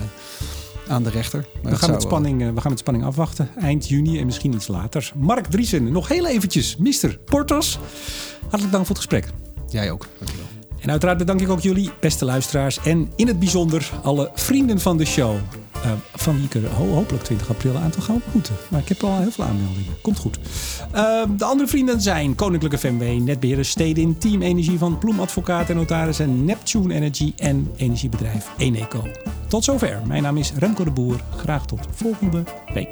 aan 0.89 1.03
de 1.03 1.11
rechter. 1.11 1.47
we, 1.63 1.77
gaan 1.77 1.91
met 1.91 2.03
spanning, 2.03 2.43
uh, 2.43 2.49
we 2.55 2.61
gaan 2.61 2.71
met 2.71 2.79
spanning 2.79 3.05
afwachten. 3.05 3.49
Eind 3.61 3.89
juni 3.89 4.19
en 4.19 4.27
misschien 4.27 4.55
iets 4.55 4.69
later. 4.69 5.13
Mark 5.17 5.47
Driesen, 5.47 5.93
nog 5.93 6.09
heel 6.09 6.27
eventjes. 6.27 6.77
Mister 6.77 7.19
Portos. 7.25 7.79
Hartelijk 8.41 8.73
dank 8.73 8.87
voor 8.87 8.97
het 8.97 9.05
gesprek. 9.05 9.27
Jij 9.69 9.91
ook. 9.91 10.07
Dankjewel. 10.19 10.47
En 10.81 10.91
uiteraard 10.91 11.19
bedank 11.19 11.41
ik 11.41 11.49
ook 11.49 11.61
jullie, 11.61 11.91
beste 12.01 12.25
luisteraars. 12.25 12.79
En 12.79 13.13
in 13.17 13.27
het 13.27 13.39
bijzonder 13.39 13.91
alle 14.03 14.31
vrienden 14.35 14.81
van 14.81 14.97
de 14.97 15.05
show. 15.05 15.37
Uh, 15.87 15.93
van 16.15 16.35
wie 16.35 16.45
ik 16.45 16.55
er 16.55 16.71
ho 16.71 16.87
hopelijk 16.87 17.25
20 17.25 17.49
april 17.49 17.75
een 17.75 17.83
aantal 17.83 18.03
ga 18.03 18.13
ontmoeten. 18.13 18.55
Maar 18.69 18.81
ik 18.81 18.89
heb 18.89 19.03
al 19.03 19.19
heel 19.19 19.31
veel 19.31 19.45
aanmeldingen. 19.45 20.01
Komt 20.01 20.19
goed. 20.19 20.39
Uh, 20.95 21.23
de 21.37 21.45
andere 21.45 21.69
vrienden 21.69 22.01
zijn 22.01 22.35
Koninklijke 22.35 22.79
FMW, 22.79 23.03
Netbeheerder 23.03 23.65
Stedin, 23.65 24.19
Team 24.19 24.43
Energie 24.43 24.79
van 24.79 24.99
Ploem 24.99 25.21
Advocaat 25.21 25.71
en 25.71 25.77
Notaris 25.77 26.19
en 26.19 26.45
Neptune 26.45 26.95
Energy 26.95 27.33
en 27.37 27.73
energiebedrijf 27.77 28.47
Eneco. 28.57 29.03
Tot 29.49 29.65
zover. 29.65 30.03
Mijn 30.07 30.23
naam 30.23 30.37
is 30.37 30.53
Remco 30.59 30.85
de 30.85 30.91
Boer. 30.91 31.21
Graag 31.37 31.67
tot 31.67 31.81
volgende 31.93 32.43
week. 32.75 32.91